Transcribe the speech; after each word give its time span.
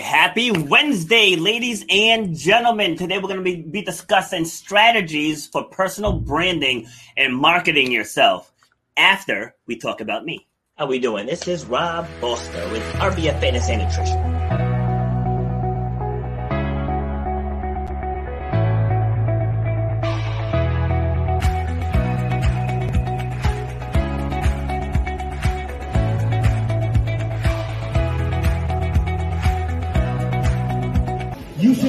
happy 0.00 0.50
Wednesday, 0.50 1.36
ladies 1.36 1.84
and 1.90 2.36
gentlemen. 2.36 2.96
Today 2.96 3.18
we're 3.18 3.28
going 3.28 3.36
to 3.36 3.42
be, 3.42 3.62
be 3.62 3.82
discussing 3.82 4.44
strategies 4.44 5.46
for 5.46 5.64
personal 5.64 6.12
branding 6.12 6.86
and 7.16 7.34
marketing 7.34 7.90
yourself 7.90 8.52
after 8.96 9.54
we 9.66 9.76
talk 9.76 10.00
about 10.00 10.24
me. 10.24 10.46
How 10.76 10.86
we 10.86 10.98
doing? 10.98 11.26
This 11.26 11.48
is 11.48 11.64
Rob 11.66 12.06
Foster 12.20 12.68
with 12.70 12.82
RBF 12.94 13.40
Fitness 13.40 13.68
and 13.68 13.82
Nutrition. 13.82 14.37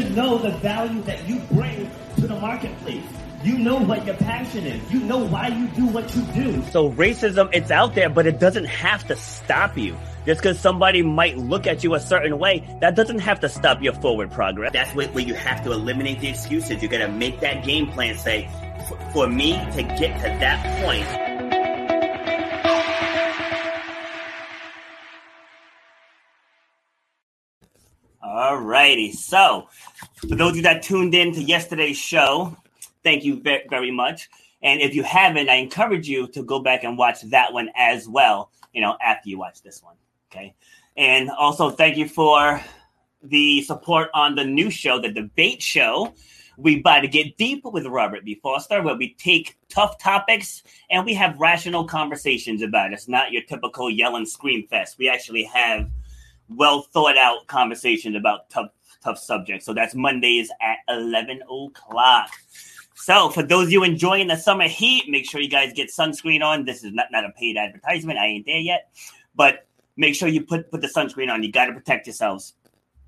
Know 0.09 0.37
the 0.37 0.51
value 0.51 1.01
that 1.03 1.27
you 1.27 1.39
bring 1.51 1.89
to 2.15 2.27
the 2.27 2.39
marketplace. 2.39 3.03
You 3.43 3.57
know 3.57 3.77
what 3.77 4.05
your 4.05 4.15
passion 4.15 4.65
is. 4.65 4.91
You 4.91 4.99
know 4.99 5.19
why 5.19 5.47
you 5.47 5.67
do 5.67 5.85
what 5.87 6.13
you 6.13 6.21
do. 6.33 6.61
So 6.71 6.91
racism, 6.91 7.49
it's 7.53 7.71
out 7.71 7.95
there, 7.95 8.09
but 8.09 8.27
it 8.27 8.37
doesn't 8.37 8.65
have 8.65 9.07
to 9.07 9.15
stop 9.15 9.77
you. 9.77 9.95
Just 10.25 10.41
because 10.41 10.59
somebody 10.59 11.01
might 11.01 11.37
look 11.37 11.65
at 11.65 11.83
you 11.83 11.93
a 11.93 11.99
certain 12.01 12.37
way, 12.37 12.67
that 12.81 12.95
doesn't 12.95 13.19
have 13.19 13.39
to 13.39 13.49
stop 13.49 13.81
your 13.81 13.93
forward 13.93 14.31
progress. 14.31 14.73
That's 14.73 14.93
where, 14.93 15.07
where 15.07 15.23
you 15.23 15.33
have 15.35 15.63
to 15.63 15.71
eliminate 15.71 16.19
the 16.19 16.27
excuses. 16.27 16.83
You 16.83 16.89
got 16.89 16.97
to 16.97 17.07
make 17.07 17.39
that 17.39 17.63
game 17.63 17.87
plan. 17.87 18.17
Say, 18.17 18.49
for 19.13 19.27
me 19.27 19.53
to 19.53 19.83
get 19.83 20.17
to 20.17 20.27
that 20.39 20.83
point, 20.83 21.28
All 28.31 28.57
righty. 28.57 29.11
So, 29.11 29.69
for 30.17 30.35
those 30.35 30.51
of 30.51 30.57
you 30.57 30.61
that 30.61 30.83
tuned 30.83 31.15
in 31.15 31.33
to 31.33 31.41
yesterday's 31.41 31.97
show, 31.97 32.55
thank 33.03 33.23
you 33.23 33.41
very, 33.41 33.89
much. 33.89 34.29
And 34.61 34.81
if 34.81 34.93
you 34.93 35.01
haven't, 35.01 35.49
I 35.49 35.55
encourage 35.55 36.07
you 36.07 36.27
to 36.27 36.43
go 36.43 36.59
back 36.59 36.83
and 36.83 36.95
watch 36.95 37.23
that 37.23 37.51
one 37.51 37.71
as 37.75 38.07
well, 38.07 38.51
you 38.71 38.81
know, 38.81 38.95
after 39.03 39.29
you 39.29 39.39
watch 39.39 39.63
this 39.63 39.81
one. 39.81 39.95
Okay. 40.31 40.53
And 40.95 41.31
also, 41.31 41.71
thank 41.71 41.97
you 41.97 42.07
for 42.07 42.61
the 43.23 43.63
support 43.63 44.11
on 44.13 44.35
the 44.35 44.45
new 44.45 44.69
show, 44.69 45.01
the 45.01 45.11
debate 45.11 45.63
show. 45.63 46.13
We 46.55 46.81
about 46.81 46.99
to 46.99 47.07
get 47.07 47.35
deep 47.37 47.65
with 47.65 47.87
Robert 47.87 48.25
B. 48.25 48.35
Foster, 48.43 48.83
where 48.83 48.95
we 48.95 49.15
take 49.15 49.57
tough 49.69 49.97
topics 49.97 50.61
and 50.91 51.03
we 51.03 51.15
have 51.15 51.39
rational 51.39 51.83
conversations 51.83 52.61
about 52.61 52.91
it. 52.91 52.93
It's 52.93 53.07
not 53.07 53.31
your 53.31 53.41
typical 53.41 53.89
yell 53.89 54.17
and 54.17 54.29
scream 54.29 54.67
fest. 54.67 54.99
We 54.99 55.09
actually 55.09 55.45
have 55.45 55.89
well 56.49 56.81
thought 56.81 57.17
out 57.17 57.47
conversations 57.47 58.15
about 58.15 58.49
tough 58.49 58.69
tough 59.03 59.17
subjects. 59.17 59.65
So 59.65 59.73
that's 59.73 59.95
Mondays 59.95 60.51
at 60.61 60.77
eleven 60.89 61.41
o'clock. 61.43 62.29
So 62.95 63.29
for 63.29 63.43
those 63.43 63.67
of 63.67 63.71
you 63.71 63.83
enjoying 63.83 64.27
the 64.27 64.35
summer 64.35 64.67
heat, 64.67 65.09
make 65.09 65.29
sure 65.29 65.39
you 65.39 65.49
guys 65.49 65.71
get 65.73 65.89
sunscreen 65.89 66.43
on. 66.43 66.65
This 66.65 66.83
is 66.83 66.91
not, 66.91 67.07
not 67.11 67.23
a 67.23 67.31
paid 67.31 67.55
advertisement. 67.55 68.19
I 68.19 68.25
ain't 68.25 68.45
there 68.45 68.59
yet, 68.59 68.91
but 69.35 69.67
make 69.95 70.15
sure 70.15 70.27
you 70.27 70.45
put 70.45 70.69
put 70.69 70.81
the 70.81 70.87
sunscreen 70.87 71.31
on. 71.31 71.41
You 71.41 71.51
got 71.51 71.67
to 71.67 71.73
protect 71.73 72.07
yourselves. 72.07 72.55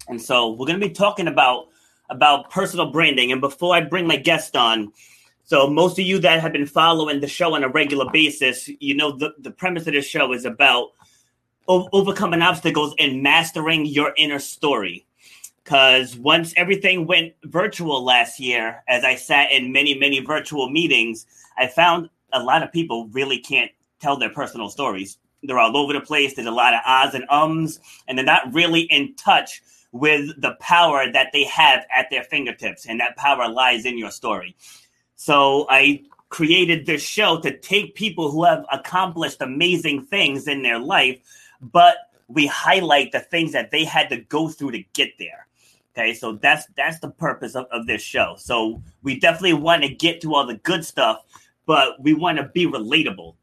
And 0.07 0.21
so 0.21 0.51
we're 0.51 0.67
to 0.67 0.87
be 0.87 0.93
talking 0.93 1.27
about 1.27 1.67
about 2.09 2.49
personal 2.49 2.91
branding. 2.91 3.31
And 3.31 3.41
before 3.41 3.75
I 3.75 3.81
bring 3.81 4.07
my 4.07 4.15
guest 4.15 4.55
on, 4.55 4.93
so 5.43 5.67
most 5.69 5.99
of 5.99 6.05
you 6.05 6.19
that 6.19 6.41
have 6.41 6.53
been 6.53 6.65
following 6.65 7.19
the 7.19 7.27
show 7.27 7.55
on 7.55 7.63
a 7.63 7.69
regular 7.69 8.09
basis, 8.11 8.69
you 8.79 8.95
know 8.95 9.11
the, 9.11 9.33
the 9.39 9.51
premise 9.51 9.87
of 9.87 9.93
the 9.93 10.01
show 10.01 10.31
is 10.31 10.45
about 10.45 10.89
overcoming 11.91 12.41
obstacles 12.41 12.93
and 12.99 13.23
mastering 13.23 13.85
your 13.85 14.13
inner 14.17 14.39
story. 14.39 15.05
Because 15.63 16.17
once 16.17 16.53
everything 16.57 17.05
went 17.05 17.33
virtual 17.43 18.03
last 18.03 18.39
year, 18.39 18.83
as 18.87 19.03
I 19.03 19.15
sat 19.15 19.51
in 19.51 19.71
many, 19.71 19.93
many 19.93 20.19
virtual 20.19 20.69
meetings, 20.69 21.25
I 21.57 21.67
found 21.67 22.09
a 22.33 22.43
lot 22.43 22.63
of 22.63 22.71
people 22.71 23.07
really 23.07 23.37
can't 23.37 23.71
tell 23.99 24.17
their 24.17 24.31
personal 24.31 24.69
stories. 24.69 25.17
They're 25.43 25.59
all 25.59 25.77
over 25.77 25.93
the 25.93 26.01
place. 26.01 26.33
There's 26.33 26.47
a 26.47 26.51
lot 26.51 26.73
of 26.73 26.81
ahs 26.85 27.13
and 27.13 27.25
ums, 27.29 27.79
and 28.07 28.17
they're 28.17 28.25
not 28.25 28.53
really 28.53 28.81
in 28.81 29.15
touch 29.15 29.61
with 29.91 30.29
the 30.41 30.55
power 30.59 31.11
that 31.11 31.29
they 31.33 31.43
have 31.45 31.85
at 31.95 32.09
their 32.09 32.23
fingertips. 32.23 32.85
And 32.85 32.99
that 32.99 33.17
power 33.17 33.47
lies 33.47 33.85
in 33.85 33.97
your 33.97 34.11
story. 34.11 34.55
So 35.15 35.67
I 35.69 36.03
created 36.29 36.85
this 36.85 37.03
show 37.03 37.39
to 37.41 37.57
take 37.57 37.93
people 37.93 38.31
who 38.31 38.45
have 38.45 38.65
accomplished 38.71 39.41
amazing 39.41 40.05
things 40.05 40.47
in 40.47 40.63
their 40.63 40.79
life, 40.79 41.19
but 41.61 41.95
we 42.27 42.47
highlight 42.47 43.11
the 43.11 43.19
things 43.19 43.51
that 43.51 43.71
they 43.71 43.85
had 43.85 44.09
to 44.09 44.17
go 44.17 44.47
through 44.47 44.71
to 44.71 44.83
get 44.93 45.17
there. 45.19 45.47
Okay, 45.93 46.13
so 46.13 46.33
that's 46.33 46.65
that's 46.77 46.99
the 46.99 47.09
purpose 47.09 47.55
of, 47.55 47.65
of 47.71 47.85
this 47.85 48.01
show. 48.01 48.35
So 48.37 48.81
we 49.03 49.19
definitely 49.19 49.53
want 49.53 49.83
to 49.83 49.89
get 49.93 50.21
to 50.21 50.33
all 50.33 50.45
the 50.45 50.55
good 50.55 50.85
stuff, 50.85 51.25
but 51.65 52.01
we 52.01 52.13
want 52.13 52.37
to 52.37 52.45
be 52.45 52.65
relatable. 52.65 53.35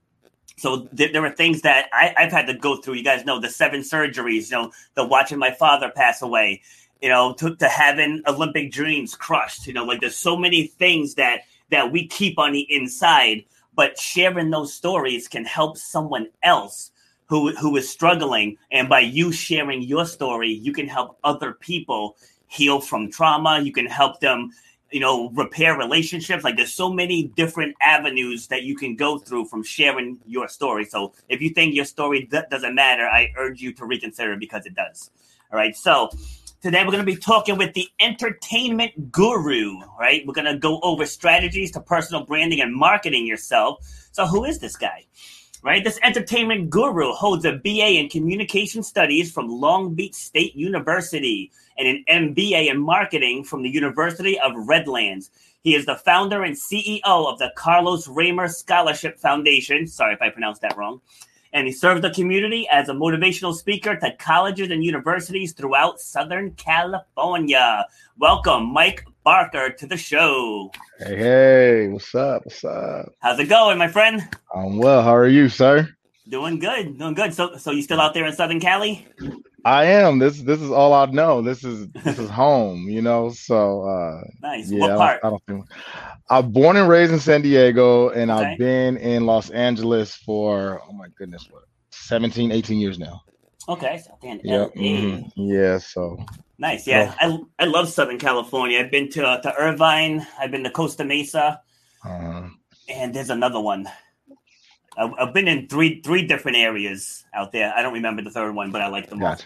So 0.56 0.86
th- 0.96 1.12
there 1.12 1.22
were 1.22 1.30
things 1.30 1.60
that 1.62 1.88
I, 1.92 2.14
I've 2.16 2.32
had 2.32 2.46
to 2.46 2.54
go 2.54 2.76
through. 2.76 2.94
You 2.94 3.04
guys 3.04 3.24
know 3.26 3.38
the 3.38 3.50
seven 3.50 3.80
surgeries, 3.80 4.50
you 4.50 4.56
know, 4.56 4.72
the 4.94 5.04
watching 5.04 5.38
my 5.38 5.52
father 5.52 5.92
pass 5.94 6.22
away, 6.22 6.62
you 7.02 7.10
know, 7.10 7.34
to, 7.34 7.54
to 7.56 7.68
having 7.68 8.22
Olympic 8.26 8.72
dreams 8.72 9.14
crushed. 9.14 9.66
You 9.66 9.74
know, 9.74 9.84
like 9.84 10.00
there's 10.00 10.16
so 10.16 10.36
many 10.36 10.66
things 10.66 11.14
that 11.14 11.42
that 11.70 11.92
we 11.92 12.06
keep 12.06 12.38
on 12.38 12.52
the 12.52 12.66
inside, 12.74 13.44
but 13.74 13.98
sharing 13.98 14.48
those 14.48 14.72
stories 14.72 15.28
can 15.28 15.44
help 15.44 15.76
someone 15.76 16.28
else 16.42 16.92
who 17.28 17.54
who 17.56 17.76
is 17.76 17.88
struggling. 17.88 18.56
And 18.70 18.88
by 18.88 19.00
you 19.00 19.32
sharing 19.32 19.82
your 19.82 20.06
story, 20.06 20.50
you 20.50 20.72
can 20.72 20.88
help 20.88 21.18
other 21.24 21.52
people 21.52 22.16
heal 22.48 22.80
from 22.80 23.10
trauma. 23.10 23.60
You 23.60 23.72
can 23.72 23.86
help 23.86 24.20
them, 24.20 24.50
you 24.90 25.00
know, 25.00 25.30
repair 25.30 25.76
relationships. 25.76 26.44
Like 26.44 26.56
there's 26.56 26.72
so 26.72 26.90
many 26.90 27.24
different 27.36 27.76
avenues 27.82 28.46
that 28.48 28.62
you 28.62 28.74
can 28.74 28.96
go 28.96 29.18
through 29.18 29.44
from 29.46 29.62
sharing 29.62 30.18
your 30.26 30.48
story. 30.48 30.86
So 30.86 31.12
if 31.28 31.42
you 31.42 31.50
think 31.50 31.74
your 31.74 31.84
story 31.84 32.26
d- 32.30 32.40
doesn't 32.50 32.74
matter, 32.74 33.06
I 33.06 33.32
urge 33.36 33.60
you 33.60 33.72
to 33.74 33.84
reconsider 33.84 34.36
because 34.36 34.64
it 34.64 34.74
does. 34.74 35.10
All 35.52 35.58
right. 35.58 35.76
So 35.76 36.10
today 36.62 36.82
we're 36.82 36.92
going 36.92 37.04
to 37.04 37.12
be 37.12 37.16
talking 37.16 37.58
with 37.58 37.74
the 37.74 37.88
entertainment 38.00 39.12
guru, 39.12 39.78
right? 40.00 40.26
We're 40.26 40.34
going 40.34 40.52
to 40.52 40.58
go 40.58 40.80
over 40.80 41.04
strategies 41.04 41.70
to 41.72 41.80
personal 41.80 42.24
branding 42.24 42.62
and 42.62 42.74
marketing 42.74 43.26
yourself. 43.26 43.86
So 44.12 44.26
who 44.26 44.44
is 44.44 44.58
this 44.58 44.76
guy? 44.76 45.04
Right? 45.62 45.82
This 45.82 45.98
entertainment 46.02 46.70
guru 46.70 47.12
holds 47.12 47.44
a 47.44 47.52
BA 47.52 47.98
in 47.98 48.08
communication 48.08 48.82
studies 48.82 49.32
from 49.32 49.48
Long 49.48 49.94
Beach 49.94 50.14
State 50.14 50.54
University 50.54 51.50
and 51.76 51.88
an 51.88 52.04
MBA 52.08 52.70
in 52.70 52.80
marketing 52.80 53.44
from 53.44 53.62
the 53.62 53.70
University 53.70 54.38
of 54.38 54.52
Redlands. 54.54 55.30
He 55.62 55.74
is 55.74 55.86
the 55.86 55.96
founder 55.96 56.44
and 56.44 56.56
CEO 56.56 57.00
of 57.04 57.38
the 57.38 57.52
Carlos 57.56 58.06
Raymer 58.08 58.48
Scholarship 58.48 59.18
Foundation. 59.18 59.86
Sorry 59.86 60.14
if 60.14 60.22
I 60.22 60.30
pronounced 60.30 60.62
that 60.62 60.76
wrong. 60.76 61.00
And 61.52 61.66
he 61.66 61.72
serves 61.72 62.02
the 62.02 62.10
community 62.10 62.68
as 62.70 62.88
a 62.88 62.92
motivational 62.92 63.54
speaker 63.54 63.96
to 63.96 64.16
colleges 64.16 64.70
and 64.70 64.84
universities 64.84 65.52
throughout 65.52 66.00
Southern 66.00 66.52
California. 66.52 67.86
Welcome, 68.18 68.66
Mike 68.66 69.04
Barker, 69.28 69.68
to 69.68 69.86
the 69.86 69.98
show. 69.98 70.72
Hey, 70.98 71.16
hey, 71.18 71.88
what's 71.88 72.14
up? 72.14 72.46
What's 72.46 72.64
up? 72.64 73.14
How's 73.18 73.38
it 73.38 73.44
going, 73.44 73.76
my 73.76 73.86
friend? 73.86 74.26
I'm 74.54 74.78
well. 74.78 75.02
How 75.02 75.14
are 75.14 75.28
you, 75.28 75.50
sir? 75.50 75.86
Doing 76.30 76.58
good, 76.58 76.98
doing 76.98 77.12
good. 77.12 77.34
So, 77.34 77.58
so 77.58 77.70
you 77.70 77.82
still 77.82 78.00
out 78.00 78.14
there 78.14 78.24
in 78.24 78.32
Southern 78.32 78.58
Cali? 78.58 79.06
I 79.66 79.84
am. 79.84 80.18
This 80.18 80.40
this 80.40 80.62
is 80.62 80.70
all 80.70 80.94
I 80.94 81.04
know. 81.10 81.42
This 81.42 81.62
is 81.62 81.88
this 81.88 82.18
is 82.18 82.30
home, 82.42 82.88
you 82.88 83.02
know. 83.02 83.28
So 83.28 83.82
uh 83.82 84.22
nice. 84.40 84.70
Yeah, 84.70 84.78
what 84.78 84.96
part? 84.96 85.20
I 85.22 85.28
don't, 85.28 85.42
I 85.46 85.52
don't 85.52 85.66
think 85.66 85.78
I'm 86.30 86.50
born 86.50 86.78
and 86.78 86.88
raised 86.88 87.12
in 87.12 87.20
San 87.20 87.42
Diego 87.42 88.08
and 88.08 88.30
Okay. 88.30 88.52
I've 88.52 88.58
been 88.58 88.96
in 88.96 89.26
Los 89.26 89.50
Angeles 89.50 90.14
for 90.14 90.80
oh 90.88 90.92
my 90.92 91.08
goodness, 91.18 91.46
what 91.50 91.64
17, 91.90 92.50
18 92.50 92.78
years 92.78 92.98
now. 92.98 93.20
Okay, 93.68 93.98
so 94.04 94.16
in. 94.22 94.40
LA. 94.44 94.68
mhm, 94.68 95.32
Yeah, 95.36 95.78
so 95.78 96.24
Nice. 96.58 96.86
Yeah, 96.86 97.14
I, 97.20 97.38
I 97.58 97.66
love 97.66 97.88
Southern 97.88 98.18
California. 98.18 98.80
I've 98.80 98.90
been 98.90 99.10
to 99.10 99.24
uh, 99.26 99.40
to 99.42 99.54
Irvine. 99.54 100.26
I've 100.38 100.50
been 100.50 100.64
to 100.64 100.70
Costa 100.70 101.04
Mesa, 101.04 101.60
uh, 102.04 102.48
and 102.88 103.14
there's 103.14 103.30
another 103.30 103.60
one. 103.60 103.88
I've, 104.98 105.12
I've 105.18 105.34
been 105.34 105.48
in 105.48 105.68
three 105.68 106.02
three 106.02 106.26
different 106.26 106.58
areas 106.58 107.24
out 107.34 107.52
there. 107.52 107.72
I 107.76 107.82
don't 107.82 107.94
remember 107.94 108.22
the 108.22 108.30
third 108.30 108.54
one, 108.54 108.72
but 108.72 108.82
I 108.82 108.88
like 108.88 109.08
them 109.10 109.22
all. 109.22 109.38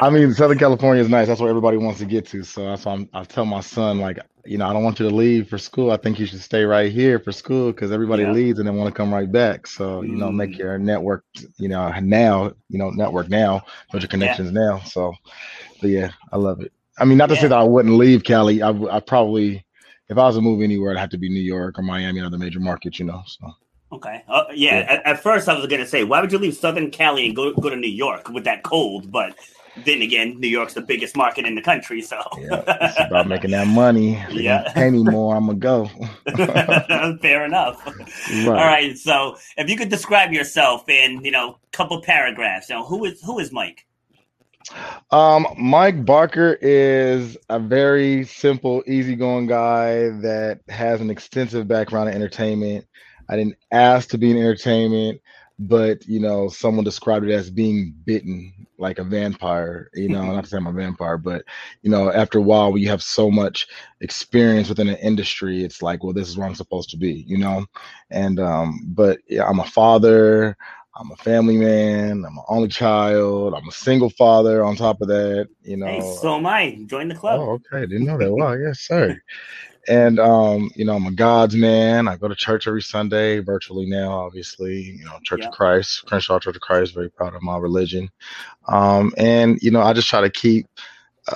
I 0.00 0.10
mean, 0.10 0.34
Southern 0.34 0.58
California 0.58 1.02
is 1.02 1.08
nice. 1.10 1.28
That's 1.28 1.40
where 1.40 1.50
everybody 1.50 1.76
wants 1.76 2.00
to 2.00 2.06
get 2.06 2.26
to. 2.28 2.44
So 2.44 2.64
that's 2.66 2.84
why 2.84 2.92
I'm, 2.94 3.08
I 3.14 3.24
tell 3.24 3.44
my 3.46 3.60
son, 3.60 3.98
like, 4.00 4.18
you 4.44 4.58
know, 4.58 4.68
I 4.68 4.72
don't 4.72 4.84
want 4.84 5.00
you 5.00 5.08
to 5.08 5.14
leave 5.14 5.48
for 5.48 5.58
school. 5.58 5.90
I 5.90 5.96
think 5.96 6.18
you 6.20 6.26
should 6.26 6.40
stay 6.40 6.64
right 6.64 6.92
here 6.92 7.18
for 7.18 7.32
school 7.32 7.72
because 7.72 7.92
everybody 7.92 8.24
Yeah. 8.24 8.32
leaves 8.32 8.58
and 8.60 8.68
then 8.68 8.76
want 8.76 8.88
to 8.94 8.96
come 8.96 9.12
right 9.12 9.30
back. 9.30 9.66
So, 9.66 10.02
you 10.02 10.16
know, 10.16 10.32
make 10.32 10.52
Mm. 10.52 10.58
your 10.58 10.78
network, 10.78 11.24
you 11.58 11.68
know, 11.68 11.90
now, 12.00 12.52
you 12.68 12.78
know, 12.78 12.90
network 12.90 13.28
now, 13.28 13.62
build 13.90 14.02
your 14.02 14.08
connections 14.08 14.52
now. 14.52 14.80
So, 14.80 15.14
but 15.80 15.90
yeah, 15.90 16.12
I 16.32 16.36
love 16.36 16.60
it. 16.60 16.72
I 16.98 17.04
mean, 17.04 17.18
not 17.18 17.28
to 17.28 17.34
Yeah. 17.34 17.40
say 17.42 17.48
that 17.48 17.58
I 17.58 17.64
wouldn't 17.64 17.94
leave 17.96 18.24
Cali. 18.24 18.62
I 18.62 19.00
probably, 19.00 19.64
if 20.08 20.18
I 20.18 20.26
was 20.26 20.36
to 20.36 20.40
move 20.42 20.62
anywhere, 20.62 20.90
it'd 20.92 21.00
have 21.00 21.10
to 21.10 21.18
be 21.18 21.28
New 21.28 21.40
York 21.40 21.78
or 21.78 21.82
Miami, 21.82 22.20
another 22.20 22.38
major 22.38 22.60
market, 22.60 22.98
you 22.98 23.04
know. 23.04 23.22
So, 23.26 23.52
okay. 23.92 24.22
Uh, 24.28 24.44
yeah. 24.54 24.78
Yeah. 24.78 24.92
At, 24.92 25.06
at 25.06 25.22
first, 25.22 25.48
I 25.48 25.54
was 25.54 25.66
gonna 25.66 25.86
say, 25.86 26.04
why 26.04 26.20
would 26.20 26.32
you 26.32 26.38
leave 26.38 26.56
Southern 26.56 26.90
Cali 26.90 27.26
and 27.26 27.36
go 27.36 27.52
go 27.52 27.70
to 27.70 27.76
New 27.76 27.90
York 27.90 28.28
with 28.28 28.44
that 28.44 28.62
cold? 28.62 29.10
But 29.10 29.36
then 29.84 30.02
again, 30.02 30.38
New 30.38 30.48
York's 30.48 30.74
the 30.74 30.80
biggest 30.80 31.16
market 31.16 31.44
in 31.44 31.54
the 31.54 31.62
country, 31.62 32.02
so 32.02 32.20
yeah, 32.38 32.62
it's 32.66 33.00
about 33.00 33.28
making 33.28 33.50
that 33.52 33.66
money. 33.66 34.22
Yeah. 34.30 34.70
pay 34.72 34.90
me 34.90 35.02
more, 35.02 35.36
I'm 35.36 35.46
gonna 35.46 35.58
go. 35.58 35.90
fair 37.22 37.44
enough. 37.44 37.84
Right. 37.86 38.46
All 38.46 38.54
right, 38.54 38.96
so 38.96 39.36
if 39.56 39.68
you 39.70 39.76
could 39.76 39.88
describe 39.88 40.32
yourself 40.32 40.88
in 40.88 41.24
you 41.24 41.30
know 41.30 41.58
a 41.62 41.76
couple 41.76 42.00
paragraphs, 42.02 42.68
you 42.68 42.76
know 42.76 42.84
who 42.84 43.04
is 43.04 43.20
who 43.22 43.38
is 43.38 43.52
Mike? 43.52 43.84
Um, 45.10 45.46
Mike 45.56 46.04
Barker 46.04 46.58
is 46.60 47.36
a 47.48 47.58
very 47.58 48.24
simple, 48.24 48.82
easygoing 48.86 49.46
guy 49.46 50.10
that 50.20 50.60
has 50.68 51.00
an 51.00 51.10
extensive 51.10 51.66
background 51.66 52.10
in 52.10 52.14
entertainment. 52.14 52.84
I 53.28 53.36
didn't 53.36 53.56
ask 53.72 54.08
to 54.10 54.18
be 54.18 54.30
in 54.30 54.38
entertainment, 54.38 55.20
but 55.58 56.06
you 56.06 56.20
know, 56.20 56.48
someone 56.48 56.84
described 56.84 57.26
it 57.26 57.32
as 57.32 57.50
being 57.50 57.94
bitten 58.04 58.66
like 58.78 58.98
a 58.98 59.04
vampire. 59.04 59.90
You 59.94 60.08
know, 60.08 60.24
not 60.24 60.44
to 60.44 60.50
say 60.50 60.56
I'm 60.56 60.66
a 60.66 60.72
vampire, 60.72 61.18
but 61.18 61.44
you 61.82 61.90
know, 61.90 62.12
after 62.12 62.38
a 62.38 62.42
while, 62.42 62.72
when 62.72 62.82
you 62.82 62.88
have 62.88 63.02
so 63.02 63.30
much 63.30 63.66
experience 64.00 64.68
within 64.68 64.88
an 64.88 64.96
industry, 64.96 65.64
it's 65.64 65.82
like, 65.82 66.02
well, 66.04 66.12
this 66.12 66.28
is 66.28 66.38
where 66.38 66.46
I'm 66.46 66.54
supposed 66.54 66.90
to 66.90 66.96
be. 66.96 67.24
You 67.26 67.38
know, 67.38 67.66
and 68.10 68.38
um, 68.40 68.80
but 68.88 69.18
yeah, 69.28 69.46
I'm 69.46 69.60
a 69.60 69.64
father. 69.64 70.56
I'm 71.00 71.12
a 71.12 71.16
family 71.16 71.56
man. 71.56 72.24
I'm 72.24 72.38
an 72.38 72.44
only 72.48 72.68
child. 72.68 73.54
I'm 73.54 73.68
a 73.68 73.72
single 73.72 74.10
father. 74.10 74.64
On 74.64 74.74
top 74.74 75.00
of 75.00 75.08
that, 75.08 75.48
you 75.62 75.76
know. 75.76 75.86
Hey, 75.86 76.00
so 76.00 76.36
am 76.36 76.46
I. 76.46 76.78
Join 76.86 77.08
the 77.08 77.14
club. 77.14 77.40
Oh, 77.40 77.50
okay. 77.52 77.86
Didn't 77.86 78.06
know 78.06 78.18
that. 78.18 78.32
Wow, 78.32 78.54
yes, 78.54 78.80
sir. 78.80 79.20
And 79.88 80.18
um, 80.20 80.70
you 80.76 80.84
know, 80.84 80.96
I'm 80.96 81.06
a 81.06 81.12
God's 81.12 81.56
man. 81.56 82.08
I 82.08 82.16
go 82.16 82.28
to 82.28 82.34
church 82.34 82.68
every 82.68 82.82
Sunday, 82.82 83.40
virtually 83.40 83.86
now, 83.86 84.12
obviously. 84.12 84.82
You 84.82 85.04
know, 85.04 85.18
Church 85.24 85.40
Yeah. 85.40 85.48
of 85.48 85.52
Christ, 85.54 86.04
Crenshaw 86.06 86.38
Church 86.38 86.56
of 86.56 86.62
Christ. 86.62 86.94
Very 86.94 87.10
proud 87.10 87.34
of 87.34 87.42
my 87.42 87.56
religion. 87.56 88.10
Um, 88.68 89.12
and 89.16 89.58
you 89.62 89.70
know, 89.70 89.80
I 89.80 89.94
just 89.94 90.08
try 90.08 90.20
to 90.20 90.30
keep 90.30 90.66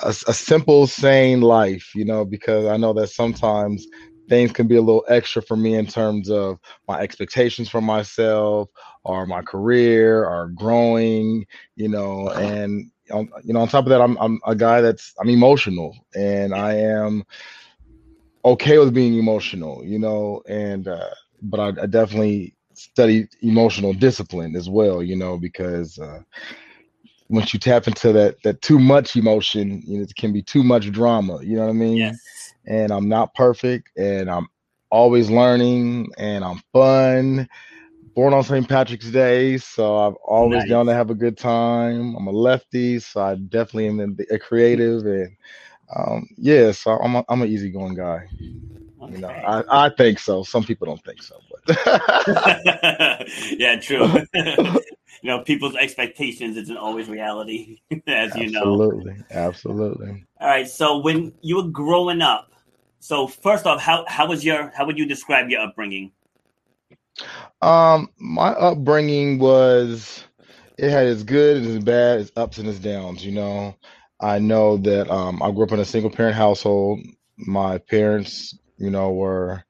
a, 0.03 0.09
a 0.09 0.33
simple, 0.33 0.87
sane 0.87 1.41
life. 1.41 1.95
You 1.95 2.05
know, 2.05 2.25
because 2.25 2.67
I 2.67 2.77
know 2.77 2.93
that 2.93 3.07
sometimes 3.09 3.87
things 4.29 4.51
can 4.51 4.67
be 4.67 4.77
a 4.77 4.81
little 4.81 5.05
extra 5.09 5.41
for 5.41 5.57
me 5.57 5.75
in 5.75 5.87
terms 5.87 6.29
of 6.29 6.59
my 6.87 6.99
expectations 6.99 7.69
for 7.69 7.81
myself 7.81 8.69
or 9.03 9.25
my 9.25 9.41
career 9.41 10.25
or 10.25 10.49
growing. 10.49 11.45
You 11.75 11.89
know, 11.89 12.29
and 12.29 12.91
on, 13.11 13.29
you 13.43 13.53
know, 13.53 13.61
on 13.61 13.67
top 13.67 13.85
of 13.85 13.89
that, 13.89 14.01
I'm 14.01 14.17
I'm 14.19 14.39
a 14.45 14.55
guy 14.55 14.81
that's 14.81 15.13
I'm 15.19 15.29
emotional 15.29 15.95
and 16.15 16.53
I 16.53 16.75
am 16.75 17.23
okay 18.45 18.77
with 18.77 18.93
being 18.93 19.15
emotional, 19.15 19.83
you 19.85 19.99
know, 19.99 20.41
and 20.47 20.87
uh, 20.87 21.09
but 21.41 21.59
I, 21.59 21.83
I 21.83 21.85
definitely 21.85 22.55
study 22.73 23.27
emotional 23.41 23.93
discipline 23.93 24.55
as 24.55 24.69
well, 24.69 25.03
you 25.03 25.15
know, 25.15 25.37
because 25.37 25.97
uh, 25.99 26.21
once 27.29 27.53
you 27.53 27.59
tap 27.59 27.87
into 27.87 28.11
that 28.13 28.35
that 28.43 28.61
too 28.61 28.79
much 28.79 29.15
emotion, 29.15 29.81
you 29.85 29.97
know, 29.97 30.03
it 30.03 30.15
can 30.15 30.33
be 30.33 30.41
too 30.41 30.63
much 30.63 30.91
drama. 30.91 31.41
You 31.43 31.55
know 31.57 31.63
what 31.63 31.69
I 31.69 31.73
mean? 31.73 31.97
Yes. 31.97 32.53
And 32.65 32.91
I'm 32.91 33.09
not 33.09 33.33
perfect, 33.35 33.89
and 33.97 34.29
I'm 34.29 34.47
always 34.91 35.29
learning, 35.29 36.09
and 36.17 36.43
I'm 36.43 36.61
fun. 36.71 37.47
Born 38.15 38.33
on 38.33 38.43
St. 38.43 38.69
Patrick's 38.69 39.09
Day, 39.09 39.57
so 39.57 39.97
I've 39.97 40.15
always 40.23 40.61
Nice. 40.61 40.69
down 40.69 40.85
to 40.85 40.93
have 40.93 41.09
a 41.09 41.15
good 41.15 41.35
time. 41.37 42.15
I'm 42.15 42.27
a 42.27 42.31
lefty, 42.31 42.99
so 42.99 43.21
I 43.21 43.35
definitely 43.35 43.87
am 43.87 44.17
a 44.29 44.37
creative, 44.37 45.05
and 45.05 45.35
um, 45.95 46.27
yeah, 46.37 46.71
so 46.71 46.91
I'm 46.97 47.15
a, 47.15 47.25
I'm 47.29 47.41
an 47.41 47.49
easygoing 47.49 47.95
guy. 47.95 48.27
You 49.09 49.17
know, 49.17 49.29
I, 49.29 49.63
I 49.85 49.89
think 49.89 50.17
so. 50.19 50.43
Some 50.43 50.63
people 50.63 50.87
don't 50.87 51.03
think 51.03 51.21
so, 51.21 51.35
but 51.49 51.77
yeah, 53.57 53.79
true. 53.79 54.07
you 54.33 55.29
know, 55.29 55.41
people's 55.41 55.75
expectations 55.75 56.57
isn't 56.57 56.77
always 56.77 57.09
reality, 57.09 57.81
as 58.07 58.35
you 58.35 58.49
know. 58.49 58.59
absolutely, 58.59 59.15
absolutely. 59.31 60.25
All 60.39 60.47
right. 60.47 60.67
So 60.67 60.97
when 60.97 61.33
you 61.41 61.57
were 61.57 61.69
growing 61.69 62.21
up, 62.21 62.51
so 62.99 63.27
first 63.27 63.65
off, 63.65 63.81
how 63.81 64.05
how 64.07 64.27
was 64.27 64.45
your 64.45 64.71
how 64.75 64.85
would 64.85 64.97
you 64.97 65.05
describe 65.05 65.49
your 65.49 65.61
upbringing? 65.61 66.11
Um, 67.61 68.09
my 68.17 68.49
upbringing 68.49 69.37
was 69.37 70.25
it 70.77 70.89
had 70.89 71.07
its 71.07 71.23
good 71.23 71.63
its 71.63 71.83
bad, 71.83 72.21
its 72.21 72.31
ups 72.35 72.57
and 72.57 72.67
its 72.67 72.79
downs. 72.79 73.25
You 73.25 73.33
know, 73.33 73.75
I 74.23 74.39
know 74.39 74.77
that 74.77 75.11
um, 75.11 75.43
I 75.43 75.51
grew 75.51 75.63
up 75.65 75.71
in 75.73 75.79
a 75.79 75.85
single 75.85 76.09
parent 76.09 76.35
household. 76.35 77.01
My 77.37 77.77
parents, 77.77 78.57
you 78.77 78.89
know, 78.89 79.11
were 79.11 79.63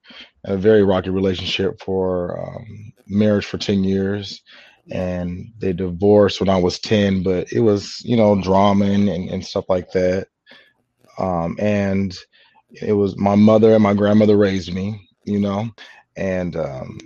a 0.45 0.57
very 0.57 0.83
rocky 0.83 1.09
relationship 1.09 1.81
for 1.81 2.39
um, 2.39 2.93
marriage 3.07 3.45
for 3.45 3.57
ten 3.57 3.83
years, 3.83 4.41
and 4.91 5.51
they 5.57 5.73
divorced 5.73 6.39
when 6.39 6.49
I 6.49 6.57
was 6.57 6.79
ten. 6.79 7.23
But 7.23 7.51
it 7.51 7.61
was, 7.61 8.01
you 8.05 8.15
know, 8.15 8.39
drama 8.41 8.85
and, 8.85 9.09
and, 9.09 9.29
and 9.29 9.45
stuff 9.45 9.65
like 9.69 9.91
that. 9.93 10.27
Um, 11.17 11.57
and 11.59 12.15
it 12.81 12.93
was 12.93 13.17
my 13.17 13.35
mother 13.35 13.73
and 13.73 13.83
my 13.83 13.93
grandmother 13.93 14.37
raised 14.37 14.73
me, 14.73 15.07
you 15.25 15.39
know, 15.39 15.69
and 16.15 16.55
um, 16.55 16.99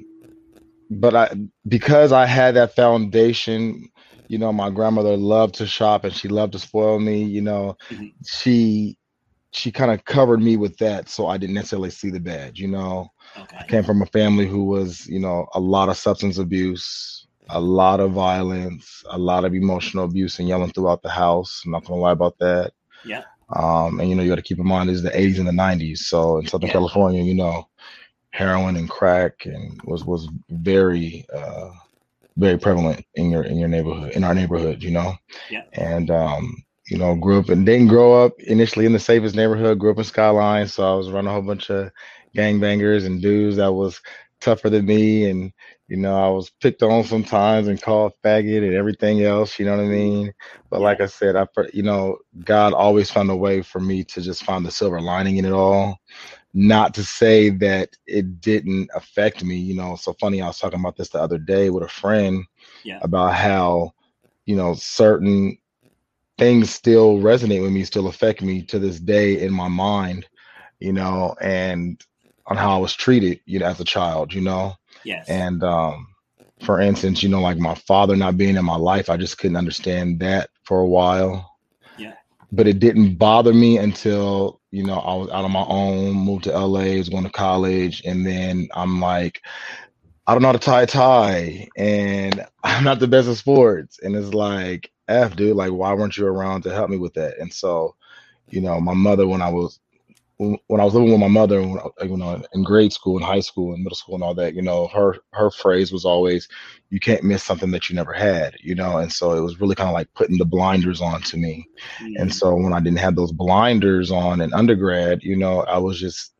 but 0.90 1.16
I 1.16 1.36
because 1.68 2.12
I 2.12 2.26
had 2.26 2.56
that 2.56 2.76
foundation, 2.76 3.90
you 4.30 4.38
know, 4.38 4.52
my 4.52 4.70
grandmother 4.70 5.18
loved 5.18 5.56
to 5.56 5.68
shop 5.68 6.04
and 6.06 6.14
she 6.14 6.28
loved 6.28 6.54
to 6.54 6.60
spoil 6.60 7.00
me, 7.00 7.24
you 7.24 7.42
know, 7.42 7.76
Mhm. 7.92 8.14
she 8.26 8.98
she 9.52 9.72
kind 9.72 9.92
of 9.92 10.04
covered 10.06 10.42
me 10.42 10.58
with 10.58 10.78
that 10.78 11.10
so 11.10 11.28
I 11.28 11.38
didn't 11.38 11.56
necessarily 11.56 11.90
see 11.90 12.10
the 12.12 12.20
bad, 12.20 12.58
you 12.58 12.68
know. 12.68 13.08
Okay. 13.38 13.58
I 13.60 13.64
came 13.66 13.84
from 13.84 14.02
a 14.02 14.06
family 14.08 14.48
who 14.48 14.66
was, 14.66 15.08
you 15.08 15.20
know, 15.20 15.48
a 15.54 15.60
lot 15.60 15.90
of 15.90 15.98
substance 15.98 16.38
abuse, 16.38 17.28
a 17.50 17.60
lot 17.60 18.00
of 18.00 18.12
violence, 18.12 19.04
a 19.10 19.18
lot 19.18 19.46
of 19.46 19.54
emotional 19.54 20.06
abuse 20.06 20.40
and 20.40 20.48
yelling 20.48 20.72
throughout 20.72 21.02
the 21.02 21.10
house. 21.10 21.62
I'm 21.66 21.72
not 21.72 21.86
gonna 21.86 22.00
lie 22.02 22.12
about 22.12 22.38
that. 22.40 22.72
Yeah. 23.04 23.24
Um, 23.56 24.00
and 24.00 24.10
you 24.10 24.16
know, 24.16 24.24
you 24.24 24.30
got 24.30 24.36
to 24.36 24.42
keep 24.42 24.60
in 24.60 24.68
mind 24.68 24.90
this 24.90 24.98
is 24.98 25.04
the 25.04 25.18
80s 25.18 25.40
and 25.40 25.48
the 25.48 25.54
90s. 25.54 26.08
So 26.08 26.38
in 26.40 26.48
Southern 26.48 26.70
Yeah. 26.70 26.74
California, 26.74 27.24
you 27.24 27.36
know, 27.36 27.68
heroin 28.32 28.76
and 28.78 28.90
crack 28.90 29.46
and 29.46 29.80
was 29.86 30.06
was 30.06 30.28
very 30.50 31.26
uh 31.34 31.70
very 32.38 32.58
prevalent 32.58 33.06
in 33.16 33.30
your 33.30 33.44
in 33.44 33.58
your 33.58 33.68
neighborhood 33.68 34.12
in 34.12 34.24
our 34.24 34.34
neighborhood, 34.34 34.82
you 34.82 34.92
know. 34.92 35.16
Yeah. 35.50 35.64
And 35.74 36.10
um, 36.10 36.64
you 36.90 36.98
know, 36.98 37.16
grew 37.16 37.40
up 37.40 37.50
and 37.50 37.66
didn't 37.66 37.88
grow 37.88 38.24
up 38.24 38.40
initially 38.40 38.86
in 38.86 38.94
the 38.94 39.00
safest 39.00 39.36
neighborhood, 39.36 39.80
grew 39.80 39.92
up 39.92 39.98
in 39.98 40.04
Skyline, 40.04 40.68
so 40.68 40.90
I 40.90 40.96
was 40.96 41.10
around 41.10 41.28
a 41.28 41.32
whole 41.32 41.42
bunch 41.42 41.70
of 41.70 41.92
gangbangers 42.36 43.06
and 43.06 43.22
dudes 43.22 43.58
that 43.58 43.74
was 43.74 44.00
tougher 44.40 44.70
than 44.70 44.86
me 44.86 45.30
and 45.30 45.52
you 45.88 45.96
know, 45.96 46.16
I 46.16 46.30
was 46.30 46.52
picked 46.62 46.84
on 46.84 47.06
sometimes 47.06 47.70
and 47.70 47.82
called 47.82 48.12
faggot 48.24 48.64
and 48.64 48.74
everything 48.74 49.24
else, 49.24 49.58
you 49.58 49.66
know 49.66 49.78
what 49.78 49.86
I 49.86 49.88
mean? 49.88 50.34
But 50.70 50.82
like 50.82 51.00
I 51.00 51.06
said, 51.06 51.38
I 51.38 51.48
you 51.74 51.84
know, 51.84 52.18
God 52.44 52.74
always 52.74 53.10
found 53.10 53.32
a 53.32 53.36
way 53.36 53.62
for 53.62 53.80
me 53.80 54.04
to 54.04 54.22
just 54.22 54.44
find 54.44 54.66
the 54.66 54.72
silver 54.72 55.00
lining 55.00 55.38
in 55.38 55.46
it 55.46 55.54
all. 55.54 55.98
Not 56.54 56.94
to 56.96 57.04
say 57.04 57.50
that 57.50 57.90
it 58.06 58.42
didn't 58.42 58.90
affect 58.96 59.44
me, 59.44 59.56
you 59.58 59.76
know. 59.76 59.96
So 59.96 60.14
funny, 60.14 60.42
I 60.42 60.48
was 60.48 60.60
talking 60.60 60.80
about 60.80 60.98
this 60.98 61.10
the 61.10 61.22
other 61.22 61.38
day 61.38 61.70
with 61.70 61.84
a 61.84 61.90
friend 61.90 62.44
Yeah. 62.84 63.02
about 63.02 63.34
how, 63.34 63.92
you 64.46 64.56
know, 64.56 64.74
certain 64.76 65.58
things 66.38 66.70
still 66.72 67.18
resonate 67.18 67.62
with 67.62 67.72
me, 67.72 67.84
still 67.84 68.08
affect 68.08 68.42
me 68.42 68.64
to 68.64 68.80
this 68.80 69.00
day 69.00 69.42
in 69.42 69.54
my 69.54 69.68
mind, 69.68 70.28
you 70.80 70.94
know, 70.94 71.36
and 71.42 72.02
on 72.48 72.58
how 72.58 72.76
I 72.76 72.78
was 72.78 72.94
treated, 72.94 73.40
you 73.46 73.60
know, 73.60 73.66
as 73.68 73.80
a 73.80 73.86
child, 73.86 74.34
you 74.34 74.42
know. 74.42 74.74
Yes. 75.04 75.28
And 75.28 75.64
um, 75.64 76.08
for 76.62 76.80
instance, 76.82 77.24
you 77.24 77.30
know, 77.30 77.42
like 77.42 77.58
my 77.58 77.76
father 77.76 78.16
not 78.16 78.38
being 78.38 78.56
in 78.58 78.66
my 78.66 78.78
life, 78.78 79.10
I 79.10 79.18
just 79.18 79.38
couldn't 79.38 79.58
understand 79.58 80.20
that 80.22 80.50
for 80.64 80.80
a 80.82 80.88
while. 80.88 81.57
But 82.52 82.68
it 82.68 82.80
didn't 82.80 83.16
bother 83.16 83.54
me 83.54 83.78
until, 83.78 84.62
you 84.72 84.84
know, 84.86 85.00
I 85.00 85.16
was 85.16 85.30
out 85.30 85.46
on 85.46 85.52
my 85.52 85.66
own, 85.68 86.14
moved 86.14 86.46
to 86.46 86.58
LA, 86.58 86.98
was 86.98 87.10
going 87.10 87.26
to 87.26 87.30
college, 87.30 88.02
and 88.06 88.26
then 88.26 88.70
I'm 88.74 89.02
like, 89.02 89.42
I 90.28 90.34
don't 90.34 90.42
know 90.42 90.50
how 90.50 90.54
to 90.54 90.60
tie 90.60 90.84
a 90.84 90.88
tie, 90.88 91.68
and 91.78 92.46
I'm 92.64 92.84
not 92.84 93.00
the 93.00 93.08
best 93.08 93.28
at 93.28 93.38
sports. 93.38 94.00
And 94.02 94.16
it's 94.16 94.34
like, 94.34 94.92
F, 95.08 95.36
dude, 95.36 95.56
like, 95.56 95.72
why 95.72 95.94
weren't 95.94 96.18
you 96.18 96.26
around 96.28 96.64
to 96.64 96.74
help 96.74 96.90
me 96.90 96.98
with 96.98 97.14
that? 97.16 97.38
And 97.40 97.54
so, 97.54 97.96
you 98.48 98.62
know, 98.62 98.80
my 98.80 98.94
mother, 98.94 99.28
when 99.28 99.42
I 99.42 99.50
was 99.50 99.80
when 100.38 100.58
when 100.68 100.82
I 100.82 100.86
was 100.86 100.94
living 100.94 101.12
with 101.12 101.20
my 101.20 101.28
mother, 101.28 101.62
when 101.62 101.80
I- 101.80 102.06
you 102.06 102.18
know, 102.18 102.42
in 102.54 102.64
grade 102.64 102.94
school, 102.94 103.18
and 103.18 103.26
high 103.26 103.40
school, 103.42 103.74
and 103.74 103.84
middle 103.84 103.96
school, 103.98 104.16
and 104.16 104.24
all 104.24 104.36
that, 104.36 104.56
you 104.56 104.62
know, 104.62 104.88
her 104.88 105.16
her 105.34 105.52
phrase 105.52 105.92
was 105.92 106.06
always, 106.06 106.48
"You 106.90 107.00
can't 107.00 107.24
miss 107.24 107.44
something 107.44 107.72
that 107.72 107.90
you 107.90 107.96
never 107.96 108.14
had," 108.14 108.56
you 108.62 108.76
know. 108.76 108.98
And 108.98 109.12
so 109.12 109.34
it 109.34 109.42
was 109.42 109.60
really 109.60 109.76
kind 109.76 109.90
of 109.90 109.94
like 109.96 110.10
putting 110.16 110.38
the 110.38 110.46
blinders 110.46 111.02
on 111.02 111.22
to 111.24 111.38
me. 111.38 111.68
And 112.18 112.32
Mhm. 112.32 112.34
so 112.34 112.56
when 112.56 112.74
I 112.74 112.80
didn't 112.80 113.00
have 113.00 113.16
those 113.16 113.32
blinders 113.32 114.12
on 114.12 114.42
in 114.42 114.54
undergrad, 114.54 115.24
you 115.24 115.36
know, 115.38 115.62
I 115.64 115.78
was 115.78 116.00
just 116.00 116.34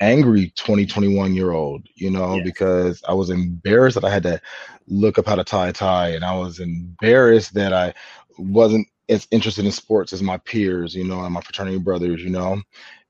angry 0.00 0.52
20, 0.56 0.86
21 0.86 1.34
year 1.34 1.52
old, 1.52 1.86
you 1.96 2.10
know, 2.10 2.40
because 2.40 3.02
I 3.08 3.14
was 3.14 3.30
embarrassed 3.30 3.94
that 3.96 4.04
I 4.04 4.10
had 4.10 4.22
to 4.24 4.40
look 4.86 5.18
up 5.18 5.26
how 5.26 5.34
to 5.36 5.44
tie 5.44 5.68
a 5.68 5.72
tie. 5.72 6.08
And 6.10 6.24
I 6.24 6.36
was 6.36 6.60
embarrassed 6.60 7.54
that 7.54 7.72
I 7.72 7.94
wasn't 8.38 8.86
as 9.08 9.26
interested 9.30 9.64
in 9.64 9.72
sports 9.72 10.12
as 10.12 10.22
my 10.22 10.38
peers, 10.38 10.94
you 10.94 11.04
know, 11.04 11.24
and 11.24 11.34
my 11.34 11.40
fraternity 11.40 11.78
brothers, 11.78 12.22
you 12.22 12.30
know. 12.30 12.60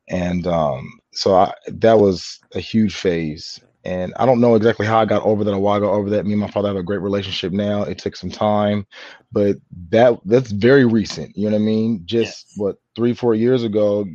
And 0.09 0.47
um, 0.47 1.01
so 1.13 1.35
I, 1.35 1.53
that 1.69 1.99
was 1.99 2.41
a 2.55 2.61
huge 2.61 2.97
phase. 2.97 3.61
And 3.85 4.15
I 4.17 4.25
don't 4.25 4.41
know 4.41 4.55
exactly 4.55 4.87
how 4.87 4.99
I 4.99 5.05
got 5.05 5.23
over 5.25 5.45
that 5.45 5.53
or 5.53 5.59
why 5.59 5.77
I 5.77 5.81
got 5.81 5.93
over 5.93 6.09
that. 6.11 6.25
Me 6.25 6.33
and 6.33 6.41
my 6.41 6.51
father 6.51 6.69
have 6.69 6.77
a 6.77 6.83
great 6.83 7.03
relationship 7.03 7.53
now. 7.53 7.83
It 7.83 7.99
took 7.99 8.17
some 8.17 8.31
time, 8.31 8.87
but 9.31 9.57
that 9.91 10.19
that's 10.25 10.51
very 10.51 10.87
recent. 10.87 11.37
You 11.37 11.51
know 11.51 11.57
what 11.57 11.63
I 11.63 11.67
mean? 11.67 12.03
Just 12.07 12.47
Yes. 12.49 12.53
what 12.57 12.77
three, 12.97 13.13
four 13.13 13.35
years 13.35 13.63
ago. 13.63 14.07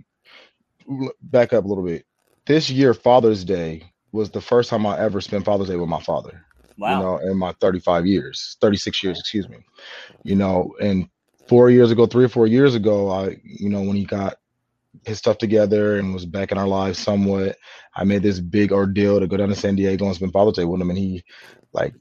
Back 1.22 1.54
up 1.54 1.66
a 1.66 1.68
little 1.68 1.86
bit. 1.86 2.06
This 2.48 2.70
year, 2.70 2.96
Father's 2.96 3.44
Day 3.44 3.84
was 4.12 4.32
the 4.32 4.42
first 4.42 4.72
time 4.72 4.88
I 4.88 5.00
ever 5.00 5.22
spent 5.22 5.46
Father's 5.46 5.68
Day 5.68 5.76
with 5.76 5.90
my 5.90 6.02
father 6.02 6.44
Wow. 6.80 6.98
you 6.98 7.04
know, 7.04 7.18
in 7.32 7.38
my 7.38 7.52
35 7.60 8.06
years, 8.08 8.58
36 8.62 9.04
years, 9.04 9.20
excuse 9.20 9.50
me. 9.50 9.58
You 10.24 10.36
know, 10.36 10.74
and 10.82 11.10
four 11.48 11.70
years 11.70 11.92
ago, 11.92 12.06
three 12.08 12.26
or 12.26 12.30
four 12.30 12.48
years 12.48 12.74
ago, 12.74 13.12
I, 13.12 13.38
you 13.44 13.70
know, 13.70 13.82
when 13.82 13.98
he 13.98 14.06
got 14.06 14.39
his 15.10 15.18
stuff 15.18 15.38
together 15.38 15.98
and 15.98 16.14
was 16.14 16.26
back 16.26 16.52
in 16.52 16.58
our 16.58 16.68
lives 16.68 17.00
somewhat, 17.00 17.58
I 17.96 18.04
made 18.04 18.24
this 18.24 18.40
big 18.40 18.72
ordeal 18.72 19.20
to 19.20 19.28
go 19.28 19.38
down 19.38 19.50
to 19.50 19.56
San 19.56 19.76
Diego 19.76 20.06
and 20.06 20.16
spend 20.16 20.32
Father's 20.32 20.54
Day 20.54 20.66
with 20.66 20.82
him. 20.82 20.90
And 20.90 20.98
he, 20.98 21.24
like, 21.74 21.94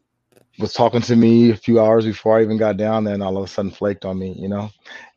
was 0.58 0.72
talking 0.72 1.00
to 1.02 1.16
me 1.16 1.50
a 1.50 1.56
few 1.56 1.80
hours 1.80 2.04
before 2.04 2.38
I 2.38 2.42
even 2.42 2.56
got 2.56 2.76
down 2.76 3.04
there, 3.04 3.14
and 3.14 3.22
all 3.22 3.36
of 3.36 3.44
a 3.44 3.48
sudden 3.48 3.70
flaked 3.70 4.04
on 4.04 4.18
me, 4.18 4.34
you 4.38 4.48
know. 4.48 4.70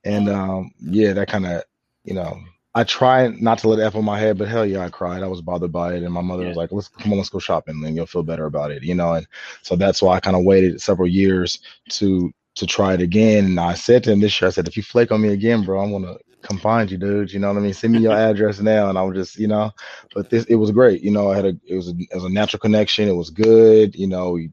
And 0.04 0.30
um, 0.30 0.72
yeah, 0.80 1.14
that 1.14 1.30
kind 1.30 1.46
of, 1.46 1.64
you 2.04 2.14
know, 2.14 2.40
I 2.74 2.84
try 2.84 3.28
not 3.28 3.58
to 3.60 3.68
let 3.70 3.80
it 3.80 3.84
F 3.84 3.96
on 3.96 4.06
my 4.06 4.20
head, 4.20 4.38
but 4.38 4.48
hell 4.48 4.66
yeah, 4.66 4.86
I 4.86 4.90
cried. 4.90 5.24
I 5.24 5.28
was 5.28 5.42
bothered 5.42 5.72
by 5.72 5.96
it, 5.96 6.04
and 6.04 6.14
my 6.14 6.22
mother 6.22 6.46
was 6.48 6.56
like, 6.56 6.72
"Let's 6.72 6.88
come 6.88 7.12
on, 7.12 7.18
let's 7.18 7.30
go 7.30 7.40
shopping, 7.40 7.84
and 7.84 7.96
you'll 7.96 8.06
feel 8.06 8.24
better 8.24 8.46
about 8.46 8.72
it," 8.72 8.84
you 8.84 8.96
know. 8.96 9.14
And 9.14 9.28
so 9.62 9.76
that's 9.76 10.02
why 10.02 10.16
I 10.16 10.20
kind 10.20 10.38
of 10.38 10.46
waited 10.46 10.82
several 10.82 11.08
years 11.08 11.60
to 11.90 12.32
to 12.56 12.66
try 12.66 12.94
it 12.94 13.02
again. 13.02 13.46
And 13.46 13.60
I 13.60 13.74
said 13.74 14.04
to 14.06 14.12
him 14.12 14.22
this 14.22 14.40
year, 14.40 14.48
I 14.48 14.52
said, 14.52 14.68
"If 14.68 14.78
you 14.78 14.84
flake 14.84 15.12
on 15.12 15.22
me 15.22 15.30
again, 15.30 15.64
bro, 15.66 15.82
I'm 15.82 15.92
gonna 15.92 16.18
come 16.42 16.58
find 16.58 16.90
you, 16.90 16.98
dude. 16.98 17.32
You 17.32 17.40
know 17.40 17.48
what 17.50 17.58
I 17.58 17.62
mean? 17.62 17.74
Send 17.74 17.94
me 17.94 18.00
your 18.00 18.14
address 18.14 18.60
now, 18.60 18.90
and 18.90 18.98
I'll 18.98 19.12
just, 19.12 19.38
you 19.38 19.48
know." 19.48 19.72
But 20.14 20.30
this, 20.30 20.46
it 20.46 20.56
was 20.56 20.72
great. 20.72 21.02
You 21.02 21.12
know, 21.12 21.32
I 21.32 21.36
had 21.36 21.46
a, 21.46 21.54
it 21.66 21.76
was 21.76 21.90
a, 21.90 21.94
it 21.98 22.16
was 22.16 22.26
a 22.26 22.30
natural 22.30 22.60
connection. 22.60 23.08
It 23.08 23.16
was 23.16 23.30
good. 23.30 23.96
You 23.96 24.08
know, 24.08 24.32
we 24.32 24.52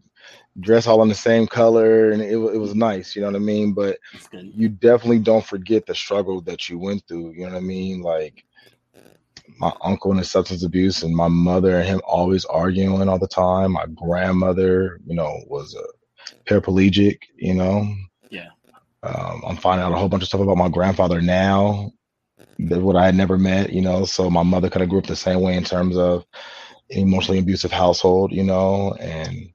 dress 0.61 0.87
all 0.87 1.03
in 1.03 1.09
the 1.09 1.15
same 1.15 1.47
color, 1.47 2.11
and 2.11 2.23
it 2.23 2.33
it 2.33 2.59
was 2.59 2.75
nice. 2.75 3.15
You 3.15 3.23
know 3.23 3.29
what 3.29 3.37
I 3.37 3.41
mean? 3.41 3.73
But 3.73 3.99
you 4.33 4.69
definitely 4.69 5.21
don't 5.21 5.45
forget 5.45 5.87
the 5.87 5.95
struggle 5.95 6.41
that 6.43 6.69
you 6.69 6.79
went 6.79 7.07
through. 7.07 7.33
You 7.33 7.47
know 7.47 7.53
what 7.53 7.59
I 7.59 7.61
mean? 7.61 8.03
Like 8.03 8.45
my 9.59 9.73
uncle 9.83 10.11
and 10.11 10.21
his 10.21 10.31
substance 10.31 10.63
abuse, 10.65 11.03
and 11.03 11.15
my 11.15 11.29
mother 11.29 11.77
and 11.77 11.89
him 11.89 12.01
always 12.07 12.45
arguing 12.45 13.09
all 13.09 13.19
the 13.19 13.29
time. 13.29 13.73
My 13.73 13.87
grandmother, 13.95 15.01
you 15.07 15.15
know, 15.15 15.41
was 15.47 15.75
a 15.75 15.85
paraplegic. 16.49 17.19
You 17.37 17.55
know. 17.55 17.87
Um, 19.03 19.43
I'm 19.47 19.57
finding 19.57 19.85
out 19.87 19.93
a 19.93 19.97
whole 19.97 20.09
bunch 20.09 20.23
of 20.23 20.29
stuff 20.29 20.41
about 20.41 20.57
my 20.57 20.69
grandfather 20.69 21.21
now, 21.21 21.93
that 22.59 22.81
what 22.81 22.97
I 22.97 23.07
had 23.07 23.15
never 23.15 23.39
met. 23.39 23.73
You 23.73 23.83
know, 23.83 24.05
so 24.05 24.31
my 24.31 24.43
mother 24.43 24.71
kind 24.71 24.83
of 24.83 24.89
grew 24.89 24.99
up 24.99 25.07
the 25.07 25.17
same 25.17 25.41
way 25.41 25.57
in 25.57 25.65
terms 25.65 25.97
of 25.97 26.25
emotionally 26.91 27.39
abusive 27.39 27.73
household. 27.73 28.33
You 28.33 28.45
know, 28.45 28.93
and 29.01 29.51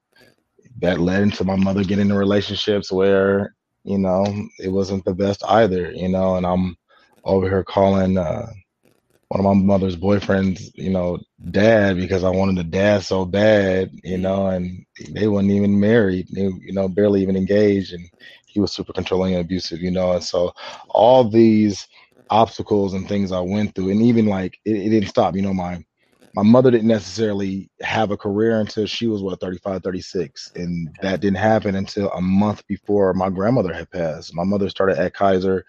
that 0.80 1.00
led 1.00 1.22
into 1.22 1.44
my 1.44 1.56
mother 1.56 1.84
getting 1.84 2.10
in 2.10 2.16
relationships 2.16 2.90
where 2.90 3.54
you 3.84 3.98
know 3.98 4.24
it 4.58 4.68
wasn't 4.68 5.04
the 5.04 5.14
best 5.14 5.42
either 5.48 5.92
you 5.92 6.08
know 6.08 6.36
and 6.36 6.46
i'm 6.46 6.76
over 7.24 7.48
here 7.48 7.62
calling 7.64 8.18
uh 8.18 8.46
one 9.28 9.40
of 9.40 9.44
my 9.44 9.54
mother's 9.54 9.96
boyfriends 9.96 10.70
you 10.74 10.90
know 10.90 11.18
dad 11.50 11.96
because 11.96 12.24
i 12.24 12.28
wanted 12.28 12.58
a 12.58 12.68
dad 12.68 13.02
so 13.02 13.24
bad 13.24 13.90
you 14.02 14.18
know 14.18 14.46
and 14.46 14.84
they 15.10 15.28
weren't 15.28 15.50
even 15.50 15.78
married 15.78 16.26
they, 16.32 16.42
you 16.42 16.72
know 16.72 16.88
barely 16.88 17.22
even 17.22 17.36
engaged 17.36 17.92
and 17.92 18.08
he 18.54 18.60
was 18.60 18.72
super 18.72 18.92
controlling 18.92 19.34
and 19.34 19.44
abusive 19.44 19.80
you 19.80 19.90
know 19.90 20.12
and 20.12 20.24
so 20.24 20.52
all 20.88 21.28
these 21.28 21.86
obstacles 22.30 22.94
and 22.94 23.08
things 23.08 23.32
i 23.32 23.40
went 23.40 23.74
through 23.74 23.90
and 23.90 24.00
even 24.00 24.26
like 24.26 24.58
it, 24.64 24.76
it 24.76 24.90
didn't 24.90 25.08
stop 25.08 25.34
you 25.36 25.42
know 25.42 25.52
my 25.52 25.84
my 26.34 26.42
mother 26.42 26.70
didn't 26.70 26.88
necessarily 26.88 27.70
have 27.80 28.10
a 28.10 28.16
career 28.16 28.58
until 28.60 28.86
she 28.86 29.06
was 29.06 29.22
what 29.22 29.40
35 29.40 29.82
36 29.82 30.52
and 30.56 30.88
that 31.02 31.20
didn't 31.20 31.36
happen 31.36 31.76
until 31.76 32.10
a 32.10 32.20
month 32.20 32.66
before 32.66 33.12
my 33.14 33.30
grandmother 33.30 33.72
had 33.72 33.90
passed. 33.90 34.34
My 34.34 34.44
mother 34.44 34.68
started 34.68 34.98
at 34.98 35.14
kaiser 35.14 35.64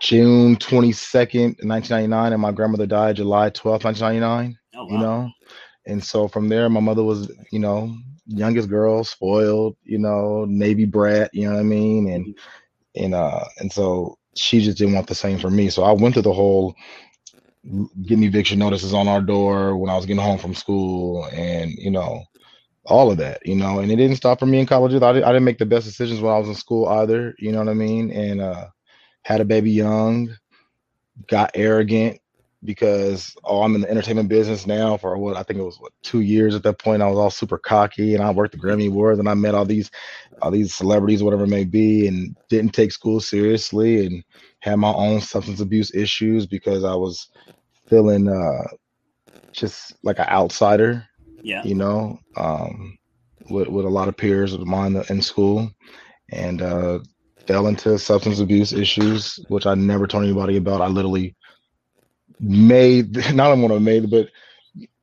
june 0.00 0.56
22nd 0.56 1.62
1999 1.64 2.32
and 2.32 2.42
my 2.42 2.50
grandmother 2.52 2.86
died 2.86 3.16
july 3.16 3.50
12th 3.50 3.84
1999 3.84 4.58
Oh, 4.74 4.84
wow. 4.86 4.92
you 4.92 4.98
know? 4.98 5.30
And 5.86 6.02
so 6.02 6.28
from 6.28 6.48
there 6.48 6.68
my 6.70 6.80
mother 6.80 7.04
was 7.04 7.30
you 7.50 7.58
know 7.58 7.94
youngest 8.26 8.68
girl 8.68 9.04
spoiled 9.04 9.76
you 9.84 9.98
know 9.98 10.44
navy 10.48 10.84
brat 10.84 11.30
you 11.32 11.46
know 11.46 11.54
what 11.54 11.60
i 11.60 11.64
mean 11.64 12.08
and 12.08 12.38
and 12.96 13.14
uh 13.14 13.44
and 13.58 13.72
so 13.72 14.16
she 14.36 14.60
just 14.60 14.78
didn't 14.78 14.94
want 14.94 15.06
the 15.06 15.14
same 15.14 15.38
for 15.38 15.50
me 15.50 15.68
so 15.68 15.82
i 15.82 15.92
went 15.92 16.14
through 16.14 16.22
the 16.22 16.32
whole 16.32 16.74
getting 18.06 18.24
eviction 18.24 18.58
notices 18.58 18.94
on 18.94 19.08
our 19.08 19.20
door 19.20 19.76
when 19.76 19.90
I 19.90 19.96
was 19.96 20.06
getting 20.06 20.22
home 20.22 20.38
from 20.38 20.54
school 20.54 21.26
and, 21.32 21.70
you 21.72 21.90
know, 21.90 22.24
all 22.86 23.10
of 23.10 23.18
that, 23.18 23.44
you 23.46 23.54
know, 23.54 23.78
and 23.78 23.90
it 23.92 23.96
didn't 23.96 24.16
stop 24.16 24.40
for 24.40 24.46
me 24.46 24.58
in 24.58 24.66
college. 24.66 24.92
either. 24.94 25.06
I, 25.06 25.12
did, 25.12 25.22
I 25.22 25.28
didn't 25.28 25.44
make 25.44 25.58
the 25.58 25.66
best 25.66 25.86
decisions 25.86 26.20
when 26.20 26.32
I 26.32 26.38
was 26.38 26.48
in 26.48 26.54
school 26.54 26.88
either, 26.88 27.34
you 27.38 27.52
know 27.52 27.58
what 27.58 27.68
I 27.68 27.74
mean? 27.74 28.10
And 28.10 28.40
uh, 28.40 28.66
had 29.22 29.40
a 29.40 29.44
baby 29.44 29.70
young, 29.70 30.34
got 31.28 31.52
arrogant 31.54 32.18
because, 32.64 33.34
oh, 33.44 33.62
I'm 33.62 33.74
in 33.74 33.80
the 33.82 33.90
entertainment 33.90 34.28
business 34.28 34.66
now 34.66 34.96
for 34.96 35.16
what 35.18 35.36
I 35.36 35.42
think 35.42 35.58
it 35.58 35.64
was 35.64 35.78
what 35.80 35.92
two 36.02 36.20
years 36.20 36.54
at 36.54 36.62
that 36.64 36.78
point. 36.78 37.02
I 37.02 37.08
was 37.08 37.18
all 37.18 37.30
super 37.30 37.58
cocky 37.58 38.14
and 38.14 38.22
I 38.22 38.30
worked 38.30 38.52
the 38.52 38.58
Grammy 38.58 38.88
Awards 38.88 39.18
and 39.18 39.28
I 39.28 39.34
met 39.34 39.54
all 39.54 39.64
these, 39.64 39.90
all 40.40 40.50
these 40.50 40.74
celebrities, 40.74 41.22
whatever 41.22 41.44
it 41.44 41.48
may 41.48 41.64
be, 41.64 42.06
and 42.06 42.36
didn't 42.48 42.72
take 42.72 42.92
school 42.92 43.20
seriously 43.20 44.06
and 44.06 44.22
had 44.60 44.76
my 44.76 44.92
own 44.92 45.20
substance 45.20 45.60
abuse 45.60 45.94
issues 45.94 46.46
because 46.46 46.84
I 46.84 46.94
was 46.94 47.28
feeling 47.88 48.28
uh 48.28 48.68
just 49.52 49.94
like 50.02 50.18
an 50.18 50.28
outsider, 50.28 51.04
Yeah. 51.42 51.64
you 51.64 51.74
know, 51.74 52.18
um 52.36 52.96
with 53.50 53.68
with 53.68 53.84
a 53.84 53.90
lot 53.90 54.08
of 54.08 54.16
peers 54.16 54.52
of 54.54 54.66
mine 54.66 55.02
in 55.08 55.20
school 55.20 55.70
and 56.30 56.62
uh 56.62 57.00
fell 57.46 57.66
into 57.66 57.98
substance 57.98 58.38
abuse 58.40 58.72
issues, 58.72 59.38
which 59.48 59.66
I 59.66 59.74
never 59.74 60.06
told 60.06 60.24
anybody 60.24 60.56
about. 60.56 60.80
I 60.80 60.86
literally 60.86 61.34
made 62.42 63.14
not 63.34 63.54
to 63.54 63.80
made, 63.80 64.10
but 64.10 64.28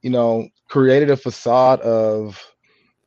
you 0.01 0.09
know, 0.09 0.47
created 0.67 1.09
a 1.09 1.17
facade 1.17 1.81
of 1.81 2.39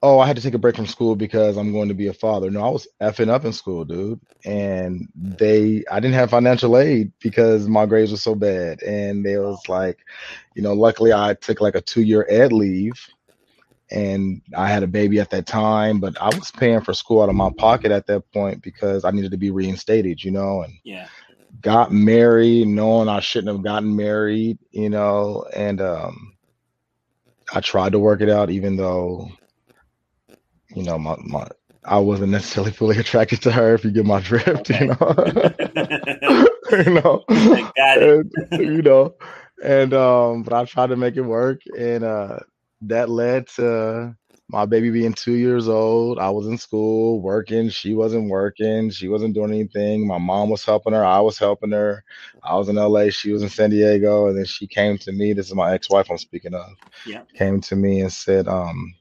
oh, 0.02 0.18
I 0.18 0.26
had 0.26 0.34
to 0.34 0.42
take 0.42 0.54
a 0.54 0.58
break 0.58 0.74
from 0.74 0.86
school 0.86 1.14
because 1.14 1.56
I'm 1.56 1.72
going 1.72 1.88
to 1.88 1.94
be 1.94 2.08
a 2.08 2.12
father. 2.12 2.50
No, 2.50 2.64
I 2.64 2.70
was 2.70 2.88
effing 3.00 3.28
up 3.28 3.44
in 3.44 3.52
school, 3.52 3.84
dude. 3.84 4.20
And 4.44 5.08
they, 5.14 5.84
I 5.88 6.00
didn't 6.00 6.14
have 6.14 6.30
financial 6.30 6.76
aid 6.76 7.12
because 7.20 7.68
my 7.68 7.86
grades 7.86 8.10
were 8.10 8.16
so 8.16 8.34
bad. 8.34 8.82
And 8.82 9.24
they 9.24 9.38
was 9.38 9.62
like, 9.68 10.00
you 10.56 10.62
know, 10.62 10.72
luckily 10.72 11.12
I 11.12 11.34
took 11.34 11.60
like 11.60 11.76
a 11.76 11.80
two 11.80 12.02
year 12.02 12.26
ed 12.28 12.52
leave 12.52 13.00
and 13.92 14.42
I 14.56 14.68
had 14.68 14.82
a 14.82 14.88
baby 14.88 15.20
at 15.20 15.30
that 15.30 15.46
time, 15.46 16.00
but 16.00 16.20
I 16.20 16.26
was 16.36 16.50
paying 16.50 16.80
for 16.80 16.94
school 16.94 17.22
out 17.22 17.28
of 17.28 17.36
my 17.36 17.50
pocket 17.56 17.92
at 17.92 18.06
that 18.08 18.30
point 18.32 18.62
because 18.62 19.04
I 19.04 19.12
needed 19.12 19.30
to 19.30 19.36
be 19.36 19.50
reinstated, 19.50 20.24
you 20.24 20.32
know, 20.32 20.62
and 20.62 20.74
Yeah. 20.82 21.06
Got 21.60 21.92
married 21.92 22.66
knowing 22.68 23.08
I 23.08 23.20
shouldn't 23.20 23.54
have 23.54 23.62
gotten 23.64 23.94
married, 23.96 24.58
you 24.70 24.88
know, 24.88 25.44
and 25.54 25.80
um 25.80 26.34
I 27.52 27.60
tried 27.60 27.92
to 27.92 27.98
work 27.98 28.20
it 28.20 28.28
out 28.28 28.50
even 28.50 28.76
though 28.76 29.28
you 30.74 30.82
know 30.82 30.98
my, 30.98 31.16
my 31.24 31.46
I 31.84 31.98
wasn't 31.98 32.30
necessarily 32.30 32.72
fully 32.72 32.98
attracted 32.98 33.42
to 33.42 33.52
her 33.52 33.74
if 33.74 33.84
you 33.84 33.90
get 33.90 34.04
my 34.04 34.20
drift, 34.20 34.70
Okay. 34.70 34.80
you 34.80 34.86
know. 34.86 35.14
you 36.72 36.90
know. 37.00 37.24
And, 37.76 38.30
you 38.52 38.82
know. 38.82 39.14
And 39.62 39.92
um 39.94 40.42
but 40.42 40.52
I 40.52 40.64
tried 40.64 40.88
to 40.88 40.96
make 40.96 41.16
it 41.16 41.22
work 41.22 41.60
and 41.78 42.04
uh 42.04 42.38
that 42.82 43.08
led 43.08 43.46
to 43.56 44.14
my 44.52 44.66
baby 44.66 44.90
being 44.90 45.14
two 45.14 45.34
years 45.34 45.68
old. 45.68 46.18
I 46.18 46.30
was 46.30 46.46
in 46.46 46.58
school 46.58 47.20
working. 47.22 47.70
She 47.70 47.94
wasn't 47.94 48.30
working. 48.30 48.90
She 48.90 49.08
wasn't 49.08 49.34
doing 49.34 49.52
anything. 49.52 50.06
My 50.06 50.18
mom 50.18 50.50
was 50.50 50.64
helping 50.64 50.92
her. 50.94 51.04
I 51.04 51.20
was 51.20 51.38
helping 51.38 51.72
her. 51.72 52.04
I 52.44 52.56
was 52.56 52.68
in 52.68 52.76
LA. 52.76 53.10
She 53.10 53.32
was 53.32 53.42
in 53.42 53.48
San 53.50 53.70
Diego. 53.70 54.28
And 54.28 54.38
then 54.38 54.44
she 54.46 54.66
came 54.68 54.98
to 54.98 55.12
me. 55.12 55.32
This 55.34 55.48
is 55.48 55.54
my 55.54 55.72
ex 55.74 55.90
wife 55.90 56.10
I'm 56.10 56.18
speaking 56.18 56.54
of. 56.54 56.68
Yeah. 57.06 57.22
Came 57.34 57.60
to 57.62 57.76
me 57.76 58.00
and 58.02 58.12
said, 58.12 58.48
um, 58.48 58.94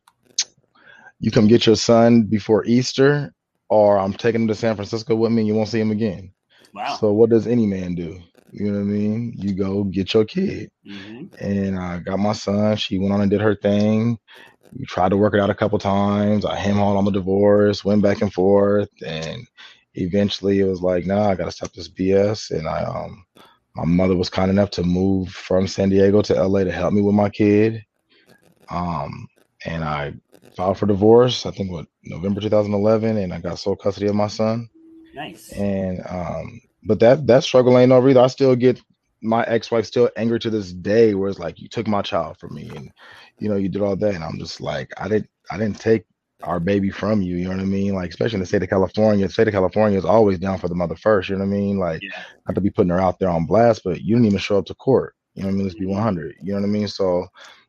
You 1.19 1.31
come 1.31 1.47
get 1.47 1.67
your 1.67 1.75
son 1.75 2.23
before 2.23 2.65
Easter, 2.65 3.33
or 3.69 3.97
I'm 3.99 4.13
taking 4.13 4.43
him 4.43 4.47
to 4.47 4.55
San 4.55 4.75
Francisco 4.75 5.15
with 5.15 5.31
me 5.31 5.41
and 5.41 5.47
you 5.47 5.55
won't 5.55 5.69
see 5.69 5.79
him 5.81 5.91
again. 5.91 6.33
Wow. 6.73 6.97
So, 6.97 7.11
what 7.13 7.29
does 7.29 7.47
any 7.47 7.65
man 7.65 7.95
do? 7.95 8.19
You 8.51 8.71
know 8.71 8.79
what 8.79 8.85
I 8.85 8.89
mean? 8.89 9.33
You 9.37 9.53
go 9.53 9.83
get 9.85 10.13
your 10.13 10.25
kid 10.25 10.71
hmm 10.85 11.25
and 11.39 11.77
I 11.77 11.99
got 11.99 12.19
my 12.19 12.33
son. 12.33 12.75
She 12.77 12.97
went 12.99 13.13
on 13.13 13.21
and 13.21 13.31
did 13.31 13.41
her 13.41 13.55
thing. 13.55 14.17
We 14.77 14.85
tried 14.85 15.09
to 15.09 15.17
work 15.17 15.33
it 15.33 15.39
out 15.39 15.49
a 15.49 15.55
couple 15.55 15.79
times. 15.79 16.45
I 16.45 16.55
hem 16.55 16.75
hawed 16.77 16.97
on 16.97 17.05
the 17.05 17.11
divorce, 17.11 17.83
went 17.85 18.01
back 18.01 18.21
and 18.21 18.33
forth, 18.33 18.89
and 19.05 19.45
eventually 19.95 20.59
it 20.59 20.65
was 20.65 20.81
like, 20.81 21.05
nah, 21.05 21.29
I 21.29 21.35
gotta 21.35 21.51
stop 21.51 21.73
this 21.73 21.89
BS. 21.89 22.51
And 22.51 22.67
I 22.67 22.83
um 22.83 23.25
my 23.75 23.85
mother 23.85 24.15
was 24.15 24.29
kind 24.29 24.51
enough 24.51 24.71
to 24.71 24.83
move 24.83 25.29
from 25.29 25.67
San 25.67 25.89
Diego 25.89 26.21
to 26.23 26.33
LA 26.43 26.63
to 26.65 26.71
help 26.71 26.93
me 26.93 27.01
with 27.01 27.15
my 27.15 27.29
kid. 27.29 27.83
Um 28.69 29.27
and 29.65 29.83
I 29.83 30.13
filed 30.55 30.77
for 30.77 30.85
divorce, 30.87 31.45
I 31.45 31.51
think 31.51 31.71
what 31.71 31.85
November 32.03 32.41
2011, 32.41 33.17
and 33.17 33.33
I 33.33 33.39
got 33.39 33.59
sole 33.59 33.75
custody 33.75 34.07
of 34.07 34.15
my 34.15 34.27
son 34.27 34.69
Nice. 35.13 35.51
and 35.55 36.01
um 36.07 36.61
but 36.83 36.99
that 36.99 37.27
that 37.27 37.43
struggle 37.43 37.77
ain't 37.77 37.91
over 37.91 38.09
either 38.09 38.21
i 38.21 38.27
still 38.27 38.55
get 38.55 38.81
my 39.21 39.43
ex-wife 39.43 39.85
still 39.85 40.09
angry 40.17 40.39
to 40.39 40.49
this 40.49 40.73
day 40.73 41.13
where 41.13 41.29
it's 41.29 41.37
like 41.39 41.59
you 41.59 41.67
took 41.69 41.87
my 41.87 42.01
child 42.01 42.37
from 42.39 42.55
me 42.55 42.71
and 42.75 42.91
you 43.41 43.49
know 43.49 43.57
you 43.57 43.69
did 43.69 43.81
all 43.81 43.95
that 43.97 44.15
and 44.15 44.23
i'm 44.23 44.39
just 44.39 44.61
like 44.61 44.91
i 44.97 45.07
didn't 45.09 45.29
i 45.51 45.57
didn't 45.57 45.79
take 45.79 46.05
our 46.43 46.59
baby 46.59 46.89
from 46.89 47.21
you 47.21 47.35
you 47.37 47.43
know 47.45 47.51
what 47.51 47.59
i 47.59 47.65
mean? 47.65 47.93
Like 47.95 48.09
especially 48.09 48.35
in 48.35 48.39
the 48.41 48.45
state 48.47 48.63
of 48.63 48.69
california 48.69 49.27
the 49.27 49.33
state 49.33 49.47
of 49.47 49.53
california 49.53 49.97
is 49.97 50.05
always 50.05 50.39
down 50.39 50.57
for 50.57 50.67
the 50.69 50.75
mother 50.75 50.95
first 50.95 51.29
you 51.29 51.35
know 51.35 51.45
what 51.45 51.53
i 51.53 51.57
mean? 51.59 51.77
Like 51.77 52.01
Yeah. 52.03 52.23
not 52.47 52.55
to 52.55 52.61
be 52.61 52.71
putting 52.71 52.89
her 52.91 52.99
out 52.99 53.19
there 53.19 53.29
on 53.29 53.45
blast 53.45 53.83
but 53.83 54.01
you 54.01 54.15
didn't 54.15 54.27
even 54.27 54.39
show 54.39 54.57
up 54.57 54.65
to 54.67 54.75
court 54.75 55.15
you 55.35 55.43
know 55.43 55.49
what 55.49 55.53
i 55.53 55.55
mean? 55.55 55.63
Let's 55.65 55.75
be 55.75 55.85
100 55.85 56.35
you 56.41 56.53
know 56.53 56.59
what 56.61 56.67
i 56.67 56.69
mean? 56.69 56.87
So 56.87 57.27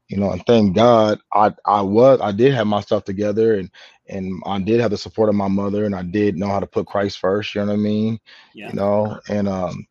you 0.08 0.18
know 0.18 0.30
and 0.30 0.44
thank 0.46 0.74
god 0.74 1.18
i 1.32 1.50
i 1.66 1.80
was 1.80 2.20
i 2.20 2.30
did 2.32 2.52
have 2.54 2.66
my 2.66 2.80
stuff 2.80 3.04
together 3.04 3.54
and 3.58 3.70
and 4.08 4.42
i 4.46 4.58
did 4.60 4.80
have 4.80 4.90
the 4.90 4.96
support 4.98 5.28
of 5.30 5.34
my 5.34 5.48
mother 5.48 5.84
and 5.84 5.94
i 5.94 6.02
did 6.02 6.36
know 6.36 6.48
how 6.48 6.60
to 6.60 6.66
put 6.66 6.86
christ 6.86 7.18
first 7.18 7.54
you 7.54 7.60
know 7.62 7.68
what 7.68 7.72
i 7.74 7.76
mean? 7.76 8.18
Yeah. 8.52 8.68
you 8.68 8.74
know 8.74 9.18
and 9.28 9.48
um 9.48 9.86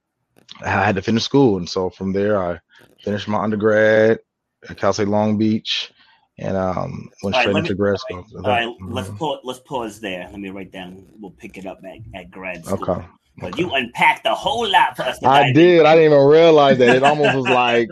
i 0.63 0.69
had 0.69 0.95
to 0.95 1.01
finish 1.01 1.23
school 1.23 1.57
and 1.57 1.67
so 1.67 1.89
from 1.89 2.13
there 2.13 2.41
i 2.41 2.59
finished 3.03 3.27
my 3.27 3.41
undergrad 3.41 4.19
cal 4.77 4.93
state 4.93 5.07
long 5.07 5.37
beach 5.37 5.91
and 6.39 6.55
um 6.57 7.09
went 7.23 7.35
All 7.35 7.39
right, 7.39 7.41
straight 7.41 7.53
let 7.53 7.59
into 7.61 7.73
me- 7.73 7.77
grad 7.77 7.99
school 7.99 8.25
All 8.37 8.41
that. 8.43 8.47
right, 8.49 8.75
let's 8.81 9.09
Mhm. 9.09 9.17
pause. 9.17 9.39
Let's 9.43 9.59
pause 9.59 9.99
there. 9.99 10.27
Let 10.31 10.39
me 10.39 10.49
write 10.49 10.71
down. 10.71 11.05
We'll 11.19 11.31
pick 11.31 11.57
it 11.57 11.65
up 11.65 11.79
at, 11.85 11.99
at 12.19 12.31
grad 12.31 12.63
school. 12.65 12.89
okay 12.91 13.05
But 13.41 13.57
you 13.57 13.71
unpacked 13.71 14.25
a 14.27 14.35
whole 14.35 14.67
lot 14.69 14.95
for 14.95 15.01
us. 15.03 15.17
to 15.19 15.27
I 15.27 15.51
did. 15.51 15.85
I 15.85 15.95
didn't 15.95 16.13
even 16.13 16.25
realize 16.27 16.77
that. 16.77 16.95
It 16.95 17.03
almost 17.03 17.35
was 17.35 17.45
like 17.49 17.89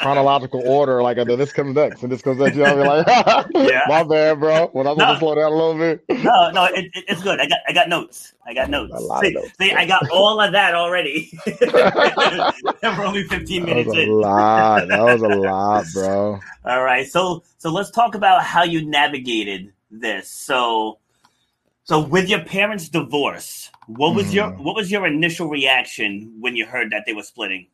chronological 0.00 0.62
order. 0.66 1.02
Like, 1.02 1.18
uh, 1.18 1.24
this 1.24 1.52
comes 1.52 1.74
next 1.74 2.02
and 2.02 2.10
this 2.12 2.22
comes 2.22 2.38
next. 2.38 2.56
You 2.56 2.62
know, 2.64 2.76
what 2.76 3.08
I 3.08 3.44
mean? 3.44 3.54
like, 3.64 3.70
Yeah. 3.72 3.82
my 3.88 4.02
bad, 4.04 4.38
bro. 4.40 4.68
When 4.68 4.86
I'm 4.86 4.96
No. 4.96 5.12
to 5.14 5.18
slow 5.18 5.34
down 5.34 5.52
a 5.52 5.54
little 5.54 5.74
bit. 5.76 6.04
No, 6.22 6.50
no, 6.52 6.64
it, 6.66 6.86
it- 6.94 7.04
it's 7.08 7.22
good. 7.22 7.40
I 7.40 7.46
got, 7.46 7.58
I 7.68 7.72
got 7.72 7.88
notes. 7.88 8.32
I 8.46 8.54
got 8.54 8.70
notes. 8.70 8.92
A 8.94 9.00
lot 9.00 9.24
of 9.24 9.28
see, 9.28 9.34
notes. 9.34 9.50
see, 9.60 9.72
I 9.72 9.86
got 9.86 10.08
all 10.10 10.40
of 10.40 10.52
that 10.52 10.74
already. 10.74 11.30
We're 11.72 13.04
only 13.04 13.24
15 13.24 13.66
That 13.66 13.76
was 13.76 13.86
minutes 13.86 13.96
a 13.96 14.02
in. 14.02 14.10
lot. 14.20 14.88
That 14.88 15.00
was 15.00 15.22
a 15.22 15.28
lot, 15.28 15.84
bro. 15.94 16.40
All 16.64 16.82
right, 16.82 17.06
so 17.06 17.42
so 17.58 17.70
let's 17.70 17.90
talk 17.90 18.14
about 18.14 18.42
how 18.42 18.62
you 18.64 18.84
navigated 18.84 19.72
this. 19.90 20.28
So, 20.30 20.98
so 21.90 21.98
with 21.98 22.28
your 22.28 22.44
parents' 22.44 22.88
divorce, 22.88 23.68
what 23.88 24.14
was 24.14 24.32
your 24.32 24.52
Mhm. 24.52 24.62
what 24.62 24.76
was 24.76 24.92
your 24.92 25.08
initial 25.08 25.48
reaction 25.48 26.36
when 26.38 26.54
you 26.54 26.64
heard 26.64 26.92
that 26.92 27.02
they 27.04 27.14
were 27.14 27.24
splitting? 27.24 27.66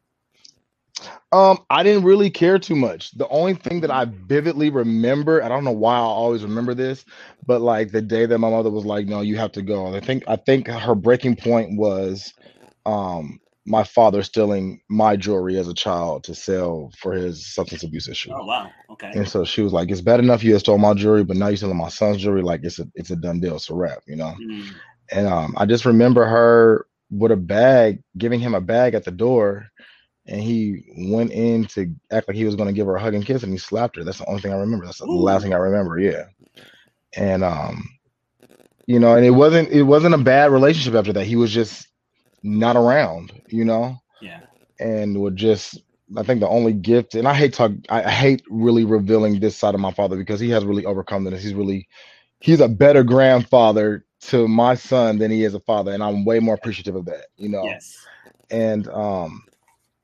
Um, 1.32 1.58
I 1.68 1.82
didn't 1.82 2.04
really 2.04 2.30
care 2.30 2.58
too 2.58 2.76
much. 2.76 3.10
The 3.10 3.28
only 3.28 3.52
thing 3.52 3.82
that 3.82 3.90
I 3.90 4.06
vividly 4.06 4.70
remember, 4.70 5.42
I 5.42 5.48
don't 5.48 5.64
know 5.64 5.70
why 5.72 5.96
I 5.96 6.00
always 6.00 6.42
remember 6.44 6.72
this, 6.72 7.04
but 7.46 7.60
like 7.60 7.92
the 7.92 8.00
day 8.00 8.24
that 8.24 8.38
my 8.38 8.48
mother 8.48 8.70
was 8.70 8.86
like, 8.86 9.06
"No, 9.06 9.20
you 9.20 9.36
have 9.36 9.52
to 9.52 9.62
go." 9.62 9.94
I 9.94 10.00
think 10.00 10.24
I 10.26 10.36
think 10.36 10.66
her 10.66 10.94
breaking 10.94 11.36
point 11.36 11.76
was, 11.76 12.32
um, 12.86 13.38
my 13.66 13.84
father 13.84 14.22
stealing 14.22 14.80
my 14.88 15.16
jewelry 15.16 15.58
as 15.58 15.68
a 15.68 15.74
child 15.74 16.24
to 16.24 16.34
sell 16.34 16.90
for 16.98 17.12
his 17.12 17.52
substance 17.54 17.82
abuse 17.84 18.08
issue. 18.08 18.34
Oh 18.34 18.44
wow, 18.44 18.72
okay, 18.90 19.14
And 19.14 19.28
so 19.28 19.44
she 19.44 19.62
was 19.62 19.72
like, 19.72 19.90
"It's 19.90 20.00
bad 20.02 20.20
enough 20.20 20.44
you 20.44 20.52
had 20.52 20.60
stole 20.60 20.78
my 20.78 20.94
jewelry, 20.94 21.24
but 21.24 21.36
now 21.36 21.48
you're 21.48 21.56
stealing 21.56 21.76
my 21.78 21.88
son's 21.88 22.18
jewelry. 22.18 22.42
Like 22.42 22.60
it's 22.64 22.78
a 22.78 22.86
it's 22.94 23.10
a 23.10 23.16
done 23.16 23.40
deal. 23.40 23.56
It's 23.56 23.70
a 23.70 23.74
wrap, 23.74 24.00
you 24.06 24.16
know." 24.16 24.34
Mm, 24.38 24.80
And 25.12 25.26
um, 25.28 25.54
I 25.56 25.66
just 25.66 25.84
remember 25.86 26.24
her 26.26 26.86
with 27.10 27.32
a 27.32 27.36
bag, 27.36 28.02
giving 28.18 28.40
him 28.40 28.54
a 28.54 28.60
bag 28.60 28.94
at 28.94 29.04
the 29.04 29.10
door, 29.12 29.68
and 30.26 30.40
he 30.40 30.84
went 31.08 31.32
in 31.32 31.66
to 31.66 31.94
act 32.12 32.28
like 32.28 32.36
he 32.36 32.44
was 32.44 32.56
going 32.56 32.68
to 32.68 32.72
give 32.74 32.86
her 32.86 32.96
a 32.96 33.00
hug 33.00 33.14
and 33.14 33.24
kiss, 33.26 33.42
and 33.42 33.52
he 33.52 33.58
slapped 33.58 33.96
her. 33.96 34.04
That's 34.04 34.18
the 34.18 34.28
only 34.28 34.40
thing 34.42 34.52
I 34.52 34.56
remember. 34.56 34.86
That's 34.86 34.98
the 35.00 35.06
Ooh. 35.06 35.18
last 35.18 35.42
thing 35.42 35.54
I 35.54 35.58
remember. 35.58 35.98
Yeah. 35.98 36.24
And 37.16 37.42
um, 37.44 37.84
you 38.86 38.98
know, 38.98 39.14
and 39.14 39.24
it 39.24 39.30
wasn't 39.30 39.68
it 39.70 39.82
wasn't 39.82 40.14
a 40.14 40.18
bad 40.18 40.50
relationship 40.52 40.94
after 40.94 41.12
that. 41.14 41.26
He 41.26 41.36
was 41.36 41.52
just 41.52 41.88
not 42.42 42.76
around, 42.76 43.32
you 43.48 43.64
know 43.64 43.98
yeah, 44.20 44.40
and 44.78 45.20
would 45.20 45.36
just 45.36 45.80
I 46.16 46.22
think 46.22 46.40
the 46.40 46.48
only 46.48 46.72
gift, 46.72 47.14
and 47.14 47.26
I 47.26 47.34
hate 47.34 47.54
talk, 47.54 47.72
I 47.88 48.10
hate 48.10 48.42
really 48.48 48.84
revealing 48.84 49.40
this 49.40 49.56
side 49.56 49.74
of 49.74 49.80
my 49.80 49.92
father 49.92 50.16
because 50.16 50.40
he 50.40 50.50
has 50.50 50.64
really 50.64 50.84
overcome 50.84 51.24
this. 51.24 51.42
He's 51.42 51.54
really, 51.54 51.88
he's 52.40 52.60
a 52.60 52.68
better 52.68 53.02
grandfather 53.02 54.04
to 54.22 54.46
my 54.48 54.74
son 54.74 55.18
than 55.18 55.30
he 55.30 55.44
is 55.44 55.54
a 55.54 55.60
father, 55.60 55.92
and 55.92 56.02
I'm 56.02 56.24
way 56.24 56.38
more 56.40 56.54
appreciative 56.54 56.94
of 56.94 57.06
that, 57.06 57.26
you 57.36 57.48
know. 57.48 57.74
yes, 57.74 58.08
And 58.50 58.88
um, 58.88 59.42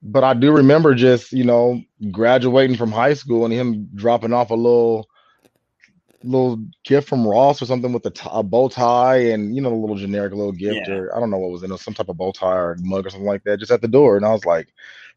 but 0.02 0.24
I 0.24 0.34
do 0.34 0.52
remember 0.52 0.94
just 0.94 1.32
you 1.32 1.44
know 1.44 1.80
graduating 2.10 2.76
from 2.76 2.92
high 2.92 3.14
school 3.14 3.44
and 3.44 3.52
him 3.54 3.88
dropping 3.94 4.32
off 4.32 4.50
a 4.50 4.54
little 4.54 5.08
little 6.24 6.58
gift 6.84 7.08
from 7.08 7.26
Ross 7.26 7.60
or 7.62 7.66
something 7.66 7.92
with 7.92 8.06
a, 8.06 8.10
t- 8.10 8.28
a 8.30 8.42
bow 8.42 8.68
tie 8.68 9.16
and 9.30 9.54
you 9.54 9.62
know 9.62 9.72
a 9.72 9.76
little 9.76 9.96
generic 9.96 10.32
little 10.32 10.52
gift 10.52 10.88
Yeah. 10.88 10.94
or 10.94 11.16
I 11.16 11.20
don't 11.20 11.30
know 11.30 11.38
what 11.38 11.50
was 11.50 11.62
in 11.62 11.72
it, 11.72 11.78
some 11.78 11.94
type 11.94 12.08
of 12.08 12.16
bow 12.16 12.32
tie 12.32 12.56
or 12.56 12.76
mug 12.80 13.06
or 13.06 13.10
something 13.10 13.26
like 13.26 13.44
that, 13.44 13.58
just 13.58 13.72
at 13.72 13.82
the 13.82 13.88
door. 13.88 14.16
And 14.16 14.24
I 14.26 14.32
was 14.32 14.44
like, 14.44 14.68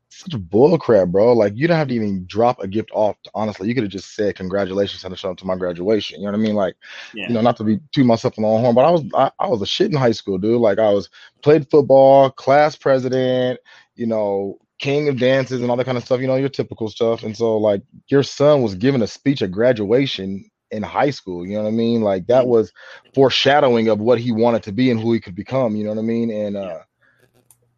such 0.10 0.40
bull 0.50 0.78
crap, 0.78 1.10
bro. 1.10 1.34
Like 1.34 1.54
you 1.56 1.68
don't 1.68 1.78
have 1.78 1.88
to 1.90 1.94
even 1.94 2.26
drop 2.28 2.60
a 2.62 2.68
gift 2.68 2.90
off. 2.94 3.18
Honestly, 3.34 3.68
you 3.68 3.74
could 3.74 3.84
have 3.84 3.92
just 3.92 4.16
said 4.16 4.36
congratulations 4.36 5.04
and 5.04 5.18
show 5.18 5.32
up 5.32 5.38
to 5.38 5.46
my 5.46 5.56
graduation. 5.56 6.20
You 6.20 6.26
know 6.28 6.32
what 6.32 6.40
I 6.40 6.44
mean? 6.44 6.56
Like 6.56 6.76
yeah, 7.14 7.28
you 7.28 7.34
know, 7.34 7.42
not 7.42 7.58
to 7.58 7.64
be 7.64 7.80
too 7.94 8.04
myself 8.04 8.38
on 8.38 8.44
the 8.44 8.48
horn, 8.48 8.76
but 8.76 8.86
I 8.86 8.92
was 8.92 9.04
I, 9.14 9.32
I 9.40 9.48
was 9.48 9.62
a 9.62 9.66
shit 9.66 9.92
in 9.92 9.98
high 9.98 10.12
school, 10.12 10.38
dude. 10.38 10.62
Like 10.62 10.80
I 10.80 10.92
was 10.92 11.10
played 11.42 11.70
football, 11.70 12.30
class 12.30 12.76
president, 12.76 13.60
you 13.96 14.06
know, 14.06 14.58
king 14.80 15.10
of 15.10 15.18
dances 15.20 15.62
and 15.62 15.70
all 15.70 15.78
that 15.78 15.86
kind 15.86 15.98
of 15.98 16.04
stuff, 16.06 16.22
you 16.22 16.28
know, 16.28 16.36
your 16.36 16.50
typical 16.50 16.88
stuff. 16.90 17.24
And 17.24 17.36
so 17.36 17.58
like 17.58 17.82
your 18.08 18.24
son 18.24 18.62
was 18.62 18.76
giving 18.76 19.02
a 19.02 19.08
speech 19.08 19.42
at 19.42 19.52
graduation 19.52 20.50
in 20.76 20.84
high 20.84 21.10
school, 21.10 21.46
you 21.46 21.56
know 21.56 21.64
what 21.64 21.70
I 21.70 21.72
mean? 21.72 22.02
Like 22.02 22.28
that 22.28 22.48
was 22.48 22.72
foreshadowing 23.14 23.88
of 23.88 24.00
what 24.00 24.20
he 24.20 24.32
wanted 24.32 24.64
to 24.64 24.72
be 24.72 24.92
and 24.92 25.00
who 25.00 25.14
he 25.14 25.20
could 25.20 25.36
become, 25.36 25.76
you 25.76 25.84
know 25.84 25.92
what 25.92 26.00
I 26.00 26.04
mean? 26.04 26.30
And 26.32 26.58
uh 26.58 26.80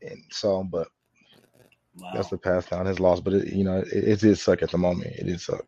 and 0.02 0.24
so 0.30 0.64
but 0.64 0.88
wow, 1.96 2.12
that's 2.14 2.30
the 2.30 2.38
past 2.38 2.70
down 2.70 2.86
his 2.86 3.00
loss, 3.00 3.20
but 3.20 3.34
it, 3.34 3.54
you 3.54 3.64
know, 3.64 3.78
it, 3.78 3.88
it 3.92 4.20
did 4.20 4.38
suck 4.38 4.62
at 4.62 4.72
the 4.72 4.78
moment. 4.78 5.16
It 5.16 5.26
did 5.26 5.42
suck, 5.42 5.66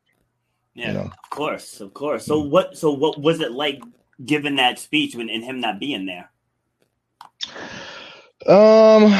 yeah. 0.73 0.87
you 0.87 0.93
know. 0.93 1.11
Of 1.23 1.29
course, 1.29 1.81
of 1.81 1.93
course. 1.93 2.25
So 2.25 2.39
what? 2.39 2.77
So 2.77 2.91
what 2.91 3.19
was 3.19 3.39
it 3.39 3.51
like 3.51 3.81
giving 4.25 4.55
that 4.57 4.79
speech 4.79 5.15
when 5.15 5.29
and 5.29 5.43
him 5.43 5.61
not 5.61 5.79
being 5.79 6.05
there? 6.05 6.29
Um, 8.47 9.11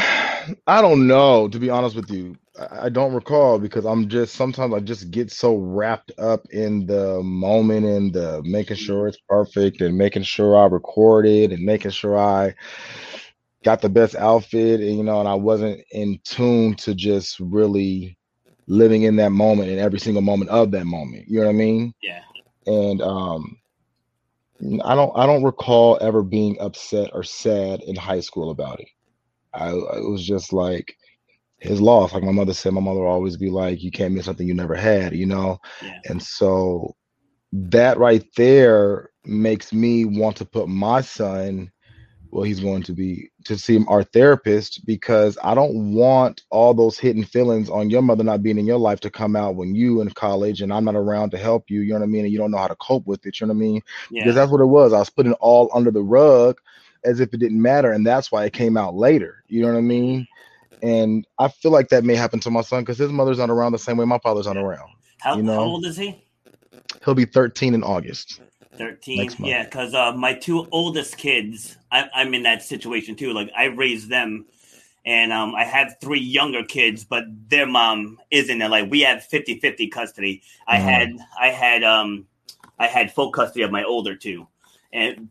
I 0.65 0.81
don't 0.81 1.07
know, 1.07 1.47
to 1.49 1.59
be 1.59 1.69
honest 1.69 1.95
with 1.95 2.09
you. 2.09 2.37
I, 2.59 2.85
I 2.85 2.89
don't 2.89 3.13
recall 3.13 3.59
because 3.59 3.85
I'm 3.85 4.09
just 4.09 4.35
sometimes 4.35 4.73
I 4.73 4.79
just 4.79 5.11
get 5.11 5.31
so 5.31 5.55
wrapped 5.55 6.11
up 6.19 6.41
in 6.51 6.85
the 6.85 7.21
moment 7.23 7.85
and 7.85 8.13
the 8.13 8.41
making 8.43 8.77
sure 8.77 9.07
it's 9.07 9.19
perfect 9.29 9.81
and 9.81 9.97
making 9.97 10.23
sure 10.23 10.57
I 10.57 10.65
recorded 10.65 11.51
and 11.51 11.63
making 11.63 11.91
sure 11.91 12.17
I 12.17 12.55
got 13.63 13.81
the 13.81 13.89
best 13.89 14.15
outfit 14.15 14.81
and 14.81 14.97
you 14.97 15.03
know, 15.03 15.19
and 15.19 15.27
I 15.29 15.35
wasn't 15.35 15.81
in 15.91 16.19
tune 16.23 16.75
to 16.77 16.95
just 16.95 17.39
really 17.39 18.17
living 18.67 19.03
in 19.03 19.15
that 19.17 19.31
moment 19.31 19.69
and 19.69 19.79
every 19.79 19.99
single 19.99 20.21
moment 20.21 20.51
of 20.51 20.71
that 20.71 20.85
moment. 20.85 21.25
You 21.27 21.39
know 21.39 21.45
what 21.47 21.51
I 21.51 21.57
mean? 21.57 21.93
Yeah, 22.01 22.21
and 22.67 23.01
um 23.01 23.57
I 24.83 24.95
don't 24.95 25.11
I 25.17 25.25
don't 25.25 25.43
recall 25.43 25.97
ever 26.01 26.21
being 26.21 26.59
upset 26.59 27.11
or 27.13 27.23
sad 27.23 27.81
in 27.81 27.95
high 27.95 28.19
school 28.19 28.51
about 28.51 28.79
it. 28.79 28.87
I 29.53 29.71
it 29.71 30.09
was 30.09 30.25
just 30.25 30.53
like 30.53 30.95
his 31.59 31.81
loss. 31.81 32.13
Like 32.13 32.23
my 32.23 32.31
mother 32.31 32.53
said, 32.53 32.73
my 32.73 32.81
mother 32.81 33.05
always 33.05 33.37
be 33.37 33.49
like, 33.49 33.83
"You 33.83 33.91
can't 33.91 34.13
miss 34.13 34.25
something 34.25 34.47
you 34.47 34.53
never 34.53 34.75
had," 34.75 35.15
you 35.15 35.25
know. 35.25 35.59
yeah, 35.81 35.99
And 36.09 36.21
so 36.21 36.95
that 37.51 37.97
right 37.97 38.25
there 38.37 39.09
makes 39.25 39.73
me 39.73 40.05
want 40.05 40.37
to 40.37 40.45
put 40.45 40.67
my 40.67 41.01
son 41.01 41.71
well 42.31 42.43
he's 42.43 42.59
going 42.59 42.83
to 42.83 42.93
be 42.93 43.29
to 43.43 43.57
see 43.57 43.83
our 43.87 44.03
therapist 44.03 44.85
because 44.85 45.37
i 45.43 45.53
don't 45.55 45.93
want 45.93 46.43
all 46.51 46.73
those 46.73 46.99
hidden 46.99 47.23
feelings 47.23 47.69
on 47.69 47.89
your 47.89 48.01
mother 48.01 48.23
not 48.23 48.43
being 48.43 48.57
in 48.57 48.65
your 48.67 48.77
life 48.77 48.99
to 48.99 49.09
come 49.09 49.35
out 49.35 49.55
when 49.55 49.73
you 49.75 50.01
in 50.01 50.09
college 50.11 50.61
and 50.61 50.71
i'm 50.71 50.85
not 50.85 50.95
around 50.95 51.29
to 51.31 51.37
help 51.37 51.69
you 51.69 51.81
you 51.81 51.89
know 51.93 51.99
what 51.99 52.05
i 52.05 52.07
mean 52.07 52.23
and 52.23 52.31
you 52.31 52.37
don't 52.37 52.51
know 52.51 52.57
how 52.57 52.67
to 52.67 52.75
cope 52.75 53.05
with 53.07 53.25
it 53.25 53.39
you 53.39 53.47
know 53.47 53.53
what 53.53 53.57
i 53.57 53.61
mean 53.61 53.81
because 54.17 54.35
that's 54.35 54.51
what 54.51 54.61
it 54.61 54.65
was 54.65 54.93
i 54.93 54.99
was 54.99 55.09
putting 55.09 55.31
it 55.31 55.37
all 55.41 55.69
under 55.73 55.91
the 55.91 56.01
rug 56.01 56.59
as 57.03 57.19
if 57.19 57.33
it 57.33 57.39
didn't 57.39 57.61
matter 57.61 57.91
and 57.93 58.05
that's 58.05 58.31
why 58.31 58.45
it 58.45 58.53
came 58.53 58.77
out 58.77 58.95
later 58.95 59.43
you 59.47 59.61
know 59.61 59.67
what 59.71 59.77
i 59.77 59.81
mean 59.81 60.27
and 60.81 61.25
i 61.39 61.47
feel 61.47 61.71
like 61.71 61.89
that 61.89 62.03
may 62.03 62.15
happen 62.15 62.39
to 62.39 62.49
my 62.51 62.61
son 62.61 62.81
because 62.81 62.97
his 62.97 63.11
mother's 63.11 63.37
not 63.37 63.49
around 63.49 63.71
the 63.71 63.79
same 63.79 63.97
way 63.97 64.05
my 64.05 64.19
father's 64.19 64.47
not 64.47 64.57
around 64.57 64.89
How, 65.19 65.37
you 65.37 65.43
know. 65.43 65.55
how 65.55 65.63
old 65.65 65.85
is 65.85 65.97
he? 65.97 66.23
he'll 67.05 67.13
be 67.15 67.25
13 67.25 67.73
in 67.73 67.83
august. 67.83 68.41
13 68.77 69.31
yeah 69.39 69.63
because 69.63 69.93
uh, 69.93 70.13
my 70.13 70.33
two 70.33 70.67
oldest 70.71 71.17
kids 71.17 71.77
I, 71.91 72.09
i'm 72.13 72.33
in 72.33 72.43
that 72.43 72.63
situation 72.63 73.15
too 73.15 73.33
like 73.33 73.51
i 73.57 73.65
raised 73.65 74.09
them 74.09 74.45
and 75.05 75.33
um, 75.33 75.53
i 75.55 75.63
have 75.65 75.95
three 76.01 76.19
younger 76.21 76.63
kids 76.63 77.03
but 77.03 77.25
their 77.49 77.65
mom 77.65 78.19
isn't 78.31 78.57
there 78.57 78.69
like 78.69 78.89
we 78.89 79.01
have 79.01 79.27
50-50 79.31 79.91
custody. 79.91 80.41
I 80.67 80.77
Mhm. 80.77 80.83
had 80.83 81.17
i 81.41 81.47
had 81.49 81.83
um 81.83 82.25
i 82.77 82.87
had 82.87 83.11
full 83.13 83.31
custody 83.31 83.63
of 83.63 83.71
my 83.71 83.83
older 83.83 84.15
two 84.15 84.47
and 84.93 85.29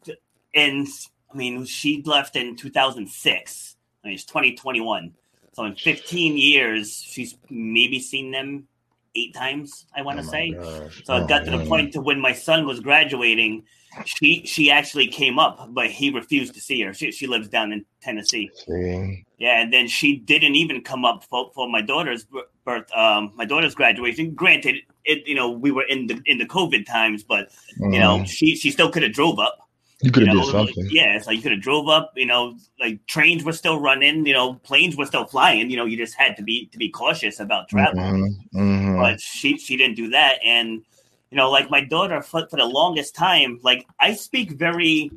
and 0.54 0.86
i 1.32 1.36
mean 1.36 1.64
she 1.64 2.02
left 2.04 2.36
in 2.36 2.54
2006 2.56 3.76
i 4.04 4.08
mean 4.08 4.14
it's 4.14 4.24
2021 4.24 5.14
so 5.52 5.64
in 5.64 5.74
15 5.74 6.36
years 6.38 7.02
she's 7.02 7.36
maybe 7.50 8.00
seen 8.00 8.30
them 8.30 8.68
eight 9.14 9.34
times. 9.34 9.86
I 9.96 10.02
want 10.02 10.18
to 10.18 10.24
Oh 10.24 10.30
say. 10.30 10.52
gosh. 10.52 11.02
So 11.04 11.16
it 11.16 11.22
Oh, 11.22 11.26
got 11.26 11.44
to 11.44 11.50
the 11.50 11.58
man. 11.58 11.66
point 11.66 11.92
to 11.94 12.00
when 12.00 12.20
my 12.20 12.32
son 12.32 12.66
was 12.66 12.80
graduating, 12.80 13.64
she 14.04 14.44
she 14.46 14.70
actually 14.70 15.08
came 15.08 15.38
up, 15.38 15.68
but 15.72 15.90
he 15.90 16.10
refused 16.10 16.54
to 16.54 16.60
see 16.60 16.80
her. 16.82 16.92
She 16.94 17.10
she 17.12 17.26
lives 17.26 17.48
down 17.48 17.72
in 17.72 17.84
Tennessee. 18.02 18.50
See? 18.54 19.24
Yeah, 19.38 19.60
and 19.60 19.72
then 19.72 19.86
she 19.86 20.16
didn't 20.16 20.56
even 20.56 20.82
come 20.82 21.04
up 21.04 21.22
for, 21.30 21.52
for 21.54 21.68
my 21.68 21.80
daughter's 21.80 22.26
birth, 22.64 22.90
um, 22.92 23.32
my 23.36 23.44
daughter's 23.44 23.74
graduation. 23.74 24.34
Granted, 24.34 24.76
it 25.04 25.26
you 25.26 25.34
know 25.34 25.50
we 25.50 25.70
were 25.70 25.84
in 25.84 26.06
the 26.06 26.20
in 26.26 26.38
the 26.38 26.46
COVID 26.46 26.86
times, 26.86 27.24
but 27.24 27.48
you 27.78 27.98
know 27.98 28.18
Mhm. 28.20 28.28
she 28.28 28.56
she 28.56 28.70
still 28.70 28.90
could 28.90 29.02
have 29.02 29.12
drove 29.12 29.38
up. 29.38 29.67
You 30.02 30.12
could 30.12 30.22
You 30.22 30.28
have 30.28 30.36
know, 30.36 30.44
did 30.44 30.50
something. 30.52 30.88
yeah, 30.90 31.16
it's 31.16 31.26
like 31.26 31.36
you 31.36 31.42
could 31.42 31.52
have 31.52 31.60
drove 31.60 31.88
up. 31.88 32.12
You 32.14 32.26
know, 32.26 32.56
like 32.78 33.04
trains 33.06 33.44
were 33.44 33.52
still 33.52 33.80
running. 33.80 34.24
You 34.26 34.32
know, 34.32 34.54
planes 34.54 34.96
were 34.96 35.06
still 35.06 35.24
flying. 35.24 35.70
You 35.70 35.76
know, 35.76 35.84
you 35.86 35.96
just 35.96 36.14
had 36.14 36.36
to 36.36 36.42
be 36.42 36.66
to 36.66 36.78
be 36.78 36.88
cautious 36.88 37.40
about 37.40 37.68
travel. 37.68 38.00
Mhm, 38.00 38.28
mhm. 38.54 38.96
But 38.96 39.20
she 39.20 39.58
she 39.58 39.76
didn't 39.76 39.96
do 39.96 40.10
that, 40.10 40.38
and 40.44 40.82
you 41.30 41.36
know, 41.36 41.50
like 41.50 41.68
my 41.70 41.82
daughter 41.82 42.22
for, 42.22 42.46
for 42.48 42.56
the 42.56 42.64
longest 42.64 43.14
time, 43.14 43.58
like 43.62 43.86
I 43.98 44.14
speak 44.14 44.52
very. 44.52 45.10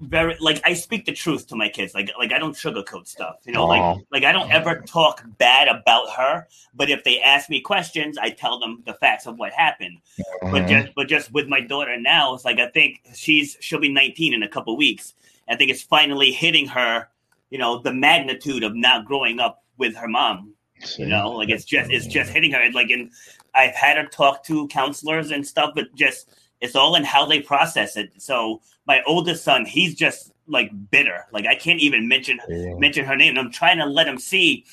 Very 0.00 0.36
like 0.40 0.60
I 0.64 0.72
speak 0.72 1.04
the 1.04 1.12
truth 1.12 1.46
to 1.48 1.56
my 1.56 1.68
kids. 1.68 1.94
Like 1.94 2.10
like 2.18 2.32
I 2.32 2.38
don't 2.38 2.54
sugarcoat 2.54 3.06
stuff. 3.06 3.36
You 3.44 3.52
know, 3.52 3.64
Aw. 3.64 3.66
like 3.92 4.04
like 4.10 4.24
I 4.24 4.32
don't 4.32 4.50
ever 4.50 4.80
talk 4.80 5.22
bad 5.38 5.68
about 5.68 6.10
her. 6.16 6.46
But 6.74 6.88
if 6.88 7.04
they 7.04 7.20
ask 7.20 7.50
me 7.50 7.60
questions, 7.60 8.16
I 8.16 8.30
tell 8.30 8.58
them 8.58 8.82
the 8.86 8.94
facts 8.94 9.26
of 9.26 9.38
what 9.38 9.52
happened 9.52 9.98
but 10.40 10.62
Mhm. 10.62 10.68
just 10.68 10.94
but 10.94 11.08
just 11.08 11.32
with 11.32 11.48
my 11.48 11.60
daughter 11.60 11.96
now, 12.00 12.34
it's 12.34 12.44
like 12.44 12.58
I 12.58 12.68
think 12.68 13.02
she's 13.14 13.56
she'll 13.60 13.78
be 13.80 13.92
19 13.92 14.32
in 14.32 14.42
a 14.42 14.48
couple 14.48 14.76
weeks. 14.76 15.14
I 15.48 15.56
think 15.56 15.70
it's 15.70 15.82
finally 15.82 16.32
hitting 16.32 16.66
her, 16.68 17.08
you 17.50 17.58
know, 17.58 17.78
the 17.80 17.92
magnitude 17.92 18.62
of 18.62 18.74
not 18.74 19.04
growing 19.04 19.38
up 19.40 19.64
with 19.76 19.94
her 19.96 20.08
mom. 20.08 20.54
You 20.96 21.06
know, 21.06 21.32
like 21.32 21.50
it's 21.50 21.64
just 21.66 21.90
it's 21.90 22.06
just 22.06 22.30
hitting 22.30 22.52
her. 22.52 22.70
Like, 22.72 22.88
and 22.88 23.10
I've 23.54 23.74
had 23.74 23.98
her 23.98 24.06
talk 24.06 24.44
to 24.44 24.66
counselors 24.68 25.30
and 25.30 25.46
stuff, 25.46 25.72
but 25.74 25.94
just 25.94 26.30
it's 26.60 26.76
all 26.76 26.94
in 26.94 27.04
how 27.04 27.24
they 27.26 27.40
process 27.40 27.96
it. 27.96 28.10
So 28.18 28.60
my 28.86 29.02
oldest 29.06 29.44
son, 29.44 29.64
he's 29.64 29.94
just 29.94 30.32
like 30.46 30.70
bitter. 30.90 31.26
Like 31.32 31.46
I 31.46 31.54
can't 31.54 31.80
even 31.80 32.08
mention 32.08 32.40
Yeah. 32.48 32.74
mention 32.78 33.04
her 33.04 33.16
name. 33.16 33.30
And 33.30 33.38
I'm 33.38 33.52
trying 33.52 33.78
to 33.78 33.86
let 33.86 34.08
him 34.08 34.18
see 34.18 34.64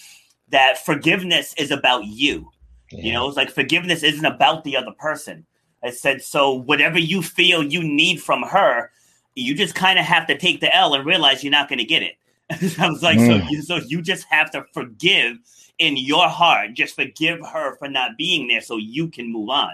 that 0.50 0.84
forgiveness 0.86 1.54
is 1.58 1.72
about 1.72 2.06
you. 2.06 2.52
You 2.92 3.12
know, 3.14 3.28
it's 3.28 3.38
like 3.38 3.50
forgiveness 3.52 4.02
isn't 4.04 4.26
about 4.26 4.64
the 4.64 4.78
other 4.78 4.94
person. 4.98 5.46
I 5.84 5.92
said, 5.92 6.22
so 6.22 6.54
whatever 6.54 6.98
you 6.98 7.22
feel 7.22 7.62
you 7.62 7.84
need 7.84 8.22
from 8.22 8.44
her, 8.44 8.92
you 9.36 9.54
just 9.54 9.76
kind 9.76 10.00
of 10.00 10.06
have 10.06 10.26
to 10.28 10.38
take 10.38 10.62
the 10.62 10.74
L 10.76 10.94
and 10.96 11.06
realize 11.06 11.44
you're 11.44 11.52
not 11.52 11.70
going 11.70 11.80
to 11.80 11.86
get 11.86 12.02
it. 12.02 12.16
I 12.80 12.90
was 12.90 13.04
like, 13.04 13.20
so 13.20 13.34
Mm. 13.38 13.50
you, 13.52 13.62
so 13.62 13.76
you 13.76 14.02
just 14.02 14.26
have 14.30 14.50
to 14.52 14.66
forgive 14.74 15.38
in 15.80 15.98
your 15.98 16.28
heart. 16.28 16.74
Just 16.74 16.96
forgive 16.96 17.46
her 17.46 17.76
for 17.76 17.88
not 17.90 18.18
being 18.18 18.48
there, 18.48 18.62
so 18.62 18.78
you 18.78 19.10
can 19.10 19.32
move 19.32 19.50
on. 19.50 19.74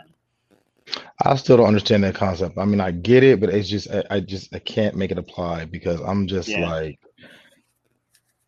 I 1.24 1.36
still 1.36 1.58
don't 1.58 1.67
understand 1.67 2.04
that 2.04 2.15
concept. 2.15 2.58
I 2.58 2.65
mean, 2.65 2.80
I 2.82 2.91
get 2.91 3.24
it, 3.24 3.39
but 3.39 3.50
it's 3.50 3.69
just 3.69 3.89
I, 3.91 4.04
I 4.10 4.19
just 4.19 4.54
I 4.56 4.60
can't 4.60 4.96
make 4.96 5.12
it 5.12 5.17
apply 5.17 5.65
because 5.65 6.02
I'm 6.02 6.28
just 6.28 6.58
Yeah. 6.58 6.58
like 6.58 6.98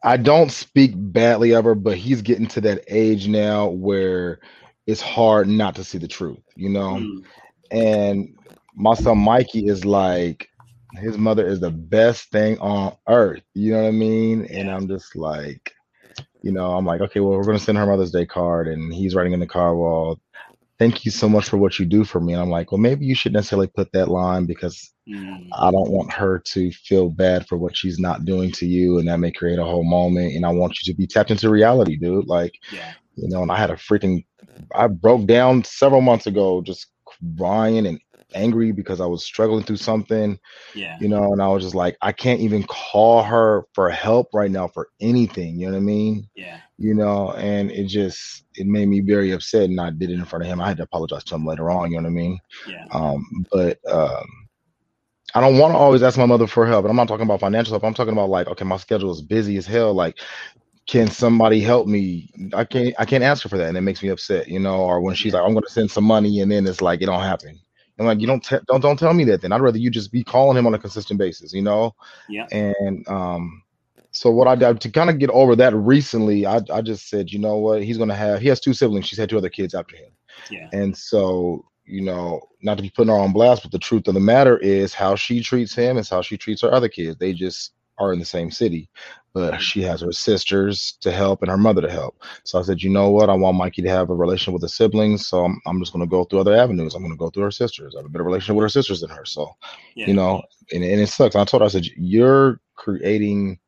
I 0.04 0.18
don't 0.18 0.52
speak 0.52 0.92
badly 0.96 1.54
of 1.54 1.66
her, 1.66 1.76
but 1.76 1.98
he's 1.98 2.22
getting 2.22 2.48
to 2.48 2.62
that 2.62 2.84
age 2.88 3.28
now 3.28 3.68
where 3.70 4.40
it's 4.88 5.02
hard 5.02 5.48
not 5.48 5.76
to 5.76 5.84
see 5.84 5.98
the 5.98 6.08
truth, 6.08 6.42
you 6.56 6.70
know? 6.70 7.08
Mm, 7.08 7.26
And 7.72 8.30
my 8.76 8.94
son 8.94 9.18
Mikey 9.20 9.68
is 9.68 9.86
like 9.86 10.48
his 11.02 11.18
mother 11.18 11.46
is 11.48 11.60
the 11.60 11.72
best 11.72 12.32
thing 12.32 12.58
on 12.60 12.94
earth. 13.08 13.44
You 13.54 13.74
know 13.74 13.82
what 13.84 13.88
I 13.90 13.92
mean? 13.92 14.46
And 14.46 14.70
I'm 14.70 14.88
just 14.88 15.16
like, 15.16 15.74
you 16.42 16.52
know, 16.52 16.72
I'm 16.76 16.86
like, 16.86 17.02
okay, 17.02 17.20
well, 17.20 17.38
we're 17.38 17.46
gonna 17.46 17.60
send 17.60 17.78
her 17.78 17.86
Mother's 17.86 18.12
Day 18.12 18.26
card, 18.26 18.68
and 18.68 18.94
he's 18.94 19.16
writing 19.16 19.34
in 19.34 19.40
the 19.40 19.48
card, 19.48 19.78
well, 19.78 20.20
thank 20.80 21.06
you 21.06 21.12
so 21.12 21.30
much 21.30 21.50
for 21.50 21.58
what 21.58 21.80
you 21.80 21.86
do 21.86 22.04
for 22.04 22.20
me. 22.20 22.34
And 22.34 22.42
I'm 22.42 22.50
like, 22.50 22.72
well, 22.72 22.80
maybe 22.80 23.06
you 23.06 23.16
shouldn't 23.16 23.36
necessarily 23.36 23.68
put 23.68 23.92
that 23.94 24.10
line 24.10 24.46
because 24.46 24.92
mm, 25.08 25.48
I 25.58 25.72
don't 25.72 25.92
want 25.92 26.12
her 26.14 26.40
to 26.40 26.72
feel 26.72 27.10
bad 27.10 27.48
for 27.48 27.58
what 27.58 27.76
she's 27.76 28.00
not 28.00 28.26
doing 28.26 28.52
to 28.54 28.66
you, 28.66 29.00
and 29.00 29.08
that 29.08 29.20
may 29.20 29.32
create 29.32 29.60
a 29.60 29.64
whole 29.64 29.84
moment. 29.84 30.36
And 30.36 30.46
I 30.46 30.50
want 30.50 30.78
you 30.82 30.92
to 30.92 30.98
be 30.98 31.08
tapped 31.08 31.32
into 31.32 31.50
reality, 31.50 31.98
dude. 31.98 32.28
Like, 32.28 32.54
yeah, 32.72 32.94
you 33.16 33.30
know, 33.30 33.42
and 33.42 33.52
I 33.52 33.58
had 33.58 33.72
a 33.72 33.76
freaking, 33.76 34.26
I 34.74 34.88
broke 34.88 35.26
down 35.26 35.64
several 35.64 36.02
months 36.02 36.28
ago, 36.28 36.62
just 36.62 36.88
crying 37.38 37.88
and 37.88 38.00
angry 38.36 38.72
because 38.72 39.02
I 39.02 39.08
was 39.08 39.24
struggling 39.26 39.64
through 39.64 39.78
something, 39.78 40.40
yeah, 40.74 41.00
you 41.00 41.10
know, 41.10 41.34
and 41.34 41.42
I 41.42 41.48
was 41.48 41.64
just 41.64 41.76
like, 41.76 41.98
I 42.02 42.12
can't 42.14 42.42
even 42.42 42.64
call 42.64 43.24
her 43.24 43.66
for 43.74 43.90
help 43.90 44.30
right 44.34 44.52
now 44.52 44.68
for 44.68 44.90
anything, 45.02 45.60
you 45.60 45.68
know 45.68 45.74
what 45.74 45.80
I 45.80 45.84
mean? 45.84 46.30
yeah, 46.36 46.62
You 46.78 46.96
know, 46.96 47.32
and 47.34 47.72
it 47.72 47.88
just, 47.88 48.46
it 48.56 48.68
made 48.68 48.88
me 48.88 49.02
very 49.02 49.32
upset, 49.32 49.66
and 49.66 49.80
I 49.80 49.92
did 49.92 50.12
it 50.12 50.16
in 50.16 50.26
front 50.26 50.44
of 50.44 50.50
him. 50.50 50.62
I 50.62 50.68
had 50.70 50.78
to 50.78 50.84
apologize 50.84 51.24
to 51.26 51.36
him 51.36 51.46
later 51.46 51.70
on, 51.72 51.92
you 51.92 51.98
know 51.98 52.04
what 52.04 52.10
I 52.10 52.14
mean? 52.14 52.40
yeah, 52.64 52.88
Um, 52.92 53.26
but 53.52 53.80
um, 53.92 54.26
I 55.36 55.42
don't 55.42 55.58
want 55.58 55.74
to 55.74 55.78
always 55.78 56.04
ask 56.04 56.18
my 56.18 56.26
mother 56.26 56.48
for 56.48 56.66
help. 56.66 56.86
And 56.86 56.90
I'm 56.92 56.96
not 56.98 57.08
talking 57.08 57.26
about 57.26 57.42
financial 57.42 57.74
help. 57.74 57.84
I'm 57.84 57.94
talking 57.94 58.14
about 58.14 58.30
like, 58.30 58.48
okay, 58.48 58.66
my 58.66 58.78
schedule 58.78 59.12
is 59.12 59.22
busy 59.22 59.58
as 59.58 59.66
hell. 59.66 59.94
Like, 59.94 60.20
can 60.88 61.08
somebody 61.10 61.62
help 61.62 61.88
me? 61.88 62.30
I 62.54 62.66
can't. 62.66 62.96
I 63.00 63.06
can't 63.06 63.24
ask 63.24 63.44
her 63.44 63.50
for 63.50 63.58
that, 63.58 63.70
and 63.70 63.78
it 63.78 63.82
makes 63.82 64.04
me 64.04 64.10
upset, 64.10 64.48
you 64.48 64.60
know. 64.60 64.78
Or 64.82 65.02
when 65.02 65.16
she's 65.16 65.34
like, 65.34 65.44
I'm 65.44 65.54
going 65.54 65.64
to 65.64 65.72
send 65.72 65.92
some 65.92 66.06
money, 66.06 66.42
and 66.42 66.52
then 66.52 66.68
it's 66.68 66.82
like 66.82 67.02
it 67.02 67.08
don't 67.08 67.22
happen. 67.22 67.60
I'm 68.00 68.06
like, 68.06 68.20
you 68.20 68.28
don't 68.28 68.44
te- 68.44 68.58
don't 68.68 68.82
don't 68.82 68.98
tell 69.00 69.14
me 69.14 69.24
that. 69.26 69.42
Then 69.42 69.52
I'd 69.52 69.62
rather 69.62 69.78
you 69.78 69.90
just 69.90 70.12
be 70.12 70.24
calling 70.24 70.58
him 70.58 70.68
on 70.68 70.74
a 70.74 70.80
consistent 70.80 71.18
basis, 71.18 71.54
you 71.54 71.62
know. 71.62 71.96
Yeah. 72.28 72.48
And 72.52 73.08
um, 73.08 73.64
so 74.12 74.30
what 74.30 74.48
I 74.48 74.56
did 74.56 74.82
to 74.82 74.90
kind 74.90 75.10
of 75.10 75.20
get 75.20 75.30
over 75.30 75.56
that 75.56 75.76
recently, 75.76 76.46
I 76.46 76.62
I 76.74 76.82
just 76.82 77.10
said, 77.10 77.32
you 77.32 77.40
know 77.40 77.58
what, 77.58 77.84
he's 77.84 77.98
gonna 77.98 78.16
have. 78.16 78.42
He 78.42 78.48
has 78.50 78.60
two 78.60 78.74
siblings. 78.74 79.08
She's 79.08 79.20
had 79.20 79.30
two 79.30 79.38
other 79.38 79.50
kids 79.50 79.74
after 79.74 79.96
him. 79.96 80.12
yeah, 80.50 80.68
And 80.74 80.96
so, 80.96 81.66
you 81.86 82.02
know, 82.02 82.42
not 82.62 82.78
to 82.78 82.84
be 82.84 82.90
putting 82.90 83.14
her 83.14 83.20
on 83.20 83.32
blast, 83.34 83.64
but 83.64 83.72
the 83.72 83.80
truth 83.80 84.08
of 84.08 84.14
the 84.14 84.20
matter 84.20 84.58
is 84.58 84.94
how 84.94 85.16
she 85.16 85.42
treats 85.42 85.74
him 85.74 85.98
is 85.98 86.10
how 86.10 86.22
she 86.22 86.38
treats 86.38 86.62
her 86.62 86.74
other 86.74 86.90
kids. 86.90 87.18
They 87.18 87.34
just 87.34 87.74
are 87.98 88.12
in 88.12 88.20
the 88.20 88.26
same 88.26 88.52
city, 88.52 88.90
but 89.36 89.62
she 89.62 89.82
has 89.82 90.00
her 90.00 90.14
sisters 90.14 90.98
to 91.02 91.12
help 91.12 91.42
and 91.42 91.52
her 91.52 91.58
mother 91.58 91.82
to 91.82 91.92
help. 91.92 92.24
So 92.46 92.58
I 92.58 92.62
said, 92.62 92.82
you 92.82 92.90
know 92.90 93.10
what? 93.10 93.30
I 93.30 93.34
want 93.34 93.58
Mikey 93.58 93.82
to 93.82 93.90
have 93.90 94.10
a 94.10 94.16
relation 94.16 94.54
with 94.54 94.62
the 94.62 94.70
siblings. 94.70 95.28
So 95.28 95.44
I'm, 95.44 95.60
I'm 95.68 95.78
just 95.82 95.92
going 95.92 96.06
to 96.06 96.10
go 96.10 96.24
through 96.24 96.40
other 96.40 96.56
avenues. 96.56 96.96
I'm 96.96 97.02
going 97.02 97.12
to 97.12 97.18
go 97.20 97.30
through 97.30 97.44
her 97.44 97.52
sisters. 97.52 97.96
I 97.96 98.00
have 98.00 98.06
a 98.06 98.10
better 98.10 98.24
relationship 98.24 98.56
with 98.56 98.64
her 98.64 98.70
sisters 98.70 99.02
than 99.02 99.10
her. 99.10 99.26
So, 99.26 99.54
yeah. 99.94 100.08
you 100.08 100.14
know, 100.14 100.42
and, 100.72 100.86
and 100.86 101.02
it 101.02 101.08
sucks. 101.08 101.36
I 101.36 101.44
told 101.44 101.62
her, 101.62 101.66
I 101.66 101.68
said, 101.68 101.86
you're 101.98 102.62
creating 102.76 103.60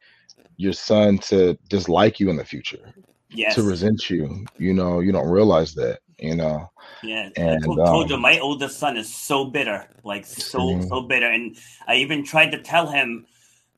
your 0.55 0.71
son 0.71 1.17
to 1.17 1.57
dislike 1.67 2.17
you 2.21 2.29
in 2.29 2.37
the 2.37 2.45
future, 2.45 2.93
yes. 3.29 3.55
to 3.55 3.63
resent 3.63 4.09
you. 4.09 4.45
You 4.57 4.73
know, 4.73 5.01
you 5.01 5.11
don't 5.11 5.27
realize 5.27 5.75
that, 5.75 5.99
you 6.17 6.37
know. 6.37 6.71
Yeah, 7.03 7.29
I 7.35 7.41
And, 7.41 7.63
told, 7.65 7.77
told 7.79 8.09
you 8.09 8.15
um, 8.15 8.21
my 8.21 8.39
oldest 8.39 8.79
son 8.79 8.95
is 8.95 9.13
so 9.13 9.43
bitter, 9.43 9.85
like 10.05 10.25
so 10.25 10.59
Mhm. 10.59 10.87
so 10.87 11.01
bitter, 11.01 11.29
and 11.29 11.57
I 11.87 11.95
even 11.95 12.23
tried 12.23 12.51
to 12.51 12.57
tell 12.57 12.87
him, 12.87 13.27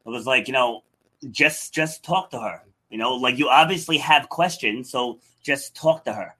I 0.05 0.11
was 0.11 0.27
like 0.27 0.47
you 0.47 0.53
know, 0.53 0.83
just 1.31 1.73
just 1.73 2.03
talk 2.03 2.29
to 2.31 2.39
her, 2.39 2.61
you 2.89 2.97
know, 2.97 3.15
like 3.15 3.37
you 3.37 3.49
obviously 3.49 3.97
have 3.97 4.29
questions, 4.29 4.89
so 4.91 5.19
just 5.43 5.75
talk 5.75 6.05
to 6.05 6.13
her, 6.13 6.35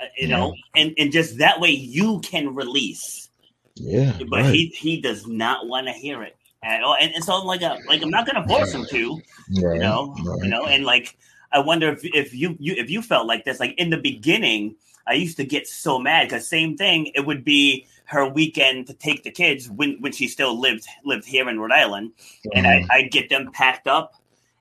uh, 0.00 0.04
you 0.16 0.28
know, 0.28 0.54
and 0.76 0.94
and 0.98 1.12
just 1.12 1.38
that 1.38 1.60
way 1.60 1.70
you 1.70 2.20
can 2.20 2.54
release. 2.54 3.30
Yeah. 3.74 4.18
But 4.28 4.42
right. 4.42 4.54
he 4.54 4.66
he 4.68 5.00
does 5.00 5.26
not 5.26 5.66
want 5.66 5.86
to 5.86 5.92
hear 5.92 6.22
it 6.22 6.36
at 6.62 6.82
all, 6.82 6.96
and, 7.00 7.12
and 7.14 7.24
so 7.24 7.34
I'm 7.34 7.46
like 7.46 7.62
a, 7.62 7.78
like 7.88 8.02
I'm 8.02 8.10
not 8.10 8.26
gonna 8.26 8.46
force 8.46 8.72
him 8.72 8.86
to, 8.90 9.20
Right, 9.60 9.74
you 9.74 9.80
know 9.80 10.14
right. 10.24 10.44
you 10.44 10.48
know 10.48 10.64
and 10.66 10.84
like 10.84 11.16
i 11.52 11.58
wonder 11.58 11.90
if, 11.90 12.00
if 12.04 12.32
you, 12.32 12.56
you 12.58 12.74
if 12.78 12.88
you 12.88 13.02
felt 13.02 13.26
like 13.26 13.44
this 13.44 13.60
like 13.60 13.74
in 13.76 13.90
the 13.90 13.98
beginning 13.98 14.74
i 15.06 15.12
used 15.12 15.36
to 15.36 15.44
get 15.44 15.66
so 15.66 15.98
mad 15.98 16.28
because 16.28 16.48
same 16.48 16.76
thing 16.76 17.10
it 17.14 17.26
would 17.26 17.44
be 17.44 17.86
her 18.04 18.26
weekend 18.26 18.86
to 18.86 18.94
take 18.94 19.22
the 19.24 19.30
kids 19.30 19.68
when 19.68 20.00
when 20.00 20.12
she 20.12 20.26
still 20.28 20.58
lived 20.58 20.86
lived 21.04 21.26
here 21.26 21.48
in 21.50 21.58
rhode 21.60 21.72
island 21.72 22.12
and 22.54 22.66
I, 22.66 22.80
Mhm. 22.80 22.86
i'd 22.92 23.10
get 23.10 23.28
them 23.28 23.50
packed 23.52 23.86
up 23.86 24.14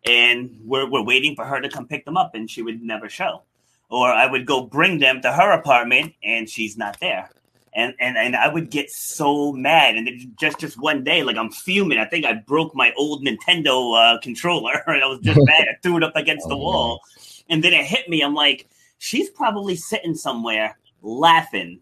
and 0.05 0.59
we're, 0.63 0.89
we're 0.89 1.03
waiting 1.03 1.35
for 1.35 1.45
her 1.45 1.61
to 1.61 1.69
come 1.69 1.87
pick 1.87 2.05
them 2.05 2.17
up 2.17 2.35
and 2.35 2.49
she 2.49 2.61
would 2.61 2.81
never 2.81 3.09
show 3.09 3.43
or 3.89 4.07
i 4.07 4.25
would 4.25 4.45
go 4.45 4.61
bring 4.61 4.99
them 4.99 5.21
to 5.21 5.31
her 5.31 5.51
apartment 5.51 6.13
and 6.23 6.49
she's 6.49 6.77
not 6.77 6.99
there 6.99 7.29
and 7.73 7.93
and 7.99 8.17
and 8.17 8.35
I 8.35 8.47
would 8.51 8.69
get 8.69 8.91
so 8.91 9.53
mad, 9.53 9.95
and 9.95 10.35
just 10.37 10.59
just 10.59 10.79
one 10.79 11.03
day, 11.03 11.23
like 11.23 11.37
I'm 11.37 11.51
fuming. 11.51 11.97
I 11.97 12.05
think 12.05 12.25
I 12.25 12.33
broke 12.33 12.75
my 12.75 12.91
old 12.97 13.23
Nintendo 13.23 13.95
uh, 14.15 14.19
controller, 14.19 14.73
and 14.87 15.03
I 15.03 15.07
was 15.07 15.19
just 15.19 15.39
mad. 15.43 15.67
I 15.69 15.77
threw 15.81 15.97
it 15.97 16.03
up 16.03 16.15
against 16.15 16.47
the 16.49 16.55
Oh, 16.55 16.59
wall, 16.59 17.01
and 17.49 17.63
then 17.63 17.73
it 17.73 17.85
hit 17.85 18.09
me. 18.09 18.21
I'm 18.21 18.33
like, 18.33 18.67
she's 18.97 19.29
probably 19.29 19.75
sitting 19.75 20.15
somewhere 20.15 20.77
laughing, 21.01 21.79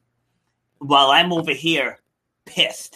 while 0.77 1.10
I'm 1.10 1.34
over 1.34 1.53
here 1.53 1.99
pissed. 2.45 2.95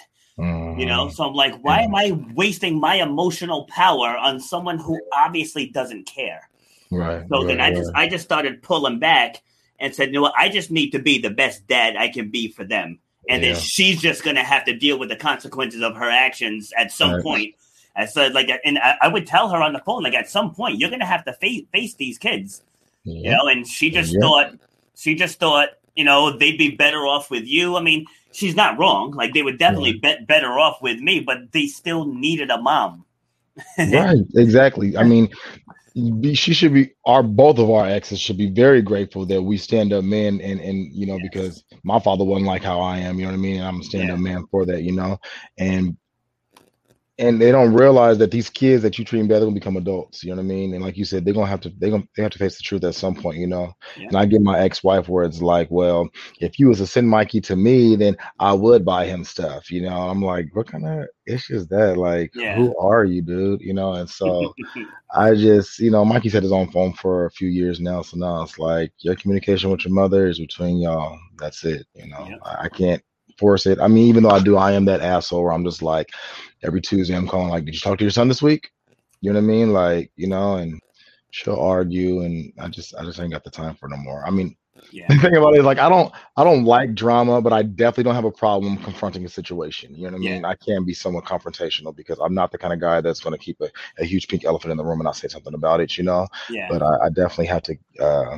You 0.78 0.86
know, 0.86 1.10
so 1.10 1.24
I'm 1.26 1.34
like, 1.34 1.54
why 1.62 1.82
am 1.82 1.96
I 1.96 2.12
wasting 2.34 2.80
my 2.80 2.96
emotional 2.96 3.66
power 3.66 4.18
on 4.18 4.40
someone 4.40 4.80
who 4.80 5.00
obviously 5.14 5.68
doesn't 5.68 6.06
care? 6.06 6.50
Right. 6.92 7.24
So 7.30 7.38
right, 7.38 7.48
then 7.48 7.62
I 7.62 7.70
right. 7.70 7.78
just 7.78 7.92
I 7.96 8.08
just 8.08 8.24
started 8.24 8.62
pulling 8.62 9.00
back 9.00 9.42
and 9.80 9.94
said, 9.94 10.10
you 10.10 10.14
know 10.16 10.22
what, 10.24 10.34
I 10.38 10.50
just 10.50 10.72
need 10.72 10.92
to 10.92 11.00
be 11.00 11.20
the 11.20 11.30
best 11.30 11.68
dad 11.68 11.96
I 11.96 12.08
can 12.10 12.30
be 12.30 12.48
for 12.52 12.64
them. 12.64 13.00
And 13.30 13.44
Yeah. 13.44 13.54
then 13.54 13.62
she's 13.62 14.02
just 14.02 14.24
gonna 14.24 14.44
have 14.44 14.66
to 14.66 14.76
deal 14.76 14.98
with 14.98 15.10
the 15.10 15.16
consequences 15.16 15.82
of 15.82 15.96
her 15.96 16.10
actions 16.10 16.74
at 16.78 16.92
some 16.92 17.14
Right. 17.14 17.24
point. 17.24 17.56
I 17.96 18.06
said 18.06 18.34
like 18.34 18.50
and 18.66 18.80
I, 18.80 18.98
I 19.02 19.08
would 19.08 19.28
tell 19.28 19.50
her 19.50 19.62
on 19.62 19.74
the 19.74 19.80
phone, 19.80 20.04
like 20.04 20.16
at 20.16 20.30
some 20.30 20.54
point 20.54 20.80
you're 20.80 20.90
gonna 20.90 21.06
have 21.06 21.26
to 21.26 21.34
face 21.34 21.64
face 21.72 21.96
these 21.96 22.18
kids. 22.18 22.62
You 23.06 23.32
know, 23.32 23.48
and 23.48 23.68
she 23.68 23.90
just 23.92 24.14
Yeah. 24.14 24.22
thought 24.22 24.54
she 24.96 25.16
just 25.16 25.40
thought 25.40 25.70
you 25.96 26.04
know, 26.04 26.36
they'd 26.38 26.58
be 26.58 26.72
better 26.72 27.06
off 27.06 27.30
with 27.30 27.46
you. 27.46 27.76
I 27.76 27.82
mean, 27.82 28.06
she's 28.34 28.56
not 28.56 28.78
wrong. 28.80 29.12
Like 29.12 29.34
they 29.34 29.44
would 29.44 29.60
definitely 29.60 29.94
Right. 29.94 30.02
be 30.02 30.26
better 30.28 30.60
off 30.60 30.82
with 30.82 31.00
me, 31.00 31.20
but 31.22 31.52
they 31.52 31.68
still 31.68 32.06
needed 32.06 32.52
a 32.52 32.62
mom. 32.62 33.06
Right, 33.84 34.20
exactly. 34.36 34.98
I 34.98 35.04
mean, 35.04 35.30
she 36.34 36.54
should 36.54 36.74
be 36.74 36.92
our 37.06 37.22
both 37.22 37.60
of 37.60 37.70
our 37.70 37.86
exes 37.86 38.20
should 38.20 38.38
be 38.38 38.50
very 38.50 38.82
grateful 38.82 39.26
that 39.28 39.42
we 39.42 39.58
stand 39.58 39.94
up 39.94 40.04
men 40.04 40.42
and 40.42 40.60
and 40.60 40.92
you 40.94 41.06
know 41.06 41.20
Yes. 41.20 41.30
because 41.30 41.64
my 41.84 42.00
father 42.00 42.24
wasn't 42.24 42.48
like 42.48 42.64
how 42.64 42.80
I 42.80 42.98
am, 43.00 43.20
you 43.20 43.26
know 43.26 43.32
what 43.32 43.38
I 43.38 43.42
mean? 43.42 43.58
And 43.58 43.68
I'm 43.68 43.80
a 43.82 43.84
stand 43.84 44.10
up 44.10 44.20
man 44.20 44.46
for 44.50 44.66
that, 44.66 44.84
you 44.84 44.92
know. 44.94 45.20
And 45.58 45.98
and 47.20 47.40
they 47.40 47.52
don't 47.52 47.74
realize 47.74 48.18
that 48.18 48.32
these 48.32 48.50
kids 48.50 48.82
that 48.82 48.98
you 48.98 49.06
treat 49.06 49.22
bad, 49.22 49.36
they're 49.36 49.42
gonna 49.42 49.52
become 49.52 49.78
adults. 49.78 50.24
You 50.24 50.32
know 50.32 50.38
what 50.38 50.44
I 50.44 50.48
mean? 50.48 50.74
And 50.74 50.84
like 50.84 50.98
you 50.98 51.06
said, 51.06 51.24
they're 51.24 51.34
gonna 51.34 51.46
have 51.48 51.62
to 51.62 51.70
they're 51.78 51.92
gonna 51.92 52.08
they 52.18 52.24
have 52.24 52.32
to 52.32 52.40
face 52.40 52.58
the 52.58 52.64
truth 52.64 52.84
at 52.84 52.96
some 52.96 53.14
point. 53.14 53.38
You 53.38 53.46
know. 53.46 53.72
Yeah. 53.96 54.08
And 54.08 54.18
I 54.18 54.26
get 54.26 54.42
my 54.42 54.60
ex-wife 54.60 55.08
where 55.08 55.24
it's 55.24 55.42
like, 55.42 55.68
well, 55.70 56.10
if 56.40 56.58
you 56.58 56.70
was 56.70 56.80
to 56.80 56.88
send 56.88 57.08
Mikey 57.08 57.40
to 57.42 57.56
me, 57.56 57.96
then 57.96 58.18
I 58.40 58.54
would 58.54 58.84
buy 58.84 59.06
him 59.06 59.24
stuff. 59.24 59.70
You 59.70 59.84
know. 59.84 59.96
I'm 60.10 60.24
like, 60.24 60.48
what 60.54 60.68
kind 60.68 60.88
of 60.88 61.08
issue 61.28 61.56
is 61.56 61.68
that? 61.68 61.98
Like, 61.98 62.32
Yeah. 62.34 62.56
who 62.56 62.76
are 62.78 63.06
you, 63.06 63.22
dude? 63.22 63.62
You 63.62 63.76
know. 63.76 63.94
And 63.94 64.10
so 64.10 64.54
I 65.16 65.36
just, 65.36 65.78
you 65.78 65.92
know, 65.92 66.04
Mikey's 66.04 66.34
had 66.34 66.44
his 66.44 66.52
own 66.52 66.72
phone 66.72 66.94
for 66.94 67.28
a 67.28 67.32
few 67.32 67.48
years 67.50 67.80
now. 67.80 68.02
So 68.02 68.18
now 68.18 68.42
it's 68.42 68.58
like 68.58 68.92
your 69.00 69.16
communication 69.16 69.70
with 69.70 69.86
your 69.86 69.94
mother 69.94 70.26
is 70.26 70.40
between 70.40 70.78
y'all. 70.78 71.20
That's 71.38 71.64
it. 71.64 71.86
You 71.94 72.08
know. 72.08 72.28
Yep. 72.28 72.40
I, 72.44 72.56
I 72.64 72.70
can't 72.70 73.04
force 73.38 73.66
it. 73.66 73.80
I 73.80 73.88
mean, 73.88 74.08
even 74.08 74.24
though 74.24 74.30
I 74.30 74.40
do, 74.40 74.58
I 74.58 74.72
am 74.74 74.86
that 74.86 75.02
asshole 75.02 75.44
where 75.44 75.54
I'm 75.54 75.66
just 75.66 75.82
like 75.82 76.10
every 76.64 76.82
Tuesday 76.82 77.16
I'm 77.16 77.28
calling 77.28 77.50
like, 77.50 77.66
did 77.66 77.74
you 77.74 77.80
talk 77.80 77.98
to 77.98 78.04
your 78.04 78.12
son 78.12 78.28
this 78.28 78.42
week? 78.42 78.72
You 79.22 79.32
know 79.32 79.40
what 79.40 79.46
I 79.46 79.48
mean? 79.48 79.74
Like, 79.74 80.12
you 80.16 80.28
know, 80.28 80.56
and 80.56 80.80
she'll 81.32 81.60
argue 81.60 82.22
and 82.22 82.52
I 82.60 82.68
just 82.68 82.96
I 82.96 83.04
just 83.04 83.20
ain't 83.20 83.32
got 83.32 83.44
the 83.44 83.50
time 83.52 83.76
for 83.76 83.88
no 83.90 83.98
more. 83.98 84.26
I 84.26 84.30
mean, 84.30 84.56
yeah. 84.92 85.08
the 85.08 85.16
thing 85.18 85.36
about 85.36 85.56
it 85.56 85.60
is 85.60 85.66
like 85.66 85.80
I 85.80 85.90
don't 85.90 86.12
I 86.38 86.44
don't 86.44 86.66
like 86.66 86.94
drama, 86.94 87.42
but 87.42 87.54
I 87.54 87.64
definitely 87.64 88.04
don't 88.04 88.16
have 88.16 88.26
a 88.26 88.32
problem 88.32 88.78
confronting 88.78 89.26
a 89.26 89.30
situation. 89.30 89.96
You 89.96 90.04
know 90.04 90.18
what 90.18 90.22
I 90.22 90.24
Yeah. 90.24 90.34
mean? 90.36 90.46
I 90.46 90.56
can 90.56 90.84
be 90.84 90.94
somewhat 90.94 91.26
confrontational 91.26 91.96
because 91.96 92.20
I'm 92.20 92.34
not 92.34 92.52
the 92.52 92.58
kind 92.58 92.74
of 92.74 92.80
guy 92.80 93.02
that's 93.02 93.20
gonna 93.20 93.38
keep 93.38 93.60
a, 93.62 93.70
a 93.98 94.06
huge 94.06 94.28
pink 94.28 94.46
elephant 94.46 94.72
in 94.72 94.78
the 94.78 94.84
room 94.84 95.00
and 95.00 95.06
not 95.06 95.16
say 95.16 95.28
something 95.28 95.54
about 95.54 95.80
it, 95.80 95.98
you 95.98 96.04
know. 96.04 96.28
Yeah. 96.50 96.68
But 96.70 96.82
I, 96.84 97.06
I 97.06 97.10
definitely 97.10 97.48
have 97.48 97.64
to 97.64 97.76
uh, 98.00 98.38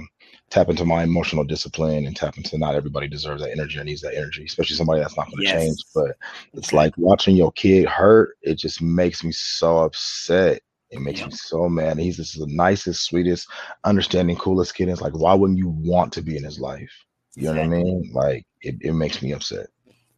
tap 0.49 0.69
into 0.69 0.85
my 0.85 1.03
emotional 1.03 1.43
discipline 1.43 2.05
and 2.05 2.15
tap 2.15 2.37
into 2.37 2.57
not 2.57 2.75
everybody 2.75 3.07
deserves 3.07 3.41
that 3.41 3.51
energy 3.51 3.79
or 3.79 3.83
needs 3.83 4.01
that 4.01 4.15
energy, 4.15 4.45
especially 4.45 4.75
somebody 4.75 5.01
that's 5.01 5.17
not 5.17 5.29
gonna 5.29 5.43
Yes. 5.43 5.63
change. 5.63 5.83
But 5.93 6.17
it's 6.53 6.73
like 6.73 6.93
watching 6.97 7.35
your 7.35 7.51
kid 7.53 7.87
hurt, 7.87 8.37
it 8.41 8.55
just 8.55 8.81
makes 8.81 9.23
me 9.23 9.31
so 9.31 9.79
upset. 9.79 10.61
It 10.91 11.01
makes 11.01 11.25
me 11.25 11.31
so 11.31 11.67
mad. 11.67 11.97
He's 11.97 12.17
just 12.17 12.39
the 12.39 12.47
nicest, 12.47 13.03
sweetest, 13.05 13.49
understanding, 13.83 14.37
coolest 14.37 14.75
kid. 14.75 14.87
It's 14.87 15.01
like, 15.01 15.17
why 15.17 15.33
wouldn't 15.33 15.57
you 15.59 15.69
want 15.69 16.13
to 16.13 16.21
be 16.21 16.37
in 16.37 16.43
his 16.43 16.59
life? 16.59 16.91
You 17.35 17.47
know 17.47 17.55
what 17.55 17.63
I 17.63 17.67
mean? 17.67 18.11
Like 18.13 18.45
it, 18.61 18.75
it 18.81 18.93
makes 18.93 19.21
me 19.21 19.33
upset. 19.33 19.67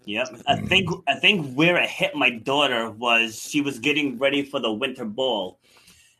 Yep. 0.06 0.42
I 0.46 0.56
Mm. 0.56 0.70
think 0.70 0.90
I 1.08 1.16
think 1.16 1.54
where 1.56 1.78
it 1.78 1.90
hit 1.90 2.16
my 2.16 2.30
daughter 2.30 2.90
was 2.92 3.42
she 3.42 3.62
was 3.62 3.80
getting 3.80 4.18
ready 4.20 4.44
for 4.44 4.60
the 4.60 4.72
winter 4.72 5.04
ball, 5.04 5.60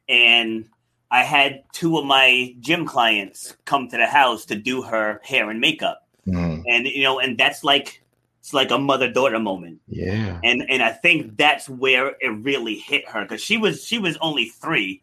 and 0.10 0.67
I 1.12 1.24
had 1.24 1.63
two 1.72 1.98
of 1.98 2.06
my 2.06 2.54
gym 2.60 2.86
clients 2.86 3.56
come 3.65 3.88
to 3.89 3.98
the 3.98 4.08
house 4.08 4.46
to 4.46 4.56
do 4.56 4.82
her 4.82 5.22
hair 5.24 5.50
and 5.50 5.62
makeup, 5.62 6.06
Mhm. 6.28 6.63
and 6.67 6.86
you 6.88 7.04
know, 7.04 7.20
and 7.20 7.38
that's 7.38 7.63
like 7.63 8.02
it's 8.39 8.54
like 8.54 8.72
a 8.72 8.78
mother 8.78 9.10
daughter 9.12 9.39
moment, 9.39 9.80
Yeah. 9.88 10.39
and 10.43 10.63
and 10.70 10.84
I 10.84 10.91
think 10.91 11.38
that's 11.38 11.70
where 11.70 12.15
it 12.20 12.30
really 12.30 12.76
hit 12.76 13.08
her 13.10 13.22
because 13.24 13.41
she 13.43 13.58
was 13.58 13.86
she 13.86 13.98
was 13.98 14.17
only 14.22 14.46
three 14.50 15.02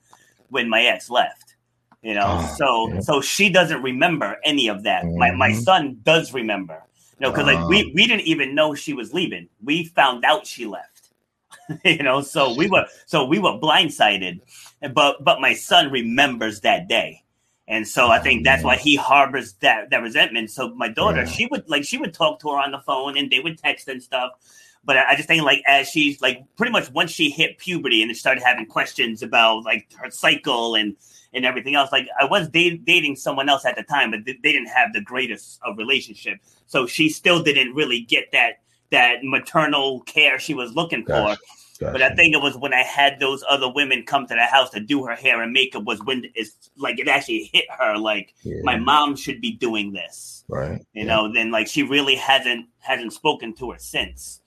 when 0.50 0.68
my 0.68 0.82
ex 0.82 1.08
left. 1.10 1.56
You 2.02 2.12
know, 2.14 2.38
Oh, 2.40 2.54
so 2.58 2.88
yeah. 2.92 3.00
so 3.00 3.20
she 3.22 3.48
doesn't 3.48 3.80
remember 3.80 4.36
any 4.44 4.68
of 4.68 4.82
that. 4.82 5.06
My 5.06 5.30
my 5.30 5.50
Mhm. 5.50 5.62
son 5.62 6.00
does 6.02 6.34
remember. 6.34 6.82
You 7.18 7.26
know, 7.26 7.30
because 7.30 7.46
like 7.46 7.66
we 7.68 7.84
Oh. 7.84 7.90
we 7.94 8.06
didn't 8.06 8.26
even 8.26 8.54
know 8.54 8.74
she 8.74 8.92
was 8.92 9.14
leaving. 9.14 9.48
We 9.62 9.84
found 9.86 10.24
out 10.24 10.46
she 10.46 10.66
left. 10.66 10.93
you 11.84 12.02
know, 12.02 12.20
so 12.20 12.54
we 12.54 12.68
were 12.68 12.86
so 13.06 13.24
we 13.24 13.38
were 13.38 13.58
blindsided. 13.58 14.40
But 14.92 15.22
but 15.24 15.40
my 15.40 15.54
son 15.54 15.90
remembers 15.90 16.60
that 16.60 16.88
day. 16.88 17.22
And 17.66 17.88
so 17.88 18.08
I 18.08 18.18
think 18.18 18.44
that's 18.44 18.62
why 18.62 18.76
he 18.76 18.94
harbors 18.96 19.54
that 19.62 19.90
that 19.90 20.02
resentment. 20.02 20.50
So 20.50 20.74
my 20.74 20.88
daughter, 20.88 21.20
Yeah. 21.20 21.26
she 21.26 21.46
would 21.46 21.68
like 21.68 21.84
she 21.84 21.96
would 21.98 22.12
talk 22.12 22.40
to 22.40 22.48
her 22.50 22.58
on 22.58 22.72
the 22.72 22.80
phone 22.80 23.16
and 23.16 23.30
they 23.30 23.40
would 23.40 23.58
text 23.58 23.88
and 23.88 24.02
stuff. 24.02 24.32
But 24.84 24.98
I 24.98 25.16
just 25.16 25.28
think 25.28 25.42
like 25.44 25.62
as 25.66 25.88
she's 25.88 26.20
like 26.20 26.44
pretty 26.56 26.72
much 26.72 26.90
once 26.92 27.10
she 27.10 27.30
hit 27.30 27.56
puberty 27.56 28.02
and 28.02 28.14
started 28.14 28.42
having 28.42 28.66
questions 28.66 29.22
about 29.22 29.64
like 29.64 29.90
her 29.96 30.10
cycle 30.10 30.74
and 30.74 30.94
and 31.32 31.44
everything 31.46 31.74
else. 31.74 31.90
Like 31.90 32.06
I 32.20 32.26
was 32.26 32.48
dating 32.48 33.16
someone 33.16 33.48
else 33.48 33.64
at 33.64 33.76
the 33.76 33.82
time, 33.82 34.10
but 34.10 34.24
they, 34.26 34.34
they 34.42 34.52
didn't 34.52 34.68
have 34.68 34.92
the 34.92 35.00
greatest 35.00 35.58
of 35.64 35.78
relationship. 35.78 36.38
So 36.66 36.86
she 36.86 37.08
still 37.08 37.42
didn't 37.42 37.74
really 37.74 38.00
get 38.00 38.30
that 38.32 38.60
that 38.90 39.18
maternal 39.22 40.00
care 40.02 40.38
she 40.38 40.54
was 40.54 40.74
looking 40.74 41.04
for. 41.04 41.12
Gotcha. 41.12 41.38
But 41.80 42.02
I 42.02 42.14
think 42.14 42.34
it 42.34 42.40
was 42.40 42.56
when 42.56 42.72
I 42.72 42.82
had 42.82 43.18
those 43.18 43.42
other 43.48 43.68
women 43.70 44.04
come 44.04 44.26
to 44.28 44.34
the 44.34 44.44
house 44.46 44.70
to 44.70 44.80
do 44.80 45.04
her 45.06 45.14
hair 45.16 45.42
and 45.42 45.52
makeup 45.52 45.82
was 45.84 46.00
when 46.04 46.24
it's 46.34 46.70
like 46.76 46.98
it 47.00 47.08
actually 47.08 47.50
hit 47.52 47.64
her 47.78 47.98
like 47.98 48.32
Yeah. 48.44 48.60
my 48.62 48.76
mom 48.78 49.16
should 49.16 49.40
be 49.40 49.52
doing 49.52 49.92
this. 49.92 50.44
right. 50.48 50.80
You 50.92 51.04
Yeah. 51.04 51.04
know, 51.04 51.32
then 51.32 51.50
like 51.50 51.66
she 51.66 51.82
really 51.82 52.14
hasn't 52.14 52.66
hasn't 52.78 53.12
spoken 53.12 53.54
to 53.54 53.72
her 53.72 53.78
since. 53.78 54.40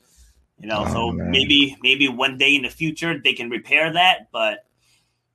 You 0.60 0.68
know, 0.68 0.86
Oh, 0.88 0.94
so 0.94 1.12
man. 1.12 1.30
maybe 1.32 1.76
maybe 1.84 2.08
one 2.08 2.38
day 2.38 2.56
in 2.56 2.62
the 2.64 2.70
future 2.70 3.20
they 3.22 3.34
can 3.34 3.50
repair 3.50 3.92
that, 3.94 4.30
but 4.32 4.64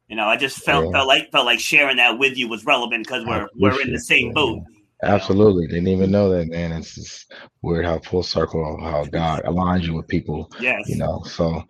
you 0.09 0.17
know, 0.17 0.27
I 0.27 0.37
just 0.37 0.59
felt 0.65 0.87
Yeah. 0.87 0.93
felt 0.93 1.09
like 1.09 1.31
felt 1.31 1.47
like 1.47 1.61
sharing 1.61 1.97
that 1.99 2.19
with 2.19 2.37
you 2.39 2.49
was 2.49 2.65
relevant 2.65 3.07
because 3.07 3.25
we're 3.27 3.49
we're 3.55 3.81
in 3.83 3.93
the 3.93 4.01
same 4.01 4.33
boat. 4.33 4.63
Man. 5.03 5.11
you 5.11 5.11
know? 5.11 5.15
Absolutely. 5.17 5.67
Didn't 5.67 5.89
even 5.89 6.11
know 6.11 6.31
that, 6.31 6.49
man. 6.49 6.73
It's 6.73 6.95
just 6.95 7.33
weird 7.63 7.85
how 7.85 7.99
full 8.01 8.23
circle 8.23 8.79
how 8.81 9.05
God 9.05 9.43
aligns 9.45 9.83
you 9.83 9.95
with 9.95 10.09
people, 10.09 10.51
Yes. 10.61 10.83
you 10.89 10.97
know. 10.97 11.23
So 11.25 11.63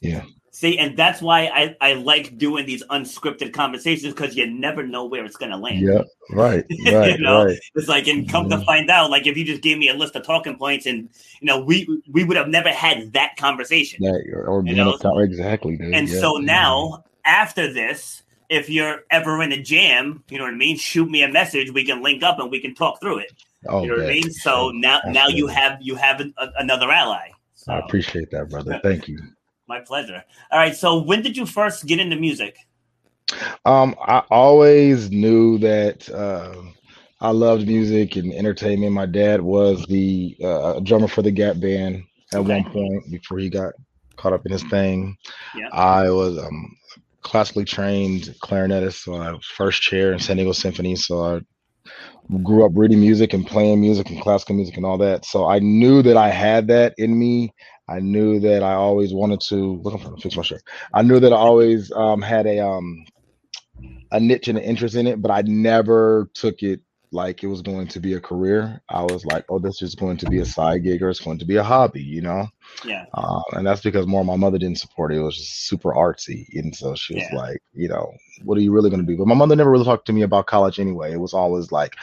yeah. 0.00 0.22
See, 0.54 0.78
and 0.78 0.94
that's 0.98 1.22
why 1.22 1.46
I, 1.46 1.74
I 1.80 1.94
like 1.94 2.36
doing 2.36 2.66
these 2.66 2.84
unscripted 2.90 3.54
conversations 3.54 4.12
because 4.12 4.36
you 4.36 4.46
never 4.46 4.86
know 4.86 5.06
where 5.06 5.24
it's 5.24 5.36
gonna 5.38 5.56
land. 5.56 5.80
Yeah, 5.80 6.02
Right. 6.30 6.62
Right. 6.92 7.18
you 7.18 7.24
know, 7.24 7.46
right. 7.46 7.58
it's 7.74 7.88
like, 7.88 8.06
and 8.06 8.28
come 8.28 8.50
to 8.50 8.56
Mhm. 8.58 8.64
find 8.66 8.90
out, 8.90 9.10
like 9.10 9.26
if 9.26 9.34
you 9.36 9.44
just 9.46 9.62
gave 9.62 9.78
me 9.78 9.88
a 9.88 9.94
list 9.94 10.14
of 10.14 10.26
talking 10.26 10.56
points, 10.58 10.84
and 10.84 11.08
you 11.40 11.46
know, 11.46 11.58
we 11.64 11.88
we 12.12 12.22
would 12.24 12.36
have 12.36 12.48
never 12.48 12.68
had 12.68 13.14
that 13.14 13.36
conversation. 13.38 14.02
Yeah, 14.02 14.12
or, 14.34 14.44
or 14.46 14.62
You 14.66 14.74
know, 14.74 14.98
exactly, 15.20 15.78
dude. 15.78 15.94
and 15.94 16.06
yeah. 16.06 16.20
so 16.20 16.34
now, 16.36 17.02
after 17.24 17.72
this, 17.72 18.22
if 18.52 18.68
you're 18.68 19.00
ever 19.10 19.42
in 19.42 19.50
a 19.52 19.60
jam, 19.60 20.22
you 20.28 20.38
know 20.38 20.44
what 20.44 20.52
I 20.52 20.56
mean, 20.56 20.76
shoot 20.76 21.10
me 21.10 21.22
a 21.22 21.28
message. 21.28 21.72
We 21.72 21.84
can 21.84 22.02
link 22.02 22.22
up 22.22 22.38
and 22.38 22.50
we 22.50 22.60
can 22.60 22.74
talk 22.74 23.00
through 23.00 23.18
it. 23.18 23.32
oh, 23.68 23.82
you 23.82 23.88
know 23.88 23.96
what 23.96 24.06
I 24.06 24.10
mean? 24.10 24.30
So 24.30 24.70
now, 24.70 25.00
now 25.06 25.28
you 25.28 25.46
have 25.46 25.78
you 25.80 25.96
have 25.96 26.20
a, 26.20 26.32
another 26.58 26.90
ally. 26.90 27.30
So, 27.54 27.72
I 27.72 27.78
appreciate 27.78 28.30
that, 28.32 28.50
brother. 28.50 28.78
Thank 28.82 29.08
you. 29.08 29.18
my 29.68 29.80
pleasure. 29.80 30.22
All 30.50 30.58
right. 30.58 30.76
So 30.76 30.98
when 31.02 31.22
did 31.22 31.36
you 31.36 31.46
first 31.46 31.86
get 31.86 31.98
into 31.98 32.16
music? 32.16 32.56
Um, 33.64 33.94
I 34.06 34.22
always 34.30 35.10
knew 35.10 35.56
that 35.58 36.10
uh, 36.10 36.54
I 37.20 37.30
loved 37.30 37.66
music 37.66 38.16
and 38.16 38.32
entertainment. 38.34 38.92
My 38.92 39.06
dad 39.06 39.40
was 39.40 39.86
the 39.86 40.36
uh, 40.44 40.80
drummer 40.80 41.08
for 41.08 41.22
the 41.22 41.30
Gap 41.30 41.58
Band 41.58 42.02
at 42.34 42.40
Okay. 42.40 42.60
one 42.60 42.70
point 42.72 43.10
before 43.10 43.38
he 43.38 43.48
got 43.48 43.72
caught 44.16 44.34
up 44.34 44.44
in 44.44 44.52
his 44.52 44.64
thing. 44.64 45.16
Yeah. 45.56 45.68
I 45.72 46.10
was 46.10 46.36
um, 46.38 46.76
classically 47.22 47.64
trained 47.64 48.34
clarinetist, 48.42 49.04
so 49.04 49.14
I 49.14 49.38
first 49.42 49.82
chair 49.82 50.12
in 50.12 50.18
San 50.18 50.36
Diego 50.36 50.52
Symphony. 50.52 50.96
So 50.96 51.36
I 51.36 51.40
grew 52.42 52.64
up 52.64 52.72
reading 52.74 53.00
music 53.00 53.32
and 53.32 53.46
playing 53.46 53.80
music 53.80 54.10
and 54.10 54.20
classical 54.20 54.54
music 54.54 54.76
and 54.76 54.86
all 54.86 54.98
that. 54.98 55.24
So 55.24 55.46
I 55.48 55.58
knew 55.58 56.02
that 56.02 56.16
I 56.16 56.28
had 56.28 56.68
that 56.68 56.94
in 56.98 57.18
me. 57.18 57.52
I 57.88 58.00
knew 58.00 58.40
that 58.40 58.62
I 58.62 58.74
always 58.74 59.12
wanted 59.12 59.40
to 59.42 59.80
look. 59.82 60.00
To 60.00 60.16
fix 60.20 60.36
my 60.36 60.42
shirt. 60.42 60.62
I 60.94 61.02
knew 61.02 61.20
that 61.20 61.32
I 61.32 61.36
always 61.36 61.90
um, 61.92 62.22
had 62.22 62.46
a 62.46 62.60
um, 62.60 63.04
a 64.12 64.20
niche 64.20 64.48
and 64.48 64.58
an 64.58 64.64
interest 64.64 64.94
in 64.94 65.06
it, 65.06 65.20
but 65.20 65.30
I 65.30 65.42
never 65.42 66.30
took 66.34 66.62
it 66.62 66.80
like 67.12 67.42
it 67.44 67.46
was 67.46 67.60
going 67.60 67.86
to 67.88 68.00
be 68.00 68.14
a 68.14 68.20
career. 68.20 68.80
I 68.88 69.02
was 69.02 69.24
like, 69.26 69.44
oh, 69.50 69.58
this 69.58 69.82
is 69.82 69.94
going 69.94 70.16
to 70.16 70.26
be 70.30 70.38
a 70.40 70.46
side 70.46 70.82
gig 70.82 71.02
or 71.02 71.10
it's 71.10 71.20
going 71.20 71.38
to 71.38 71.44
be 71.44 71.56
a 71.56 71.62
hobby, 71.62 72.02
you 72.02 72.22
know. 72.22 72.48
Yeah. 72.84 73.04
Uh, 73.12 73.42
and 73.52 73.66
that's 73.66 73.82
because 73.82 74.06
more 74.06 74.24
my 74.24 74.36
mother 74.36 74.58
didn't 74.58 74.78
support 74.78 75.12
it. 75.12 75.18
It 75.18 75.22
was 75.22 75.36
just 75.36 75.66
super 75.66 75.92
artsy, 75.92 76.46
and 76.54 76.74
so 76.74 76.94
she 76.94 77.14
was 77.14 77.24
Yeah. 77.30 77.38
like, 77.38 77.62
you 77.74 77.88
know, 77.88 78.12
what 78.44 78.56
are 78.56 78.62
you 78.62 78.72
really 78.72 78.88
going 78.88 79.04
to 79.04 79.06
do? 79.06 79.18
But 79.18 79.26
my 79.26 79.34
mother 79.34 79.54
never 79.54 79.70
really 79.70 79.84
talked 79.84 80.06
to 80.06 80.12
me 80.12 80.22
about 80.22 80.46
college 80.46 80.80
anyway. 80.80 81.12
It 81.12 81.20
was 81.20 81.34
always 81.34 81.70
like, 81.70 81.96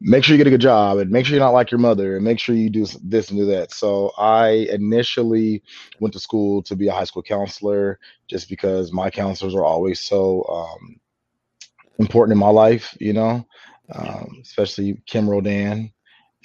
make 0.00 0.24
sure 0.24 0.34
you 0.34 0.38
get 0.38 0.48
a 0.48 0.50
good 0.50 0.60
job, 0.60 0.98
and 0.98 1.10
make 1.10 1.26
sure 1.26 1.36
you're 1.36 1.44
not 1.44 1.52
like 1.52 1.70
your 1.70 1.78
mother, 1.78 2.16
and 2.16 2.24
make 2.24 2.40
sure 2.40 2.54
you 2.54 2.68
do 2.68 2.86
this 3.04 3.30
and 3.30 3.38
do 3.38 3.46
that. 3.46 3.72
So 3.72 4.10
I 4.18 4.66
initially 4.72 5.62
went 6.00 6.12
to 6.14 6.20
school 6.20 6.62
to 6.64 6.74
be 6.74 6.88
a 6.88 6.92
high 6.92 7.04
school 7.04 7.22
counselor, 7.22 8.00
just 8.26 8.48
because 8.48 8.92
my 8.92 9.10
counselors 9.10 9.54
are 9.54 9.64
always 9.64 10.00
so 10.00 10.44
um, 10.48 11.00
important 11.98 12.32
in 12.32 12.38
my 12.38 12.50
life, 12.50 12.96
you 13.00 13.12
know, 13.12 13.46
um, 13.92 14.38
especially 14.42 15.02
Kim 15.06 15.28
Rodan, 15.28 15.92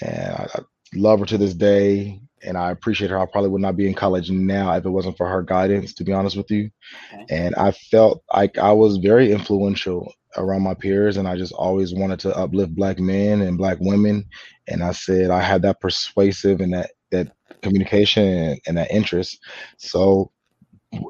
and 0.01 0.33
I, 0.35 0.47
I 0.55 0.59
love 0.95 1.19
her 1.19 1.25
to 1.25 1.37
this 1.37 1.53
day 1.53 2.21
and 2.43 2.57
I 2.57 2.71
appreciate 2.71 3.11
her. 3.11 3.19
I 3.19 3.25
probably 3.25 3.49
would 3.49 3.61
not 3.61 3.77
be 3.77 3.87
in 3.87 3.93
college 3.93 4.31
now 4.31 4.73
if 4.73 4.85
it 4.85 4.89
wasn't 4.89 5.17
for 5.17 5.27
her 5.27 5.43
guidance, 5.43 5.93
to 5.95 6.03
be 6.03 6.13
honest 6.13 6.37
with 6.37 6.49
you. 6.49 6.69
Okay. 7.13 7.25
And 7.29 7.55
I 7.55 7.71
felt 7.71 8.23
like 8.33 8.57
I 8.57 8.71
was 8.71 8.97
very 8.97 9.31
influential 9.31 10.11
around 10.37 10.63
my 10.63 10.73
peers, 10.73 11.17
and 11.17 11.27
I 11.27 11.37
just 11.37 11.53
always 11.53 11.93
wanted 11.93 12.19
to 12.21 12.35
uplift 12.35 12.75
black 12.75 12.99
men 12.99 13.41
and 13.41 13.57
black 13.57 13.77
women. 13.79 14.25
And 14.67 14.83
I 14.83 14.91
said 14.91 15.29
I 15.29 15.41
had 15.41 15.61
that 15.63 15.79
persuasive 15.79 16.61
and 16.61 16.73
that 16.73 16.91
that 17.11 17.31
communication 17.61 18.25
and, 18.25 18.61
and 18.67 18.77
that 18.77 18.91
interest. 18.91 19.39
So 19.77 20.31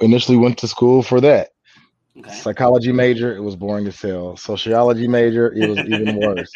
initially 0.01 0.37
went 0.37 0.57
to 0.59 0.67
school 0.67 1.01
for 1.03 1.21
that. 1.21 1.49
Okay. 2.17 2.31
Psychology 2.31 2.91
major, 2.91 3.35
it 3.35 3.41
was 3.41 3.55
boring 3.55 3.87
as 3.87 4.01
hell. 4.01 4.35
Sociology 4.35 5.07
major, 5.07 5.53
it 5.53 5.69
was 5.69 5.79
even 5.79 6.19
worse. 6.19 6.51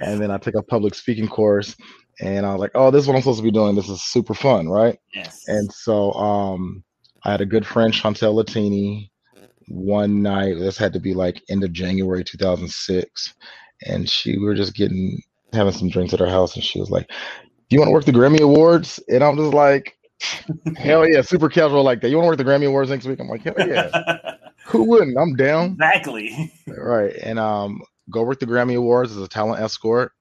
And 0.00 0.20
then 0.20 0.30
I 0.30 0.38
took 0.38 0.54
a 0.54 0.62
public 0.62 0.94
speaking 0.94 1.26
course 1.26 1.76
and 2.20 2.46
I 2.46 2.52
was 2.52 2.60
like, 2.60 2.70
oh, 2.74 2.90
this 2.90 3.02
is 3.02 3.08
what 3.08 3.16
I'm 3.16 3.22
supposed 3.22 3.40
to 3.40 3.44
be 3.44 3.50
doing. 3.50 3.74
This 3.74 3.88
is 3.88 4.02
super 4.02 4.34
fun, 4.34 4.68
right? 4.68 4.98
Yes. 5.12 5.48
And 5.48 5.70
so 5.72 6.12
um 6.12 6.84
I 7.24 7.32
had 7.32 7.40
a 7.40 7.46
good 7.46 7.66
friend, 7.66 7.92
Chantel 7.92 8.34
Latini, 8.34 9.10
one 9.68 10.22
night. 10.22 10.58
This 10.58 10.78
had 10.78 10.92
to 10.92 11.00
be 11.00 11.12
like 11.12 11.42
end 11.50 11.64
of 11.64 11.72
January 11.72 12.22
2006. 12.22 13.34
And 13.86 14.08
she 14.08 14.38
we 14.38 14.44
were 14.44 14.54
just 14.54 14.74
getting 14.74 15.20
having 15.52 15.72
some 15.72 15.88
drinks 15.88 16.14
at 16.14 16.20
her 16.20 16.28
house 16.28 16.54
and 16.54 16.64
she 16.64 16.78
was 16.78 16.90
like, 16.90 17.08
Do 17.08 17.76
you 17.76 17.80
want 17.80 17.88
to 17.88 17.92
work 17.92 18.04
the 18.04 18.12
Grammy 18.12 18.40
Awards? 18.40 19.00
And 19.08 19.24
I'm 19.24 19.36
just 19.36 19.54
like, 19.54 19.96
Hell 20.76 21.08
yeah, 21.08 21.22
super 21.22 21.48
casual 21.48 21.82
like 21.82 22.00
that. 22.00 22.10
You 22.10 22.16
want 22.16 22.26
to 22.26 22.28
work 22.28 22.38
the 22.38 22.44
Grammy 22.44 22.68
Awards 22.68 22.90
next 22.90 23.06
week? 23.06 23.20
I'm 23.20 23.28
like, 23.28 23.42
hell 23.42 23.54
yeah. 23.58 24.34
Who 24.66 24.84
wouldn't? 24.84 25.16
I'm 25.18 25.36
down. 25.36 25.72
Exactly. 25.72 26.52
Right. 26.66 27.14
And 27.22 27.38
um, 27.38 27.82
go 28.10 28.22
work 28.22 28.38
the 28.38 28.46
Grammy 28.46 28.76
Awards 28.76 29.10
as 29.10 29.22
a 29.22 29.28
talent 29.28 29.60
escort 29.60 30.12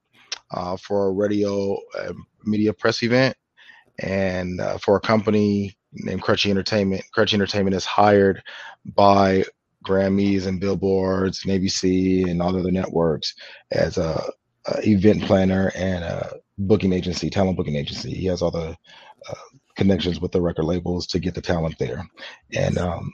uh, 0.51 0.77
for 0.77 1.07
a 1.07 1.11
radio 1.11 1.77
uh, 1.97 2.13
media 2.43 2.73
press 2.73 3.03
event 3.03 3.35
and 3.99 4.59
uh, 4.59 4.77
for 4.79 4.95
a 4.95 4.99
company 4.99 5.77
named 5.93 6.23
Crutchy 6.23 6.49
Entertainment. 6.49 7.03
Crutchy 7.15 7.33
Entertainment 7.33 7.75
is 7.75 7.85
hired 7.85 8.41
by 8.95 9.43
Grammys 9.85 10.47
and 10.47 10.59
Billboards 10.59 11.45
and 11.45 11.53
ABC 11.53 12.29
and 12.29 12.41
all 12.41 12.51
the 12.51 12.59
other 12.59 12.71
networks 12.71 13.33
as 13.71 13.97
a, 13.97 14.21
a 14.67 14.87
event 14.87 15.23
planner 15.23 15.71
and 15.75 16.03
a 16.03 16.35
booking 16.57 16.93
agency, 16.93 17.29
talent 17.29 17.57
booking 17.57 17.75
agency. 17.75 18.13
He 18.13 18.25
has 18.25 18.41
all 18.41 18.51
the 18.51 18.75
uh, 19.29 19.35
connections 19.75 20.19
with 20.19 20.31
the 20.31 20.41
record 20.41 20.65
labels 20.65 21.07
to 21.07 21.19
get 21.19 21.35
the 21.35 21.41
talent 21.41 21.77
there. 21.79 22.05
And 22.55 22.77
um, 22.77 23.13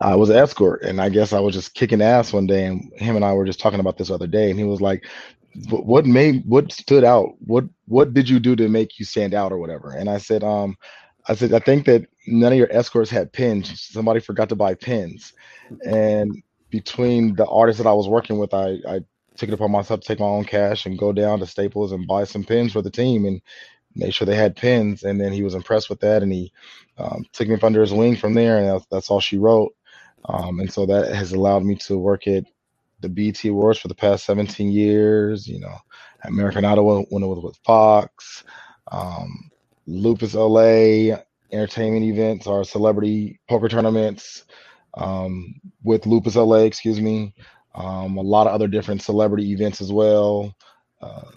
I 0.00 0.14
was 0.16 0.30
an 0.30 0.36
escort, 0.36 0.82
and 0.82 1.00
I 1.00 1.08
guess 1.08 1.32
I 1.32 1.40
was 1.40 1.54
just 1.54 1.74
kicking 1.74 2.02
ass 2.02 2.32
one 2.32 2.46
day, 2.46 2.66
and 2.66 2.92
him 2.96 3.16
and 3.16 3.24
I 3.24 3.32
were 3.32 3.44
just 3.44 3.60
talking 3.60 3.80
about 3.80 3.98
this 3.98 4.10
other 4.10 4.26
day, 4.26 4.50
and 4.50 4.58
he 4.58 4.64
was 4.64 4.80
like, 4.80 5.06
"What 5.70 6.06
made 6.06 6.44
what 6.46 6.72
stood 6.72 7.04
out? 7.04 7.34
What 7.40 7.64
what 7.86 8.14
did 8.14 8.28
you 8.28 8.38
do 8.38 8.54
to 8.56 8.68
make 8.68 8.98
you 8.98 9.04
stand 9.04 9.34
out, 9.34 9.52
or 9.52 9.58
whatever?" 9.58 9.90
And 9.90 10.08
I 10.08 10.18
said, 10.18 10.44
"Um, 10.44 10.76
I 11.26 11.34
said 11.34 11.52
I 11.52 11.58
think 11.58 11.86
that 11.86 12.06
none 12.26 12.52
of 12.52 12.58
your 12.58 12.72
escorts 12.72 13.10
had 13.10 13.32
pins. 13.32 13.80
Somebody 13.80 14.20
forgot 14.20 14.48
to 14.50 14.56
buy 14.56 14.74
pins, 14.74 15.32
and 15.84 16.42
between 16.70 17.34
the 17.34 17.46
artists 17.46 17.82
that 17.82 17.88
I 17.88 17.94
was 17.94 18.08
working 18.08 18.38
with, 18.38 18.54
I 18.54 18.78
I." 18.88 19.00
took 19.36 19.50
it 19.50 19.54
upon 19.54 19.70
myself 19.70 20.00
to 20.00 20.08
take 20.08 20.18
my 20.18 20.26
own 20.26 20.44
cash 20.44 20.84
and 20.84 20.98
go 20.98 21.12
down 21.12 21.38
to 21.38 21.46
Staples 21.46 21.92
and 21.92 22.08
buy 22.08 22.24
some 22.24 22.42
pins 22.42 22.72
for 22.72 22.82
the 22.82 22.90
team. 22.90 23.24
And 23.24 23.40
made 23.94 24.14
sure 24.14 24.26
they 24.26 24.34
had 24.34 24.56
pins, 24.56 25.02
and 25.02 25.20
then 25.20 25.32
he 25.32 25.42
was 25.42 25.54
impressed 25.54 25.90
with 25.90 26.00
that, 26.00 26.22
and 26.22 26.32
he 26.32 26.52
um, 26.98 27.24
took 27.32 27.48
me 27.48 27.56
under 27.62 27.80
his 27.80 27.92
wing 27.92 28.16
from 28.16 28.34
there, 28.34 28.58
and 28.58 28.68
that's, 28.68 28.86
that's 28.90 29.10
all 29.10 29.20
she 29.20 29.38
wrote. 29.38 29.74
Um, 30.24 30.60
and 30.60 30.72
so 30.72 30.86
that 30.86 31.14
has 31.14 31.32
allowed 31.32 31.64
me 31.64 31.76
to 31.76 31.98
work 31.98 32.26
at 32.26 32.44
the 33.00 33.08
BET 33.08 33.44
Awards 33.44 33.78
for 33.78 33.88
the 33.88 33.94
past 33.94 34.24
17 34.24 34.70
years. 34.70 35.46
You 35.46 35.60
know, 35.60 35.76
American 36.24 36.64
Idol 36.64 37.06
when 37.10 37.22
it 37.22 37.26
was 37.26 37.42
with 37.42 37.56
Fox, 37.64 38.44
um, 38.90 39.50
Lupus 39.86 40.34
LA 40.34 41.16
entertainment 41.50 42.04
events, 42.04 42.46
our 42.46 42.64
celebrity 42.64 43.40
poker 43.48 43.68
tournaments 43.68 44.44
um, 44.94 45.54
with 45.82 46.06
Lupus 46.06 46.36
LA, 46.36 46.58
excuse 46.58 47.00
me. 47.00 47.34
Um, 47.74 48.16
a 48.16 48.22
lot 48.22 48.46
of 48.46 48.52
other 48.52 48.68
different 48.68 49.02
celebrity 49.02 49.52
events 49.52 49.80
as 49.80 49.92
well. 49.92 50.54
Uh, 51.00 51.30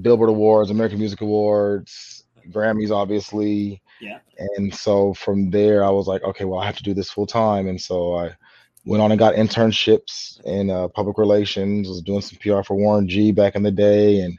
Billboard 0.00 0.28
Awards, 0.28 0.70
American 0.70 0.98
Music 0.98 1.20
Awards, 1.20 2.24
Grammys, 2.50 2.90
obviously. 2.90 3.80
Yeah. 4.04 4.18
And 4.56 4.74
so 4.74 5.14
from 5.14 5.50
there, 5.50 5.84
I 5.84 5.90
was 5.90 6.06
like, 6.06 6.22
okay, 6.22 6.44
well, 6.44 6.60
I 6.60 6.66
have 6.66 6.76
to 6.76 6.82
do 6.82 6.94
this 6.94 7.10
full 7.10 7.26
time. 7.26 7.68
And 7.68 7.80
so 7.80 8.16
I 8.16 8.34
went 8.84 9.02
on 9.02 9.12
and 9.12 9.18
got 9.18 9.34
internships 9.34 10.44
in 10.44 10.70
uh, 10.70 10.88
public 10.88 11.18
relations. 11.18 11.88
Was 11.88 12.02
doing 12.02 12.20
some 12.20 12.38
PR 12.38 12.62
for 12.62 12.76
Warren 12.76 13.08
G 13.08 13.32
back 13.32 13.54
in 13.54 13.62
the 13.62 13.70
day, 13.70 14.20
and 14.20 14.38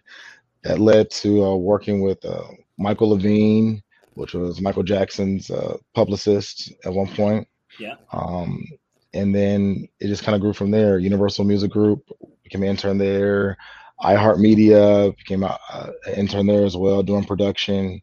that 0.64 0.80
led 0.80 1.10
to 1.12 1.44
uh, 1.44 1.56
working 1.56 2.02
with 2.02 2.24
uh, 2.26 2.48
Michael 2.78 3.10
Levine, 3.10 3.82
which 4.14 4.34
was 4.34 4.62
Michael 4.62 4.84
Jackson's 4.84 5.50
uh, 5.50 5.78
publicist 5.94 6.72
at 6.86 6.94
one 6.94 7.08
point. 7.08 7.48
Yeah. 7.80 7.96
Um, 8.14 8.66
and 9.14 9.34
then 9.34 9.88
it 10.00 10.08
just 10.08 10.24
kind 10.24 10.36
of 10.36 10.42
grew 10.42 10.54
from 10.54 10.72
there. 10.72 11.00
Universal 11.00 11.46
Music 11.46 11.72
Group 11.72 12.10
became 12.44 12.64
an 12.64 12.70
intern 12.70 12.98
there 12.98 13.58
iHeartMedia, 14.02 15.16
became 15.18 15.44
an 15.44 15.92
intern 16.16 16.48
there 16.48 16.66
as 16.66 16.76
well, 16.76 17.04
doing 17.04 17.24
production. 17.24 18.02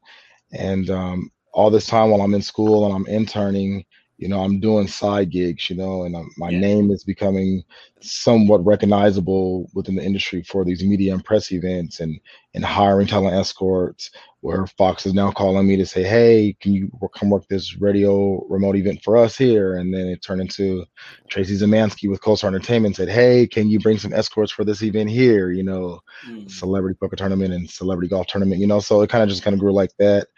And 0.53 0.89
um, 0.91 1.31
all 1.53 1.71
this 1.71 1.87
time 1.87 2.11
while 2.11 2.23
I'm 2.23 2.35
in 2.35 2.43
school 2.43 2.87
and 2.87 2.95
I'm 2.95 3.07
interning, 3.07 3.85
you 4.23 4.29
know, 4.29 4.41
I'm 4.41 4.61
doing 4.61 4.87
side 4.87 5.31
gigs, 5.31 5.69
you 5.69 5.77
know, 5.77 6.05
and 6.05 6.17
I'm, 6.17 6.31
my 6.37 6.51
yeah. 6.51 6.61
name 6.61 6.91
is 6.93 7.03
becoming 7.03 7.63
somewhat 8.01 8.65
recognizable 8.65 9.69
within 9.75 9.97
the 9.97 10.05
industry 10.05 10.45
for 10.45 10.65
these 10.65 10.83
media 10.85 11.13
and 11.13 11.25
press 11.25 11.51
events 11.51 11.99
and 11.99 12.21
and 12.55 12.65
hiring 12.65 13.09
talent 13.09 13.35
escorts. 13.35 14.11
Where 14.41 14.67
Fox 14.67 15.07
is 15.07 15.15
now 15.15 15.31
calling 15.31 15.67
me 15.67 15.77
to 15.77 15.87
say, 15.87 16.03
"Hey, 16.03 16.57
can 16.61 16.73
you 16.73 16.91
come 17.17 17.31
work 17.31 17.47
this 17.49 17.77
radio 17.79 18.45
remote 18.49 18.77
event 18.77 19.03
for 19.03 19.17
us 19.17 19.37
here?" 19.37 19.77
And 19.77 19.93
then 19.93 20.07
it 20.09 20.23
turned 20.23 20.41
into 20.41 20.85
Tracy 21.29 21.57
Zemansky 21.57 22.09
with 22.09 22.23
Coastal 22.23 22.49
Entertainment 22.49 22.97
said, 22.97 23.09
"Hey, 23.09 23.47
can 23.47 23.69
you 23.69 23.81
bring 23.81 23.99
some 23.99 24.13
escorts 24.13 24.53
for 24.53 24.65
this 24.65 24.83
event 24.83 25.11
here?" 25.11 25.51
You 25.51 25.65
know, 25.65 26.01
mm. 26.29 26.51
celebrity 26.51 26.97
poker 27.01 27.17
tournament 27.17 27.55
and 27.55 27.69
celebrity 27.69 28.09
golf 28.09 28.27
tournament. 28.29 28.61
You 28.61 28.67
know, 28.69 28.81
so 28.81 29.03
it 29.03 29.11
kind 29.11 29.23
of 29.23 29.29
just 29.29 29.43
kind 29.43 29.55
of 29.55 29.61
grew 29.61 29.73
like 29.73 29.93
that. 29.99 30.29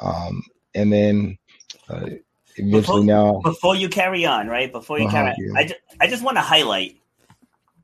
Um, 0.00 0.42
and 0.74 0.92
then 0.92 1.38
uh, 1.88 2.06
eventually 2.56 2.80
before, 2.80 3.04
now 3.04 3.40
before 3.40 3.76
you 3.76 3.88
carry 3.88 4.24
on 4.24 4.48
right? 4.48 4.70
Before 4.70 4.98
you 4.98 5.06
uh-huh, 5.06 5.16
carry 5.16 5.28
on 5.30 5.36
yeah. 5.38 5.60
I, 5.60 5.62
just, 5.64 5.80
I 6.00 6.06
just 6.06 6.22
want 6.22 6.36
to 6.36 6.42
highlight 6.42 6.96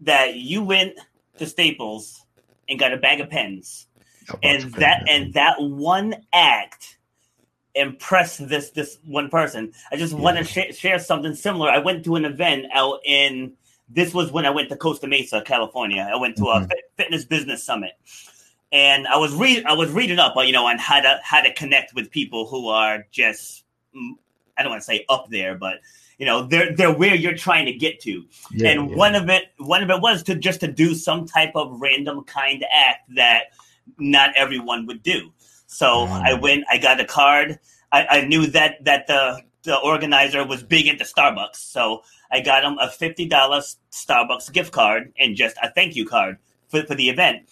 that 0.02 0.36
you 0.36 0.62
went 0.62 0.98
to 1.38 1.46
staples 1.46 2.24
and 2.68 2.78
got 2.78 2.92
a 2.92 2.96
bag 2.96 3.20
of 3.20 3.28
pens. 3.30 3.86
And 4.44 4.72
that 4.74 5.08
and 5.08 5.34
that 5.34 5.60
one 5.60 6.14
act 6.32 6.98
impressed 7.74 8.48
this 8.48 8.70
this 8.70 8.98
one 9.04 9.28
person. 9.28 9.72
I 9.90 9.96
just 9.96 10.12
yeah. 10.12 10.20
want 10.20 10.38
to 10.38 10.44
sh- 10.44 10.76
share 10.76 11.00
something 11.00 11.34
similar. 11.34 11.68
I 11.68 11.78
went 11.78 12.04
to 12.04 12.14
an 12.14 12.24
event 12.24 12.66
out 12.72 13.00
in 13.04 13.54
this 13.92 14.14
was 14.14 14.30
when 14.30 14.46
i 14.46 14.50
went 14.50 14.68
to 14.68 14.76
costa 14.76 15.08
mesa 15.08 15.42
california. 15.42 16.08
I 16.12 16.16
went 16.16 16.36
to 16.36 16.44
mm-hmm. 16.44 16.64
a 16.64 16.68
fit, 16.68 16.78
fitness 16.96 17.24
business 17.24 17.64
summit 17.64 17.92
and 18.72 19.06
i 19.08 19.16
was 19.16 19.34
reading 19.34 19.64
i 19.66 19.72
was 19.72 19.90
reading 19.90 20.18
up 20.18 20.34
you 20.38 20.52
know 20.52 20.66
on 20.66 20.78
how 20.78 21.00
to 21.00 21.18
how 21.22 21.40
to 21.40 21.52
connect 21.54 21.94
with 21.94 22.10
people 22.10 22.46
who 22.46 22.68
are 22.68 23.06
just 23.10 23.64
mm, 23.96 24.12
I 24.60 24.62
don't 24.62 24.70
want 24.70 24.82
to 24.82 24.86
say 24.86 25.06
up 25.08 25.28
there, 25.30 25.56
but 25.56 25.80
you 26.18 26.26
know 26.26 26.42
they're 26.46 26.76
they're 26.76 26.92
where 26.92 27.14
you're 27.14 27.34
trying 27.34 27.64
to 27.64 27.72
get 27.72 27.98
to. 28.00 28.26
Yeah, 28.52 28.68
and 28.68 28.90
yeah. 28.90 28.96
one 28.96 29.14
of 29.14 29.30
it 29.30 29.44
one 29.56 29.82
of 29.82 29.88
it 29.88 30.00
was 30.02 30.22
to 30.24 30.34
just 30.34 30.60
to 30.60 30.68
do 30.70 30.94
some 30.94 31.26
type 31.26 31.52
of 31.54 31.80
random 31.80 32.24
kind 32.24 32.62
act 32.72 33.14
that 33.16 33.44
not 33.98 34.36
everyone 34.36 34.86
would 34.86 35.02
do. 35.02 35.32
So 35.66 35.86
mm. 35.86 36.10
I 36.10 36.34
went, 36.34 36.64
I 36.70 36.76
got 36.76 37.00
a 37.00 37.06
card. 37.06 37.58
I, 37.90 38.06
I 38.06 38.20
knew 38.26 38.46
that 38.48 38.84
that 38.84 39.06
the 39.06 39.42
the 39.62 39.78
organizer 39.78 40.44
was 40.44 40.62
big 40.62 40.86
into 40.86 41.04
Starbucks, 41.04 41.56
so 41.56 42.02
I 42.30 42.40
got 42.40 42.64
him 42.64 42.76
a 42.78 42.90
fifty 42.90 43.26
dollars 43.26 43.78
Starbucks 43.90 44.52
gift 44.52 44.72
card 44.72 45.14
and 45.18 45.36
just 45.36 45.56
a 45.62 45.70
thank 45.72 45.96
you 45.96 46.06
card 46.06 46.36
for, 46.68 46.82
for 46.82 46.94
the 46.94 47.08
event. 47.08 47.48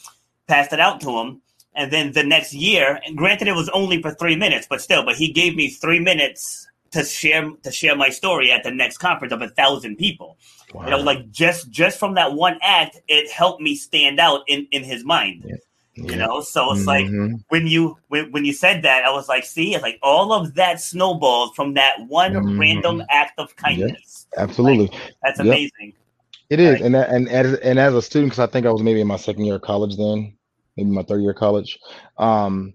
Passed 0.49 0.73
it 0.73 0.81
out 0.81 1.01
to 1.03 1.11
him, 1.11 1.43
and 1.75 1.93
then 1.93 2.13
the 2.13 2.25
next 2.25 2.53
year, 2.55 2.99
and 3.05 3.17
granted 3.17 3.49
it 3.49 3.55
was 3.55 3.69
only 3.71 4.03
for 4.03 4.13
three 4.13 4.35
minutes, 4.35 4.67
but 4.69 4.81
still, 4.81 5.05
but 5.05 5.17
he 5.17 5.33
gave 5.33 5.55
me 5.55 5.69
three 5.69 6.01
minutes 6.01 6.67
to 6.91 7.05
share 7.05 7.51
to 7.63 7.71
share 7.71 7.95
my 7.95 8.09
story 8.09 8.51
at 8.51 8.65
the 8.65 8.71
next 8.71 8.99
conference 8.99 9.33
of 9.33 9.43
a 9.43 9.49
thousand 9.49 9.97
people. 9.97 10.39
Wow. 10.73 10.85
You 10.85 10.91
know, 10.91 10.99
like 10.99 11.31
just 11.31 11.71
just 11.71 11.99
from 11.99 12.15
that 12.15 12.33
one 12.33 12.59
act, 12.63 13.01
it 13.09 13.31
helped 13.31 13.61
me 13.61 13.75
stand 13.75 14.19
out 14.19 14.41
in 14.47 14.67
in 14.71 14.85
his 14.85 15.05
mind. 15.05 15.45
Yeah. 15.47 15.57
Yeah. 15.95 16.13
You 16.13 16.17
know, 16.17 16.41
so 16.41 16.73
it's 16.73 16.85
mm-hmm. 16.85 17.33
like 17.33 17.41
when 17.49 17.67
you 17.67 17.99
when, 18.07 18.31
when 18.31 18.45
you 18.45 18.53
said 18.53 18.83
that, 18.83 19.05
I 19.05 19.11
was 19.11 19.29
like, 19.29 19.45
see, 19.45 19.75
it's 19.75 19.83
like 19.83 19.99
all 20.03 20.33
of 20.33 20.55
that 20.55 20.81
snowballed 20.81 21.57
from 21.57 21.75
that 21.75 22.07
one 22.07 22.35
mm-hmm. 22.35 22.61
random 22.61 23.03
act 23.11 23.39
of 23.39 23.57
kindness. 23.57 24.27
absolutely, 24.37 24.87
like, 24.87 25.15
that's 25.23 25.41
amazing. 25.41 25.95
It 26.51 26.61
is, 26.61 26.75
right? 26.75 26.83
and 26.83 26.95
that, 26.95 27.11
and 27.11 27.29
as 27.29 27.55
and 27.59 27.79
as 27.81 27.95
a 27.95 28.03
student, 28.03 28.31
because 28.31 28.49
I 28.49 28.51
think 28.51 28.65
I 28.65 28.71
was 28.71 28.83
maybe 28.83 29.01
in 29.01 29.09
my 29.09 29.17
second 29.17 29.45
year 29.45 29.57
of 29.57 29.63
college 29.63 29.97
then, 29.97 30.35
maybe 30.79 30.91
my 30.91 31.03
third 31.03 31.21
year 31.21 31.33
of 31.33 31.37
college. 31.37 31.79
Um, 32.17 32.75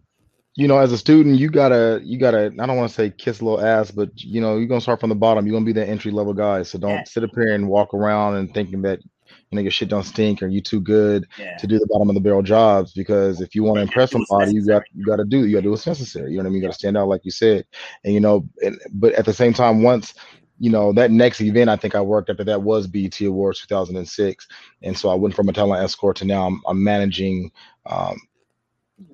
you 0.56 0.68
know, 0.68 0.78
as 0.78 0.92
a 0.92 0.98
student, 0.98 1.40
you 1.40 1.50
gotta, 1.50 2.00
you 2.04 2.20
gotta. 2.20 2.54
I 2.60 2.66
don't 2.68 2.78
want 2.78 2.90
to 2.90 2.94
say 2.94 3.10
kiss 3.10 3.40
a 3.40 3.46
little 3.46 3.66
ass, 3.66 3.90
but 3.90 4.10
you 4.22 4.40
know, 4.40 4.58
you're 4.58 4.68
gonna 4.68 4.82
start 4.82 5.00
from 5.00 5.10
the 5.10 5.16
bottom. 5.16 5.48
You're 5.48 5.54
gonna 5.54 5.66
be 5.66 5.74
that 5.74 5.90
entry 5.90 6.12
level 6.12 6.34
guy. 6.34 6.62
So 6.62 6.78
don't 6.78 6.92
yeah. 6.92 7.04
sit 7.06 7.24
up 7.24 7.32
here 7.34 7.56
and 7.56 7.68
walk 7.68 7.94
around 7.94 8.36
and 8.36 8.54
thinking 8.54 8.84
that 8.84 9.00
you 9.02 9.56
know 9.56 9.62
your 9.62 9.72
shit 9.72 9.90
don't 9.90 10.04
stink 10.04 10.44
or 10.44 10.48
you 10.48 10.62
too 10.62 10.80
good 10.80 11.26
yeah. 11.40 11.58
to 11.58 11.66
do 11.66 11.80
the 11.80 11.88
bottom 11.88 12.10
of 12.10 12.14
the 12.14 12.22
barrel 12.22 12.44
jobs. 12.44 12.94
Because 12.94 13.42
if 13.42 13.56
you 13.56 13.64
want 13.64 13.78
to 13.78 13.82
impress 13.82 14.12
somebody, 14.12 14.54
you 14.54 14.64
got 14.64 14.84
you 14.94 15.04
got 15.04 15.16
to 15.16 15.26
do 15.26 15.48
you 15.48 15.54
got 15.54 15.60
to 15.60 15.64
do 15.64 15.72
what's 15.72 15.88
necessary. 15.88 16.32
You 16.32 16.38
know 16.38 16.44
what 16.44 16.50
I 16.50 16.52
mean? 16.52 16.62
You 16.62 16.68
got 16.68 16.74
to 16.74 16.80
stand 16.80 16.98
out, 16.98 17.08
like 17.08 17.26
you 17.26 17.32
said. 17.32 17.66
And 18.04 18.14
you 18.14 18.20
know, 18.20 18.48
and, 18.64 18.80
but 18.92 19.14
at 19.14 19.26
the 19.26 19.34
same 19.34 19.54
time, 19.54 19.82
once 19.82 20.14
you 20.60 20.70
know, 20.70 20.94
that 20.94 21.12
next 21.12 21.42
event 21.42 21.70
I 21.70 21.76
think 21.76 21.96
I 21.96 22.02
worked 22.02 22.30
after 22.30 22.44
that 22.46 22.62
was 22.62 22.88
BET 22.88 23.20
Awards 23.22 23.60
2006, 23.62 24.48
and 24.84 24.98
so 24.98 25.10
I 25.10 25.16
went 25.16 25.36
from 25.36 25.50
a 25.50 25.54
talent 25.54 25.84
escort 25.84 26.16
to 26.18 26.26
now 26.26 26.48
I'm, 26.48 26.62
I'm 26.68 26.84
managing 26.84 27.52
um, 27.86 28.18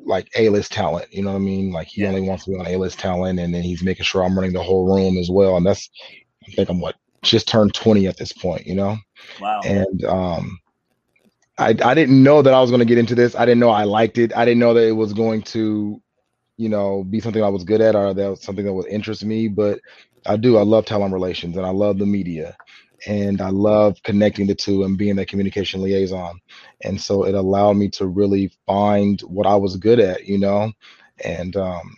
like 0.05 0.29
A-list 0.37 0.71
talent. 0.71 1.07
You 1.11 1.23
know 1.23 1.31
what 1.31 1.37
I 1.37 1.39
mean? 1.39 1.71
Like 1.71 1.87
he 1.87 2.03
Yeah. 2.03 2.07
only 2.07 2.21
wants 2.21 2.45
to 2.45 2.51
be 2.51 2.57
on 2.57 2.67
A-list 2.67 2.99
talent, 2.99 3.39
and 3.39 3.53
then 3.53 3.63
he's 3.63 3.83
making 3.83 4.05
sure 4.05 4.23
I'm 4.23 4.35
running 4.37 4.53
the 4.53 4.63
whole 4.63 4.85
room 4.93 5.17
as 5.17 5.29
well. 5.31 5.57
And 5.57 5.65
that's 5.65 5.89
I 6.47 6.51
think 6.51 6.69
I'm 6.69 6.79
what 6.81 6.95
just 7.23 7.47
turned 7.47 7.73
20 7.73 8.07
at 8.07 8.17
this 8.17 8.33
point. 8.33 8.65
You 8.65 8.75
know, 8.75 8.97
Wow. 9.37 9.65
and 9.65 10.03
um, 10.05 10.57
I 11.57 11.69
I 11.83 11.93
didn't 11.93 12.21
know 12.23 12.41
that 12.41 12.53
I 12.53 12.61
was 12.61 12.69
going 12.71 12.79
to 12.79 12.85
get 12.85 12.97
into 12.97 13.15
this. 13.15 13.35
I 13.35 13.45
didn't 13.45 13.59
know 13.59 13.69
I 13.69 13.83
liked 13.83 14.17
it. 14.17 14.35
I 14.35 14.45
didn't 14.45 14.59
know 14.59 14.73
that 14.73 14.87
it 14.87 14.91
was 14.93 15.13
going 15.13 15.41
to, 15.43 16.01
you 16.57 16.69
know, 16.69 17.03
be 17.03 17.19
something 17.19 17.43
I 17.43 17.49
was 17.49 17.63
good 17.63 17.81
at 17.81 17.95
or 17.95 18.13
that 18.13 18.29
was 18.29 18.43
something 18.43 18.65
that 18.65 18.73
would 18.73 18.87
interest 18.87 19.25
me. 19.25 19.47
But 19.47 19.79
I 20.25 20.37
do. 20.37 20.57
I 20.57 20.61
love 20.63 20.85
talent 20.85 21.13
relations 21.13 21.57
and 21.57 21.65
I 21.65 21.71
love 21.71 21.97
the 21.99 22.05
media, 22.05 22.55
and 23.07 23.41
I 23.41 23.49
love 23.49 24.01
connecting 24.03 24.47
the 24.47 24.55
two 24.55 24.83
and 24.83 24.97
being 24.97 25.15
that 25.17 25.27
communication 25.27 25.81
liaison. 25.81 26.39
And 26.83 26.99
so 26.99 27.25
it 27.25 27.35
allowed 27.35 27.77
me 27.77 27.89
to 27.91 28.07
really 28.07 28.51
find 28.65 29.19
what 29.21 29.47
I 29.47 29.55
was 29.55 29.77
good 29.77 29.99
at, 29.99 30.25
you 30.25 30.39
know, 30.39 30.71
and 31.23 31.55
um, 31.55 31.95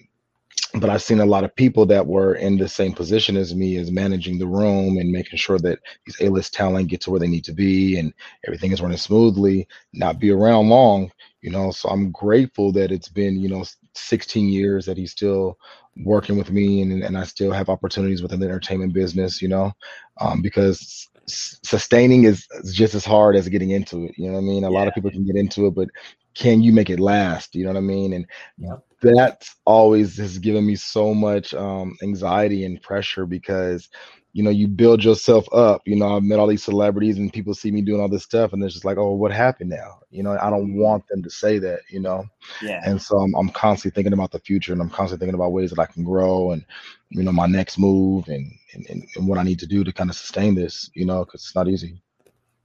but 0.76 0.90
I've 0.90 1.04
seen 1.04 1.20
a 1.20 1.26
lot 1.26 1.44
of 1.44 1.56
people 1.56 1.86
that 1.88 2.08
were 2.08 2.36
in 2.36 2.58
the 2.58 2.68
same 2.70 2.94
position 2.94 3.36
as 3.36 3.54
me 3.54 3.78
as 3.78 3.92
managing 3.92 4.40
the 4.40 4.48
room 4.48 4.98
and 4.98 5.12
making 5.12 5.38
sure 5.38 5.60
that 5.60 5.80
these 6.06 6.18
A-list 6.22 6.54
talent 6.54 6.88
get 6.88 7.02
to 7.02 7.12
where 7.12 7.20
they 7.20 7.28
need 7.28 7.44
to 7.46 7.54
be 7.54 7.98
and 8.00 8.14
everything 8.48 8.72
is 8.72 8.82
running 8.82 8.98
smoothly, 8.98 9.68
not 9.94 10.20
be 10.20 10.32
around 10.32 10.70
long, 10.70 11.12
you 11.42 11.52
know. 11.52 11.72
So 11.72 11.90
I'm 11.90 12.12
grateful 12.12 12.72
that 12.74 12.92
it's 12.92 13.10
been, 13.10 13.40
you 13.42 13.50
know, 13.50 13.66
16 13.96 14.48
years 14.48 14.86
that 14.86 14.98
he's 14.98 15.12
still 15.12 15.58
working 15.98 16.38
with 16.38 16.52
me 16.52 16.82
and, 16.82 17.04
and 17.04 17.18
I 17.18 17.26
still 17.26 17.52
have 17.52 17.68
opportunities 17.68 18.22
within 18.22 18.40
the 18.40 18.46
entertainment 18.46 18.94
business, 18.94 19.42
you 19.42 19.50
know, 19.50 19.74
um, 20.22 20.42
because 20.42 21.10
s- 21.28 21.60
sustaining 21.64 22.26
is 22.26 22.48
just 22.74 22.96
as 22.96 23.06
hard 23.06 23.36
as 23.36 23.50
getting 23.50 23.72
into 23.72 24.06
it. 24.06 24.14
You 24.18 24.28
know 24.28 24.34
what 24.34 24.40
I 24.40 24.44
mean? 24.44 24.64
A 24.66 24.70
lot 24.72 24.88
of 24.88 24.94
people 24.94 25.12
can 25.12 25.26
get 25.26 25.36
into 25.38 25.68
it, 25.68 25.76
but 25.76 25.90
can 26.36 26.62
you 26.62 26.74
make 26.74 26.90
it 26.90 27.00
last? 27.00 27.56
You 27.56 27.66
know 27.66 27.72
what 27.72 27.78
I 27.80 27.82
mean? 27.82 28.14
And 28.14 28.26
Yep. 28.58 28.86
that's 29.02 29.56
always 29.66 30.18
has 30.18 30.40
given 30.40 30.66
me 30.66 30.76
so 30.76 31.14
much 31.14 31.54
um, 31.54 31.96
anxiety 32.04 32.66
and 32.66 32.82
pressure 32.82 33.26
because 33.26 33.90
you 34.34 34.44
know 34.44 34.50
you 34.50 34.68
build 34.68 35.04
yourself 35.04 35.48
up 35.54 35.82
you 35.86 35.96
know 35.96 36.16
i've 36.16 36.24
met 36.24 36.40
all 36.40 36.48
these 36.48 36.64
celebrities 36.64 37.18
and 37.18 37.34
people 37.34 37.54
see 37.54 37.72
me 37.72 37.82
doing 37.82 38.02
all 38.02 38.10
this 38.10 38.24
stuff 38.24 38.54
and 38.54 38.64
it's 38.64 38.74
just 38.74 38.86
like 38.86 38.98
oh 38.98 39.14
what 39.14 39.32
happened 39.32 39.70
now 39.70 40.00
you 40.10 40.24
know 40.24 40.38
i 40.42 40.50
don't 40.50 40.76
want 40.76 41.06
them 41.08 41.22
to 41.22 41.30
say 41.30 41.60
that 41.60 41.80
you 41.90 42.00
know 42.00 42.26
Yeah. 42.62 42.82
and 42.86 43.02
so 43.02 43.18
I'm, 43.20 43.34
I'm 43.36 43.50
constantly 43.50 43.96
thinking 43.96 44.14
about 44.14 44.32
the 44.32 44.40
future 44.40 44.74
and 44.74 44.82
i'm 44.82 44.90
constantly 44.90 45.26
thinking 45.26 45.36
about 45.36 45.52
ways 45.52 45.70
that 45.72 45.80
i 45.80 45.86
can 45.86 46.04
grow 46.04 46.52
and 46.52 46.66
you 47.10 47.24
know 47.24 47.32
my 47.32 47.48
next 47.48 47.78
move 47.78 48.28
and 48.28 48.52
and, 48.74 48.86
and, 48.90 49.04
and 49.16 49.28
what 49.28 49.38
i 49.38 49.44
need 49.44 49.60
to 49.60 49.68
do 49.68 49.84
to 49.84 49.92
kind 49.92 50.10
of 50.10 50.16
sustain 50.16 50.56
this 50.56 50.90
you 50.94 51.06
know 51.06 51.26
because 51.26 51.42
it's 51.42 51.56
not 51.56 51.68
easy 51.68 52.02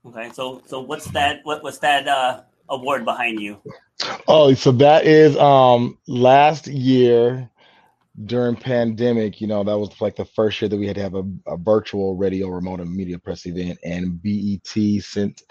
Okay. 0.07 0.29
So 0.33 0.61
so 0.65 0.79
what's 0.79 1.07
that? 1.07 1.41
What 1.43 1.63
what's 1.63 1.79
that 1.79 2.07
uh, 2.07 2.43
award 2.69 3.03
behind 3.03 3.41
you? 3.41 3.61
Oh, 4.27 4.53
so 4.53 4.71
that 4.73 5.05
is 5.05 5.35
um 5.37 5.97
last 6.07 6.67
year 6.67 7.49
during 8.25 8.55
pandemic, 8.55 9.39
you 9.41 9.47
know, 9.47 9.63
that 9.63 9.77
was 9.77 10.01
like 10.01 10.15
the 10.15 10.25
first 10.25 10.59
year 10.61 10.69
that 10.69 10.77
we 10.77 10.87
had 10.87 10.95
to 10.95 11.01
have 11.03 11.15
a, 11.15 11.23
a 11.45 11.57
virtual 11.57 12.15
radio 12.15 12.47
remote 12.47 12.79
and 12.79 12.93
media 12.95 13.19
press 13.19 13.45
event 13.45 13.77
and 13.83 14.21
BET 14.23 15.03
sent 15.03 15.43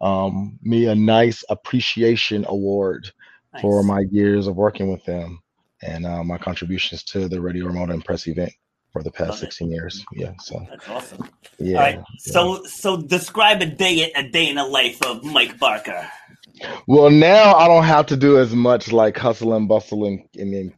um 0.00 0.58
me 0.62 0.86
a 0.86 0.94
nice 0.94 1.44
appreciation 1.50 2.44
award 2.48 3.10
Nice. 3.52 3.62
for 3.62 3.82
my 3.84 4.04
years 4.10 4.46
of 4.48 4.56
working 4.56 4.90
with 4.90 5.04
them 5.04 5.40
and 5.82 6.04
uh, 6.06 6.24
my 6.24 6.38
contributions 6.38 7.04
to 7.04 7.28
the 7.28 7.40
radio 7.40 7.66
remote 7.66 7.90
and 7.90 8.04
press 8.04 8.26
event 8.26 8.52
for 8.92 9.02
the 9.02 9.10
past 9.10 9.30
Love 9.30 9.36
it. 9.44 9.52
16 9.52 9.70
years. 9.70 10.04
Yeah, 10.14 10.32
so 10.40 10.64
That's 10.70 10.88
awesome. 10.88 11.28
yeah. 11.58 11.76
All 11.76 11.82
right. 11.82 11.94
yeah. 11.96 12.02
So 12.32 12.64
so 12.64 12.96
describe 12.96 13.60
a 13.60 13.66
day 13.66 14.10
a 14.12 14.28
day 14.28 14.48
in 14.48 14.56
the 14.56 14.64
life 14.66 15.00
of 15.04 15.22
Mike 15.24 15.58
Barker. 15.58 16.08
Well, 16.86 17.10
now 17.10 17.54
I 17.54 17.66
don't 17.68 17.84
have 17.84 18.06
to 18.06 18.16
do 18.16 18.38
as 18.38 18.54
much 18.54 18.92
like 18.92 19.16
hustle 19.16 19.54
and 19.54 19.68
bustle 19.68 20.06
and, 20.06 20.20
and 20.38 20.52
then 20.54 20.74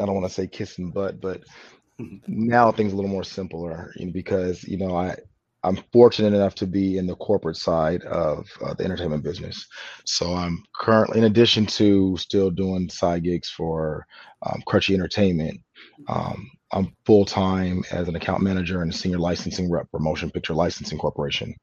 I 0.00 0.06
don't 0.06 0.14
want 0.14 0.26
to 0.26 0.32
say 0.32 0.46
kissing 0.46 0.90
butt, 0.90 1.20
but 1.20 1.42
now 2.26 2.72
things 2.72 2.92
are 2.92 2.94
a 2.94 2.96
little 2.96 3.10
more 3.10 3.24
simpler 3.24 3.92
you 3.96 4.06
know, 4.06 4.12
because 4.12 4.64
you 4.64 4.76
know 4.76 4.96
I 4.96 5.16
I'm 5.64 5.78
fortunate 5.92 6.34
enough 6.34 6.54
to 6.56 6.66
be 6.66 6.98
in 6.98 7.06
the 7.06 7.16
corporate 7.16 7.56
side 7.56 8.02
of 8.04 8.48
uh, 8.64 8.74
the 8.74 8.84
entertainment 8.84 9.24
business. 9.24 9.66
So 10.04 10.32
I'm 10.34 10.62
currently, 10.74 11.18
in 11.18 11.24
addition 11.24 11.66
to 11.66 12.16
still 12.16 12.50
doing 12.50 12.88
side 12.88 13.24
gigs 13.24 13.50
for 13.50 14.06
um, 14.42 14.62
Crutchy 14.66 14.94
Entertainment, 14.94 15.60
um, 16.08 16.48
I'm 16.72 16.94
full 17.04 17.24
time 17.24 17.82
as 17.90 18.08
an 18.08 18.14
account 18.14 18.42
manager 18.42 18.82
and 18.82 18.92
a 18.92 18.96
senior 18.96 19.18
licensing 19.18 19.70
rep 19.70 19.90
for 19.90 19.98
Motion 19.98 20.30
Picture 20.30 20.54
Licensing 20.54 20.98
Corporation. 20.98 21.54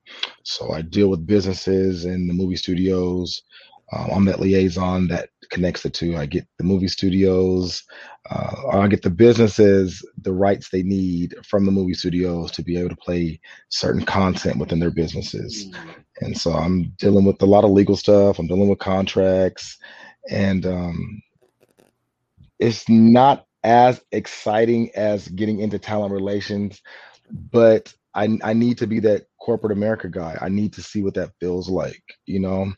So 0.44 0.72
I 0.72 0.82
deal 0.82 1.10
with 1.10 1.28
businesses 1.28 2.06
and 2.06 2.30
the 2.30 2.34
movie 2.34 2.56
studios. 2.58 3.44
Um, 3.92 4.10
I'm 4.12 4.26
that 4.26 4.40
liaison 4.40 5.08
that 5.10 5.30
connects 5.52 5.84
the 5.84 5.90
two. 5.90 6.18
I 6.18 6.26
get 6.26 6.48
the 6.58 6.64
movie 6.64 6.88
studios, 6.88 7.84
uh, 8.30 8.68
I 8.72 8.88
get 8.88 9.04
the 9.04 9.10
businesses 9.10 10.04
the 10.22 10.34
rights 10.34 10.70
they 10.70 10.82
need 10.84 11.36
from 11.46 11.66
the 11.66 11.72
movie 11.72 11.94
studios 11.94 12.52
to 12.52 12.64
be 12.64 12.78
able 12.78 12.90
to 12.90 12.96
play 12.96 13.40
certain 13.70 14.04
content 14.04 14.58
within 14.58 14.80
their 14.80 14.92
businesses. 14.92 15.68
And 16.22 16.36
so 16.38 16.54
I'm 16.54 16.94
dealing 16.98 17.26
with 17.26 17.42
a 17.42 17.46
lot 17.46 17.64
of 17.64 17.72
legal 17.72 17.96
stuff. 17.96 18.40
I'm 18.40 18.48
dealing 18.48 18.70
with 18.70 18.80
contracts, 18.80 19.78
and 20.32 20.66
um, 20.66 21.22
it's 22.60 22.88
not 22.90 23.46
as 23.64 24.02
exciting 24.12 24.92
as 24.96 25.28
getting 25.28 25.60
into 25.60 25.78
talent 25.78 26.14
relations, 26.14 26.82
but 27.52 27.94
I 28.14 28.38
I 28.44 28.54
need 28.54 28.78
to 28.80 28.88
be 28.88 29.00
that 29.02 29.26
corporate 29.40 29.74
America 29.74 30.10
guy. 30.10 30.38
I 30.42 30.50
need 30.50 30.74
to 30.74 30.82
see 30.82 31.04
what 31.04 31.14
that 31.16 31.32
feels 31.40 31.70
like. 31.70 32.04
You 32.26 32.40
know, 32.40 32.72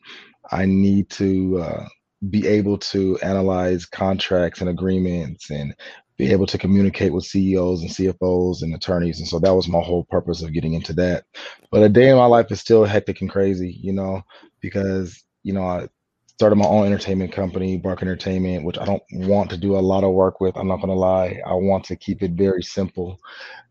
I 0.52 0.66
need 0.66 1.10
to 1.12 1.60
uh, 1.60 1.88
be 2.30 2.48
able 2.48 2.78
to 2.78 3.18
analyze 3.20 3.86
contracts 3.86 4.62
and 4.62 4.70
agreements 4.70 5.50
and 5.50 5.76
be 6.18 6.32
able 6.32 6.48
to 6.48 6.58
communicate 6.58 7.14
with 7.14 7.26
CEOs 7.26 7.82
and 7.82 7.91
CFOs 7.91 8.64
and 8.64 8.74
attorneys. 8.74 9.20
And 9.20 9.28
so 9.28 9.38
that 9.39 9.54
was 9.54 9.68
my 9.68 9.82
whole 9.82 10.06
purpose 10.06 10.41
of 10.41 10.54
getting 10.54 10.74
into 10.74 10.93
that. 10.93 11.26
But 11.72 11.84
a 11.84 11.89
day 11.89 12.10
in 12.10 12.18
my 12.18 12.26
life 12.26 12.52
is 12.52 12.60
still 12.60 12.86
hectic 12.86 13.22
and 13.22 13.30
crazy, 13.30 13.72
you 13.82 13.93
know, 13.93 14.24
because, 14.60 15.24
you 15.43 15.54
know, 15.54 15.64
I 15.64 15.88
started 16.30 16.56
my 16.56 16.66
own 16.66 16.88
entertainment 16.88 17.32
company, 17.32 17.78
Bark 17.78 18.02
Entertainment, 18.02 18.64
which 18.64 18.80
I 18.80 18.86
don't 18.86 19.04
want 19.12 19.52
to 19.52 19.58
do 19.58 19.78
a 19.78 19.80
lot 19.80 20.04
of 20.04 20.14
work 20.14 20.41
with. 20.41 20.56
I'm 20.56 20.68
not 20.68 20.78
going 20.78 20.89
to 20.89 20.93
lie. 20.93 21.39
I 21.45 21.54
want 21.54 21.84
to 21.86 21.95
keep 21.95 22.24
it 22.24 22.32
very 22.32 22.64
simple. 22.64 23.20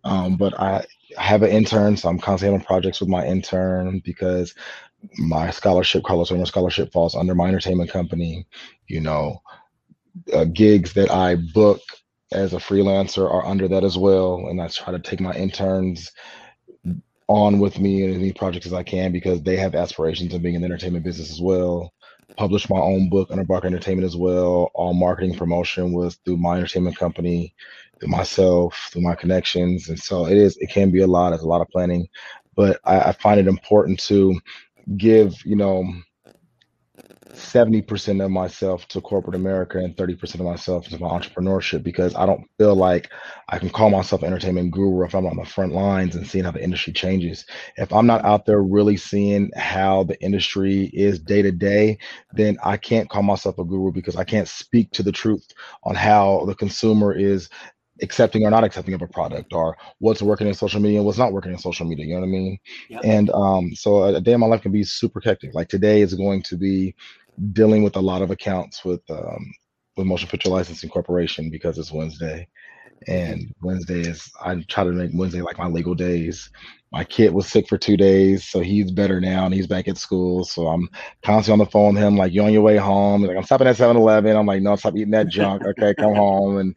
Um, 0.05 0.37
but 0.37 0.59
I, 0.59 0.85
have 1.17 1.43
an 1.43 1.51
intern, 1.51 1.97
so 1.97 2.09
I'm 2.09 2.19
constantly 2.19 2.53
having 2.53 2.67
projects 2.67 3.01
with 3.01 3.09
my 3.09 3.25
intern 3.25 4.01
because 4.05 4.55
my 5.19 5.51
scholarship, 5.51 6.05
Carlos 6.05 6.29
Turner 6.29 6.47
Scholarship, 6.47 6.93
falls 6.93 7.15
under 7.15 7.35
my 7.35 7.49
entertainment 7.49 7.91
company. 7.91 8.47
You 8.87 9.01
know, 9.01 9.43
uh, 10.33 10.45
gigs 10.45 10.93
that 10.95 11.11
I 11.11 11.37
book 11.37 11.81
as 12.33 12.53
a 12.53 12.59
freelancer 12.59 13.31
are 13.31 13.47
under 13.47 13.69
that 13.69 13.85
as 13.85 13.97
well, 13.97 14.47
and 14.49 14.61
I 14.61 14.69
try 14.69 14.93
to 14.93 14.99
take 14.99 15.21
my 15.21 15.35
interns 15.35 16.11
on 17.29 17.59
with 17.59 17.79
me 17.79 18.05
in 18.05 18.11
as 18.11 18.19
many 18.19 18.33
projects 18.33 18.67
as 18.67 18.73
I 18.73 18.83
can 18.83 19.13
because 19.13 19.43
they 19.43 19.57
have 19.57 19.75
aspirations 19.75 20.33
of 20.33 20.43
being 20.43 20.55
in 20.55 20.61
the 20.61 20.67
entertainment 20.67 21.05
business 21.05 21.31
as 21.31 21.41
well. 21.41 21.93
Published 22.37 22.71
my 22.71 22.79
own 22.79 23.09
book 23.09 23.31
under 23.31 23.45
Barker 23.45 23.67
Entertainment 23.67 24.05
as 24.07 24.17
well. 24.17 24.71
All 24.75 24.95
marketing 24.95 25.37
promotion 25.37 25.93
was 25.93 26.17
through 26.25 26.37
my 26.37 26.57
entertainment 26.57 26.97
company, 26.97 27.55
through 27.99 28.11
myself, 28.11 28.91
through 28.93 29.03
my 29.03 29.15
connections, 29.15 29.89
and 29.89 29.99
so 29.99 30.27
it 30.27 30.37
is. 30.37 30.57
It 30.59 30.71
can 30.71 30.91
be 30.91 31.01
a 31.01 31.07
lot. 31.07 31.33
It's 31.33 31.43
a 31.43 31.49
lot 31.49 31.63
of 31.63 31.69
planning, 31.69 32.09
but 32.55 32.81
I, 32.85 33.01
I 33.01 33.13
find 33.13 33.41
it 33.41 33.47
important 33.47 34.01
to 34.01 34.39
give 34.97 35.35
you 35.45 35.57
know 35.57 35.85
70% 37.37 38.25
of 38.25 38.31
myself 38.31 38.89
to 38.89 39.01
corporate 39.01 39.37
America 39.37 39.79
and 39.79 39.95
30% 39.95 40.35
of 40.37 40.41
myself 40.41 40.89
to 40.89 40.99
my 40.99 41.09
entrepreneurship 41.09 41.83
because 41.83 42.15
I 42.15 42.25
don't 42.25 42.45
feel 42.59 42.75
like 42.75 43.11
I 43.49 43.59
can 43.59 43.69
call 43.69 43.91
myself 43.91 44.23
an 44.23 44.29
entertainment 44.29 44.71
guru 44.71 45.05
if 45.05 45.15
I'm 45.15 45.27
on 45.27 45.37
the 45.37 45.45
front 45.45 45.73
lines 45.73 46.17
and 46.17 46.27
seeing 46.27 46.45
how 46.45 46.51
the 46.51 46.65
industry 46.65 46.93
changes. 46.93 47.45
If 47.77 47.93
I'm 47.93 48.07
not 48.07 48.25
out 48.25 48.47
there 48.47 48.63
really 48.63 48.97
seeing 48.97 49.51
how 49.55 50.05
the 50.05 50.21
industry 50.23 50.91
is 50.95 51.19
day 51.19 51.43
to 51.43 51.53
day, 51.53 51.99
then 52.33 52.57
I 52.65 52.77
can't 52.79 53.09
call 53.09 53.23
myself 53.23 53.59
a 53.59 53.65
guru 53.65 53.93
because 53.93 54.17
I 54.17 54.25
can't 54.25 54.49
speak 54.49 54.91
to 54.93 55.03
the 55.03 55.13
truth 55.13 55.47
on 55.85 55.95
how 55.95 56.45
the 56.47 56.55
consumer 56.55 57.13
is 57.13 57.51
accepting 58.03 58.45
or 58.45 58.51
not 58.51 58.65
accepting 58.65 58.95
of 58.95 59.03
a 59.03 59.09
product 59.09 59.53
or 59.53 59.77
what's 59.99 60.23
working 60.23 60.47
in 60.47 60.55
social 60.55 60.81
media 60.81 60.99
and 60.99 61.07
what's 61.07 61.19
not 61.19 61.33
working 61.33 61.53
in 61.53 61.59
social 61.59 61.87
media. 61.87 62.07
You 62.07 62.15
know 62.15 62.21
what 62.21 62.27
I 62.27 62.31
mean? 62.31 62.59
Yep. 62.89 63.01
And 63.05 63.31
um, 63.31 63.75
so 63.75 64.05
a, 64.05 64.21
day 64.21 64.33
in 64.33 64.41
my 64.41 64.47
life 64.47 64.63
can 64.63 64.73
be 64.73 64.85
super 64.85 65.21
hectic. 65.21 65.55
Like 65.55 65.69
today 65.69 66.01
is 66.01 66.15
going 66.15 66.43
to 66.43 66.57
be 66.57 66.95
dealing 67.53 67.83
with 67.83 67.97
a 67.97 68.01
lot 68.01 68.23
of 68.23 68.31
accounts 68.31 68.85
with 68.85 69.03
um, 69.11 69.53
with 69.97 70.07
Motion 70.07 70.29
Picture 70.29 70.51
Licensing 70.51 70.91
Corporation 70.91 71.51
because 71.51 71.79
it's 71.79 71.93
Wednesday, 71.93 72.47
and 73.09 73.55
Wednesday 73.63 74.01
is 74.01 74.31
I 74.45 74.57
try 74.69 74.85
to 74.85 74.93
make 74.93 75.11
Wednesday 75.15 75.41
like 75.41 75.59
my 75.59 75.67
legal 75.67 75.95
days. 75.95 76.51
My 76.93 77.05
kid 77.05 77.33
was 77.33 77.49
sick 77.49 77.69
for 77.69 77.77
two 77.77 77.97
days, 77.97 78.49
so 78.49 78.61
he's 78.61 78.91
better 78.91 79.21
now 79.21 79.45
and 79.45 79.53
he's 79.53 79.67
back 79.67 79.89
at 79.89 79.99
school. 79.99 80.45
So 80.45 80.69
I'm 80.69 80.89
constantly 81.23 81.61
on 81.61 81.67
the 81.67 81.71
phone 81.71 81.95
with 81.95 82.03
him, 82.03 82.17
like, 82.17 82.33
you're 82.33 82.47
on 82.47 82.53
your 82.53 82.63
way 82.63 82.77
home? 82.77 83.21
He's 83.21 83.29
like, 83.29 83.37
I'm 83.37 83.43
stopping 83.43 83.67
at 83.67 83.77
7 83.77 83.97
Eleven. 83.97 84.37
I'm 84.37 84.47
like, 84.47 84.63
no, 84.63 84.77
stop 84.77 84.97
eating 84.97 85.11
that 85.11 85.29
junk. 85.29 85.65
Okay, 85.65 85.95
come 85.95 86.15
home. 86.15 86.59
And 86.59 86.77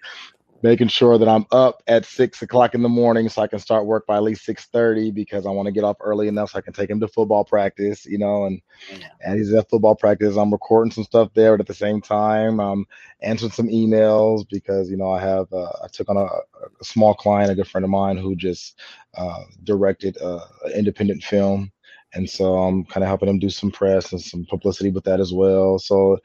making 0.62 0.88
sure 0.90 1.18
that 1.18 1.28
I'm 1.28 1.46
up 1.52 1.82
at 1.88 2.06
six 2.06 2.42
o'clock 2.42 2.76
in 2.76 2.82
the 2.82 2.90
morning 2.90 3.30
so 3.30 3.42
I 3.42 3.48
can 3.48 3.60
start 3.60 3.86
work 3.86 4.06
by 4.06 4.18
at 4.18 4.24
least 4.24 4.46
six 4.46 4.66
thirty 4.66 5.12
because 5.12 5.46
I 5.46 5.52
want 5.52 5.68
to 5.68 5.72
get 5.72 5.84
off 5.84 5.98
early 6.02 6.28
enough 6.28 6.52
so 6.52 6.60
I 6.60 6.62
can 6.62 6.74
take 6.74 6.90
him 6.90 7.00
to 7.00 7.08
football 7.08 7.44
practice, 7.46 8.06
you 8.06 8.18
know, 8.18 8.46
and 8.46 8.62
Yeah. 8.90 9.08
and 9.22 9.38
he's 9.38 9.54
at 9.54 9.70
football 9.70 9.96
practice. 9.96 10.36
I'm 10.38 10.52
recording 10.52 10.92
some 10.92 11.04
stuff 11.04 11.30
there, 11.34 11.54
but 11.54 11.62
at 11.62 11.68
the 11.68 11.74
same 11.74 12.02
time, 12.02 12.60
I'm 12.60 12.86
answering 13.22 13.52
some 13.52 13.68
emails 13.68 14.48
because 14.50 14.90
you 14.90 14.98
know 14.98 15.12
I 15.12 15.20
have 15.22 15.52
uh, 15.54 15.72
I 15.84 15.88
took 15.92 16.10
on 16.10 16.18
a, 16.18 16.26
a 16.26 16.84
small 16.84 17.14
client, 17.14 17.52
a 17.52 17.56
good 17.56 17.68
friend 17.68 17.86
of 17.86 17.92
mine 17.92 18.18
who 18.18 18.36
just 18.36 18.80
uh, 19.18 19.44
directed 19.64 20.18
uh, 20.22 20.46
an 20.66 20.72
independent 20.72 21.24
film, 21.24 21.72
and 22.14 22.30
so 22.30 22.58
I'm 22.58 22.86
kind 22.86 23.04
of 23.04 23.08
helping 23.08 23.30
him 23.30 23.40
do 23.40 23.50
some 23.50 23.72
press 23.72 24.12
and 24.12 24.22
some 24.22 24.46
publicity 24.46 24.90
with 24.90 25.04
that 25.06 25.20
as 25.20 25.34
well. 25.34 25.80
So 25.80 26.18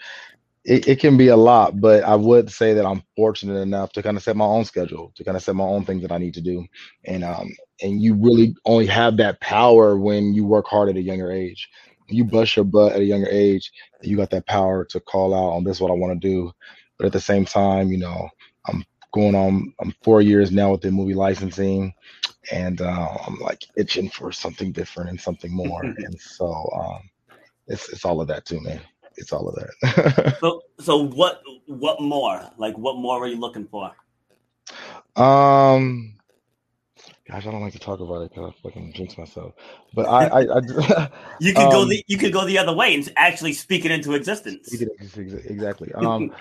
it, 0.65 0.89
it 0.89 1.01
can 1.01 1.17
be 1.17 1.29
a 1.29 1.37
lot, 1.37 1.79
but 1.81 2.03
I 2.05 2.15
would 2.15 2.51
say 2.51 2.73
that 2.75 2.87
I'm 2.87 3.03
fortunate 3.17 3.61
enough 3.61 3.93
to 3.93 4.03
kind 4.03 4.17
of 4.17 4.23
set 4.23 4.37
my 4.37 4.47
own 4.47 4.65
schedule, 4.65 5.13
to 5.15 5.25
kind 5.25 5.37
of 5.37 5.43
set 5.43 5.55
my 5.55 5.65
own 5.65 5.85
things 5.85 6.03
that 6.03 6.13
I 6.13 6.19
need 6.19 6.35
to 6.35 6.41
do. 6.41 6.65
And 7.05 7.23
um 7.23 7.55
and 7.83 8.01
you 8.01 8.15
really 8.15 8.55
only 8.65 8.87
have 8.87 9.19
that 9.19 9.41
power 9.41 9.99
when 9.99 10.33
you 10.33 10.47
work 10.47 10.67
hard 10.67 10.89
at 10.89 10.97
a 10.97 11.03
younger 11.03 11.31
age. 11.31 11.69
You 12.09 12.25
bust 12.25 12.57
your 12.57 12.65
butt 12.65 12.93
at 12.93 13.01
a 13.01 13.05
younger 13.05 13.29
age, 13.31 13.71
you 14.03 14.17
got 14.17 14.31
that 14.31 14.47
power 14.47 14.85
to 14.87 15.01
call 15.01 15.35
out 15.35 15.57
on 15.57 15.65
this 15.65 15.77
is 15.77 15.81
what 15.81 15.91
I 15.91 15.95
want 15.95 16.21
to 16.21 16.29
do. 16.29 16.51
But 16.99 17.07
at 17.07 17.13
the 17.13 17.21
same 17.21 17.45
time, 17.45 17.91
you 17.91 17.99
know, 17.99 18.29
I'm 18.67 18.85
going 19.13 19.35
on 19.35 19.73
I'm 19.81 19.95
four 20.03 20.23
years 20.23 20.51
now 20.51 20.73
with 20.73 20.81
the 20.81 20.91
movie 20.91 21.15
licensing 21.15 21.93
and 22.51 22.81
uh, 22.81 23.17
I'm 23.27 23.39
like 23.39 23.65
itching 23.77 24.09
for 24.09 24.33
something 24.33 24.73
different 24.73 25.11
and 25.11 25.21
something 25.21 25.53
more. 25.55 25.85
and 26.05 26.19
so 26.19 26.71
um 26.75 27.11
it's 27.67 27.91
it's 27.91 28.07
all 28.07 28.23
of 28.23 28.29
that 28.29 28.47
too, 28.47 28.61
man. 28.63 28.81
It's 29.17 29.33
all 29.33 29.49
of 29.49 29.55
that. 29.57 30.37
So, 30.41 30.63
so 30.81 30.97
what? 30.99 31.43
What 31.67 32.01
more? 32.01 32.51
Like, 32.59 32.77
what 32.77 32.97
more 32.97 33.23
are 33.23 33.27
you 33.27 33.39
looking 33.39 33.67
for? 33.67 33.93
Um, 35.17 36.15
gosh, 37.29 37.47
I 37.47 37.51
don't 37.51 37.63
like 37.63 37.73
to 37.73 37.79
talk 37.79 38.01
about 38.01 38.23
it 38.23 38.31
because 38.31 38.53
I 38.53 38.63
fucking 38.63 38.93
jinx 38.95 39.17
myself. 39.17 39.55
But 39.95 40.07
I, 40.07 40.27
I, 40.27 40.41
I 40.59 41.09
You 41.41 41.55
could 41.55 41.71
go 41.71 41.83
Um, 41.83 41.89
the 41.89 42.05
you 42.07 42.19
could 42.19 42.33
go 42.33 42.45
the 42.45 42.59
other 42.59 42.75
way 42.75 42.95
and 42.95 43.13
actually 43.17 43.53
speak 43.53 43.85
it 43.85 43.91
into 43.91 44.15
existence. 44.15 44.73
exactly. 44.73 45.93
Um, 45.95 46.33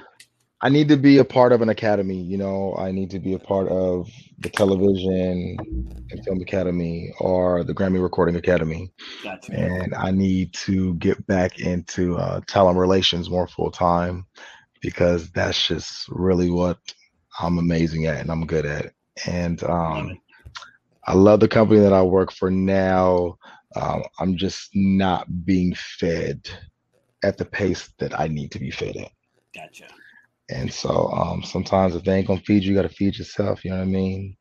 I 0.64 0.70
need 0.70 0.88
to 0.88 0.98
be 0.98 1.18
a 1.18 1.26
part 1.26 1.52
of 1.52 1.62
an 1.62 1.70
academy. 1.70 2.22
You 2.22 2.38
know, 2.38 2.76
I 2.80 2.92
need 2.92 3.12
to 3.12 3.20
be 3.20 3.34
a 3.34 3.40
part 3.40 3.68
of 3.68 4.10
the 4.40 4.50
television 4.50 5.58
and 6.10 6.26
film 6.26 6.42
academy 6.42 7.14
or 7.20 7.66
the 7.66 7.74
Grammy 7.74 8.02
Recording 8.02 8.38
Academy, 8.38 8.92
Gotcha. 9.22 9.54
and 9.54 9.94
I 9.94 10.12
need 10.12 10.54
to 10.54 10.96
get 10.96 11.28
back 11.28 11.60
into 11.60 12.16
uh, 12.18 12.40
talent 12.48 12.78
relations 12.78 13.30
more 13.30 13.48
full 13.48 13.72
time 13.72 14.26
because 14.82 15.30
that's 15.32 15.68
just 15.68 16.08
really 16.10 16.50
what 16.50 16.80
I'm 17.40 17.58
amazing 17.58 18.06
at 18.06 18.22
and 18.22 18.32
I'm 18.32 18.48
good 18.48 18.66
at. 18.66 18.94
And 19.28 19.62
um. 19.64 20.18
I 21.06 21.14
love 21.16 21.42
the 21.42 21.50
company 21.50 21.82
that 21.82 21.92
I 21.92 22.02
work 22.02 22.32
for 22.32 22.50
now. 22.50 23.38
Um, 23.76 24.04
I'm 24.20 24.38
just 24.38 24.70
not 24.74 25.46
being 25.46 25.76
fed 25.76 26.50
at 27.24 27.38
the 27.38 27.46
pace 27.46 27.90
that 28.00 28.18
I 28.18 28.30
need 28.30 28.52
to 28.52 28.60
be 28.60 28.72
fed 28.72 28.96
at. 28.96 29.12
Gotcha. 29.54 29.88
And 30.54 30.72
so 30.72 31.10
um, 31.12 31.44
sometimes 31.44 31.96
if 31.96 32.04
they 32.04 32.16
ain't 32.16 32.28
gonna 32.28 32.40
feed 32.42 32.64
you, 32.64 32.72
you 32.72 32.76
gotta 32.76 32.90
feed 32.90 33.18
yourself. 33.18 33.66
You 33.66 33.72
know 33.72 33.78
what 33.78 33.84
I 33.84 33.88
mean? 33.88 34.38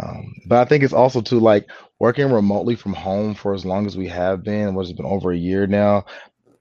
Um, 0.00 0.34
but 0.46 0.58
I 0.58 0.64
think 0.64 0.82
it's 0.82 0.92
also 0.92 1.20
too 1.20 1.38
like 1.38 1.68
working 2.00 2.30
remotely 2.30 2.74
from 2.74 2.94
home 2.94 3.34
for 3.34 3.54
as 3.54 3.64
long 3.64 3.86
as 3.86 3.96
we 3.96 4.08
have 4.08 4.42
been. 4.42 4.74
What's 4.74 4.90
it 4.90 4.96
been 4.96 5.06
over 5.06 5.32
a 5.32 5.36
year 5.36 5.66
now? 5.66 6.04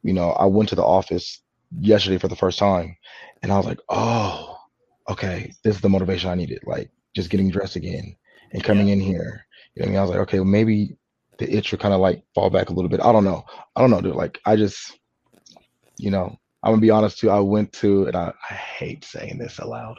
You 0.03 0.13
know, 0.13 0.31
I 0.31 0.45
went 0.45 0.69
to 0.69 0.75
the 0.75 0.83
office 0.83 1.41
yesterday 1.79 2.17
for 2.17 2.27
the 2.27 2.35
first 2.35 2.59
time, 2.59 2.95
and 3.41 3.51
I 3.51 3.57
was 3.57 3.65
like, 3.65 3.79
oh, 3.89 4.57
okay, 5.09 5.51
this 5.63 5.75
is 5.75 5.81
the 5.81 5.89
motivation 5.89 6.29
I 6.29 6.35
needed. 6.35 6.59
Like 6.65 6.91
just 7.15 7.29
getting 7.29 7.49
dressed 7.49 7.75
again 7.75 8.15
and 8.51 8.63
coming 8.63 8.89
in 8.89 8.99
here. 8.99 9.45
You 9.75 9.81
know 9.81 9.85
what 9.85 9.87
I 9.87 9.89
mean? 9.89 9.97
I 9.97 10.01
was 10.01 10.09
like, 10.11 10.19
okay, 10.19 10.39
well, 10.39 10.45
maybe 10.45 10.97
the 11.39 11.51
itch 11.51 11.71
will 11.71 11.79
kind 11.79 11.93
of 11.93 11.99
like 11.99 12.23
fall 12.35 12.49
back 12.49 12.69
a 12.69 12.73
little 12.73 12.89
bit. 12.89 13.01
I 13.01 13.11
don't 13.11 13.23
know. 13.23 13.43
I 13.75 13.81
don't 13.81 13.89
know, 13.89 14.01
dude. 14.01 14.15
Like 14.15 14.39
I 14.45 14.55
just, 14.55 14.99
you 15.97 16.11
know, 16.11 16.37
I'm 16.63 16.71
gonna 16.73 16.81
be 16.81 16.91
honest 16.91 17.19
too. 17.19 17.29
I 17.29 17.39
went 17.39 17.73
to, 17.73 18.07
and 18.07 18.15
I, 18.15 18.33
I 18.49 18.53
hate 18.53 19.05
saying 19.05 19.37
this 19.37 19.59
aloud, 19.59 19.97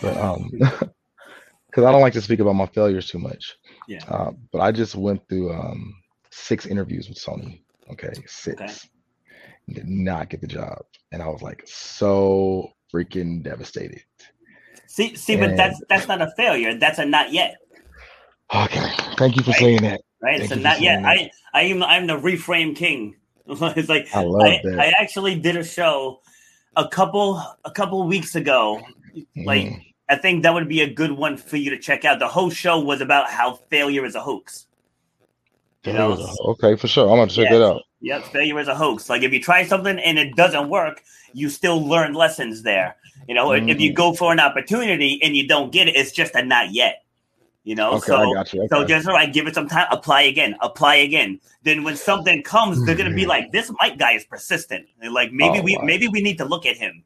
but 0.00 0.16
um, 0.18 0.50
because 0.58 1.84
I 1.84 1.92
don't 1.92 2.02
like 2.02 2.14
to 2.14 2.22
speak 2.22 2.40
about 2.40 2.54
my 2.54 2.66
failures 2.66 3.08
too 3.08 3.18
much. 3.18 3.56
Yeah. 3.88 4.04
Uh, 4.08 4.32
but 4.52 4.60
I 4.60 4.72
just 4.72 4.94
went 4.96 5.28
through 5.28 5.52
um 5.52 5.94
six 6.30 6.66
interviews 6.66 7.08
with 7.08 7.18
Sony. 7.18 7.62
Okay, 7.92 8.12
six. 8.26 8.60
Okay. 8.60 8.74
Did 9.72 9.88
not 9.88 10.30
get 10.30 10.40
the 10.40 10.46
job, 10.48 10.78
and 11.12 11.22
I 11.22 11.28
was 11.28 11.42
like 11.42 11.62
so 11.66 12.72
freaking 12.92 13.42
devastated. 13.42 14.02
See, 14.88 15.16
see, 15.16 15.36
but 15.36 15.56
that's 15.56 15.80
that's 15.88 16.08
not 16.08 16.22
a 16.22 16.32
failure. 16.36 16.74
That's 16.78 16.98
a 16.98 17.06
not 17.06 17.32
yet, 17.32 17.56
Okay, 18.54 18.92
thank 19.16 19.36
you 19.36 19.42
for 19.44 19.52
Right. 19.52 19.60
saying 19.60 19.82
that. 19.82 20.00
right? 20.22 20.38
Thank 20.38 20.50
so 20.50 20.56
not 20.56 20.80
yet. 20.80 20.98
saying 20.98 21.04
I 21.04 21.30
I 21.54 21.62
am 21.64 21.82
I'm 21.82 22.06
the 22.08 22.18
reframe 22.18 22.76
king. 22.76 23.16
it's 23.76 23.88
like 23.88 24.08
I 24.14 24.22
I. 24.24 24.60
I 24.78 24.92
actually 24.98 25.34
did 25.38 25.56
a 25.56 25.64
show 25.64 26.20
a 26.76 26.86
couple 26.88 27.42
a 27.64 27.70
couple 27.70 28.06
weeks 28.06 28.34
ago. 28.36 28.80
Like 29.36 29.64
Mhm. 29.66 29.84
I 30.08 30.16
think 30.16 30.42
that 30.42 30.54
would 30.54 30.68
be 30.68 30.80
a 30.82 30.92
good 30.92 31.12
one 31.12 31.36
for 31.36 31.56
you 31.56 31.70
to 31.70 31.78
check 31.78 32.04
out. 32.04 32.18
The 32.18 32.28
whole 32.28 32.50
show 32.50 32.80
was 32.80 33.00
about 33.00 33.30
how 33.30 33.54
failure 33.70 34.04
is 34.04 34.14
a 34.14 34.20
hoax. 34.20 34.66
You 35.84 35.94
know, 35.94 36.28
okay, 36.48 36.76
for 36.76 36.88
sure. 36.88 37.08
I'm 37.08 37.16
gonna 37.16 37.30
check 37.30 37.48
Yeah. 37.50 37.58
that 37.58 37.64
out. 37.64 37.82
Yep, 38.02 38.24
failure 38.32 38.58
is 38.60 38.68
a 38.68 38.74
hoax. 38.74 39.08
Like 39.08 39.22
if 39.22 39.32
you 39.32 39.40
try 39.40 39.64
something 39.64 39.98
and 39.98 40.18
it 40.18 40.36
doesn't 40.36 40.68
work, 40.68 41.02
you 41.32 41.48
still 41.48 41.80
learn 41.86 42.12
lessons 42.14 42.62
there. 42.62 42.96
You 43.28 43.34
know, 43.34 43.52
if 43.52 43.80
you 43.80 43.90
Mhm. 43.92 43.94
go 43.94 44.12
for 44.14 44.32
an 44.32 44.40
opportunity 44.40 45.20
and 45.22 45.36
you 45.36 45.46
don't 45.46 45.70
get 45.72 45.88
it, 45.88 45.96
it's 45.96 46.12
just 46.12 46.34
a 46.34 46.42
not 46.42 46.72
yet. 46.72 47.04
You 47.64 47.74
know, 47.74 47.96
Okay, 47.96 48.06
so 48.06 48.22
you. 48.52 48.62
so 48.70 48.78
Okay. 48.82 48.88
just 48.88 49.06
all 49.06 49.14
right, 49.14 49.32
give 49.32 49.46
it 49.46 49.54
some 49.54 49.68
time, 49.68 49.86
apply 49.90 50.22
again, 50.22 50.56
apply 50.60 50.94
again. 50.96 51.40
Then 51.62 51.84
when 51.84 51.94
something 51.96 52.42
comes, 52.42 52.82
they're 52.84 52.96
gonna 52.96 53.14
be 53.14 53.26
like, 53.26 53.52
"This 53.52 53.70
Mike 53.80 53.98
guy 53.98 54.12
is 54.12 54.24
persistent." 54.24 54.86
Like 55.10 55.30
maybe 55.32 55.58
Oh, 55.60 55.62
we 55.62 55.76
wow. 55.76 55.84
maybe 55.84 56.08
we 56.08 56.22
need 56.22 56.38
to 56.38 56.44
look 56.46 56.64
at 56.64 56.76
him. 56.78 57.04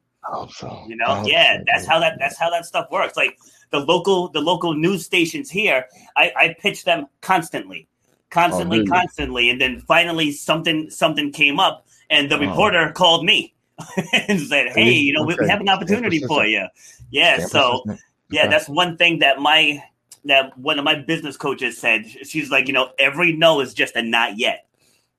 So. 0.49 0.85
You 0.87 0.95
know, 0.95 1.23
yeah, 1.25 1.57
so, 1.57 1.63
that's 1.67 1.85
how 1.85 1.99
that 1.99 2.17
that's 2.19 2.37
how 2.37 2.49
that 2.49 2.65
stuff 2.65 2.87
works. 2.89 3.17
Like 3.17 3.37
the 3.71 3.79
local 3.79 4.29
the 4.29 4.39
local 4.39 4.73
news 4.73 5.03
stations 5.05 5.49
here, 5.49 5.85
I, 6.15 6.31
I 6.37 6.55
pitch 6.59 6.85
them 6.85 7.07
constantly, 7.21 7.87
constantly, 8.29 8.79
Oh, 8.79 8.81
you? 8.83 8.89
constantly, 8.89 9.49
and 9.49 9.59
then 9.59 9.81
finally 9.81 10.31
something 10.31 10.89
something 10.89 11.31
came 11.33 11.59
up, 11.59 11.85
and 12.09 12.31
the 12.31 12.37
Oh. 12.37 12.39
reporter 12.39 12.91
called 12.93 13.25
me 13.25 13.53
and 14.29 14.39
said, 14.39 14.69
"Hey, 14.73 14.93
you 14.93 15.11
know, 15.11 15.23
we, 15.23 15.35
we 15.35 15.47
have 15.49 15.59
an 15.59 15.69
opportunity 15.69 16.19
for 16.19 16.45
you." 16.45 16.65
Yeah, 17.11 17.39
so 17.39 17.83
yeah, 18.29 18.43
Okay. 18.43 18.49
that's 18.51 18.69
one 18.69 18.95
thing 18.97 19.19
that 19.19 19.39
my 19.39 19.83
that 20.25 20.57
one 20.57 20.79
of 20.79 20.85
my 20.85 20.95
business 20.95 21.37
coaches 21.37 21.77
said. 21.77 22.05
She's 22.23 22.51
like, 22.51 22.67
you 22.67 22.73
know, 22.73 22.89
every 22.99 23.33
no 23.33 23.61
is 23.61 23.73
just 23.73 23.95
a 23.95 24.01
not 24.01 24.37
yet. 24.37 24.67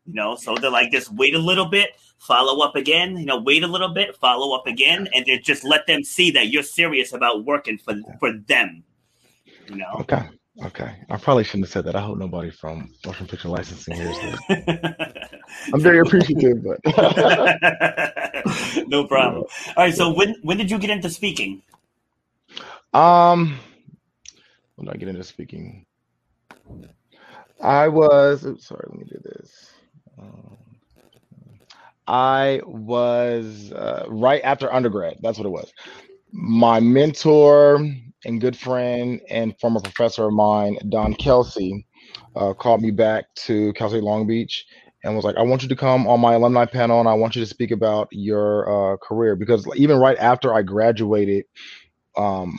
You 0.07 0.15
know, 0.15 0.37
so 0.37 0.55
they're 0.55 0.71
like, 0.71 0.93
just 0.93 1.13
wait 1.13 1.35
a 1.35 1.39
little 1.39 1.67
bit, 1.67 1.91
follow 2.19 2.65
up 2.65 2.77
again. 2.77 3.17
You 3.17 3.27
know, 3.27 3.41
wait 3.41 3.65
a 3.65 3.67
little 3.67 3.89
bit, 3.89 4.15
follow 4.17 4.57
up 4.57 4.67
again, 4.67 5.09
and 5.13 5.27
then 5.27 5.41
just 5.43 5.65
let 5.65 5.87
them 5.89 6.05
see 6.05 6.31
that 6.33 6.49
you're 6.49 6.63
serious 6.63 7.13
about 7.13 7.45
working 7.45 7.79
for 7.79 7.95
for 8.21 8.33
them. 8.33 8.85
You 9.69 9.77
know. 9.77 9.97
Okay. 10.01 10.29
Okay. 10.65 10.91
I 11.11 11.19
probably 11.19 11.45
shouldn't 11.45 11.67
have 11.67 11.73
said 11.73 11.85
that. 11.85 11.97
I 11.97 12.01
hope 12.01 12.17
nobody 12.19 12.51
from 12.51 12.91
motion 13.05 13.27
picture 13.27 13.49
licensing 13.49 13.95
hears 13.95 14.17
this. 14.21 14.41
I'm 15.75 15.81
very 15.81 15.99
appreciative, 15.99 16.65
but 16.65 16.81
no 18.87 19.07
problem. 19.07 19.45
All 19.77 19.85
right. 19.85 19.95
So 19.95 20.15
when 20.15 20.37
when 20.43 20.57
did 20.57 20.71
you 20.71 20.79
get 20.79 20.91
into 20.91 21.11
speaking? 21.11 21.63
um 22.95 23.59
when 24.77 24.89
I 24.89 24.95
get 24.95 25.09
into 25.09 25.25
speaking? 25.25 25.85
I 27.61 27.89
was 27.89 28.45
oops, 28.45 28.67
sorry, 28.67 28.87
let 28.89 28.99
me 28.99 29.05
do 29.05 29.21
this. 29.25 29.73
Um, 30.19 30.57
I 32.07 32.61
was 32.65 33.73
uh, 33.73 34.05
right 34.09 34.41
after 34.45 34.73
undergrad. 34.73 35.19
That's 35.23 35.39
what 35.39 35.47
it 35.47 35.51
was. 35.51 35.73
My 36.33 36.81
mentor 36.81 37.85
and 38.25 38.41
good 38.41 38.57
friend 38.57 39.21
and 39.29 39.59
former 39.61 39.81
professor 39.81 40.27
of 40.27 40.33
mine, 40.33 40.79
Don 40.89 41.15
Kelsey, 41.15 41.87
uh, 42.35 42.53
called 42.53 42.83
me 42.83 42.91
back 42.91 43.35
to 43.35 43.73
Cal 43.73 43.89
State 43.89 44.03
Long 44.03 44.27
Beach 44.27 44.67
and 45.03 45.15
was 45.15 45.25
like, 45.25 45.37
I 45.37 45.43
want 45.43 45.63
you 45.63 45.69
to 45.69 45.77
come 45.77 46.07
on 46.07 46.21
my 46.21 46.35
alumni 46.35 46.65
panel 46.67 47.01
and 47.01 47.09
I 47.09 47.15
want 47.15 47.37
you 47.37 47.43
to 47.43 47.47
speak 47.49 47.71
about 47.71 48.09
your 48.11 48.95
uh, 48.95 48.97
career. 48.99 49.37
Because 49.37 49.67
even 49.77 49.99
right 49.99 50.19
after 50.19 50.53
I 50.55 50.63
graduated 50.63 51.45
um, 52.17 52.59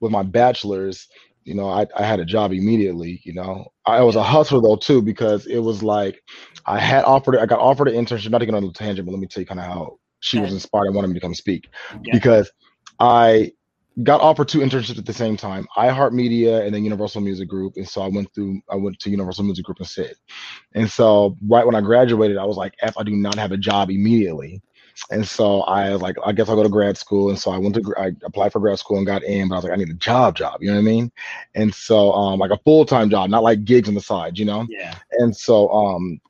with 0.00 0.12
my 0.12 0.22
bachelor's, 0.22 1.08
you 1.44 1.54
know, 1.54 1.68
I, 1.68 1.86
I 1.96 2.04
had 2.04 2.20
a 2.20 2.24
job 2.24 2.52
immediately. 2.52 3.20
You 3.24 3.34
know, 3.34 3.66
I 3.86 4.02
was 4.02 4.16
a 4.16 4.22
hustler 4.22 4.60
though 4.60 4.76
too 4.76 5.02
because 5.02 5.46
it 5.46 5.58
was 5.58 5.82
like 5.82 6.22
I 6.66 6.78
had 6.78 7.04
offered, 7.04 7.36
I 7.38 7.46
got 7.46 7.58
offered 7.60 7.88
an 7.88 7.94
internship. 7.94 8.30
Not 8.30 8.38
to 8.38 8.46
get 8.46 8.54
on 8.54 8.64
a 8.64 8.72
tangent, 8.72 9.06
but 9.06 9.12
let 9.12 9.20
me 9.20 9.26
tell 9.26 9.40
you 9.40 9.46
kind 9.46 9.60
of 9.60 9.66
how 9.66 9.98
she 10.20 10.38
was 10.38 10.52
inspired 10.52 10.86
and 10.86 10.94
wanted 10.94 11.08
me 11.08 11.14
to 11.14 11.20
come 11.20 11.34
speak 11.34 11.68
Yeah. 12.04 12.12
because 12.12 12.50
I 13.00 13.52
got 14.02 14.20
offered 14.20 14.48
two 14.48 14.60
internships 14.60 14.98
at 14.98 15.04
the 15.04 15.12
same 15.12 15.36
time 15.36 15.66
iHeartMedia 15.76 16.64
and 16.64 16.74
then 16.74 16.84
Universal 16.84 17.20
Music 17.20 17.48
Group. 17.48 17.74
And 17.76 17.86
so 17.86 18.00
I 18.02 18.08
went 18.08 18.32
through, 18.34 18.60
I 18.70 18.76
went 18.76 18.98
to 19.00 19.10
Universal 19.10 19.44
Music 19.44 19.64
Group 19.64 19.78
and 19.80 19.86
said. 19.86 20.14
And 20.74 20.90
so 20.90 21.36
right 21.46 21.66
when 21.66 21.74
I 21.74 21.80
graduated, 21.80 22.38
I 22.38 22.44
was 22.44 22.56
like, 22.56 22.74
F, 22.80 22.96
I 22.96 23.02
do 23.02 23.10
not 23.14 23.34
have 23.34 23.52
a 23.52 23.58
job 23.58 23.90
immediately. 23.90 24.62
And 25.10 25.26
so 25.26 25.62
I 25.62 25.90
was 25.90 26.02
like, 26.02 26.16
I 26.24 26.32
guess 26.32 26.48
I'll 26.48 26.56
go 26.56 26.62
to 26.62 26.68
grad 26.68 26.96
school. 26.96 27.30
And 27.30 27.38
so 27.38 27.50
I 27.50 27.58
went 27.58 27.74
to, 27.76 27.94
I 27.98 28.12
applied 28.24 28.52
for 28.52 28.60
grad 28.60 28.78
school 28.78 28.98
and 28.98 29.06
got 29.06 29.22
in, 29.24 29.48
but 29.48 29.54
I 29.54 29.58
was 29.58 29.64
like, 29.64 29.72
I 29.72 29.76
need 29.76 29.90
a 29.90 29.94
job, 29.94 30.36
job. 30.36 30.62
You 30.62 30.68
know 30.68 30.74
what 30.74 30.80
I 30.80 30.84
mean? 30.84 31.12
And 31.54 31.74
so, 31.74 32.12
um, 32.12 32.38
like 32.38 32.50
a 32.50 32.58
full 32.58 32.84
time 32.84 33.10
job, 33.10 33.30
not 33.30 33.42
like 33.42 33.64
gigs 33.64 33.88
on 33.88 33.94
the 33.94 34.00
side, 34.00 34.38
you 34.38 34.44
know? 34.44 34.66
Yeah. 34.68 34.94
And 35.18 35.34
so, 35.36 35.70
um, 35.70 36.20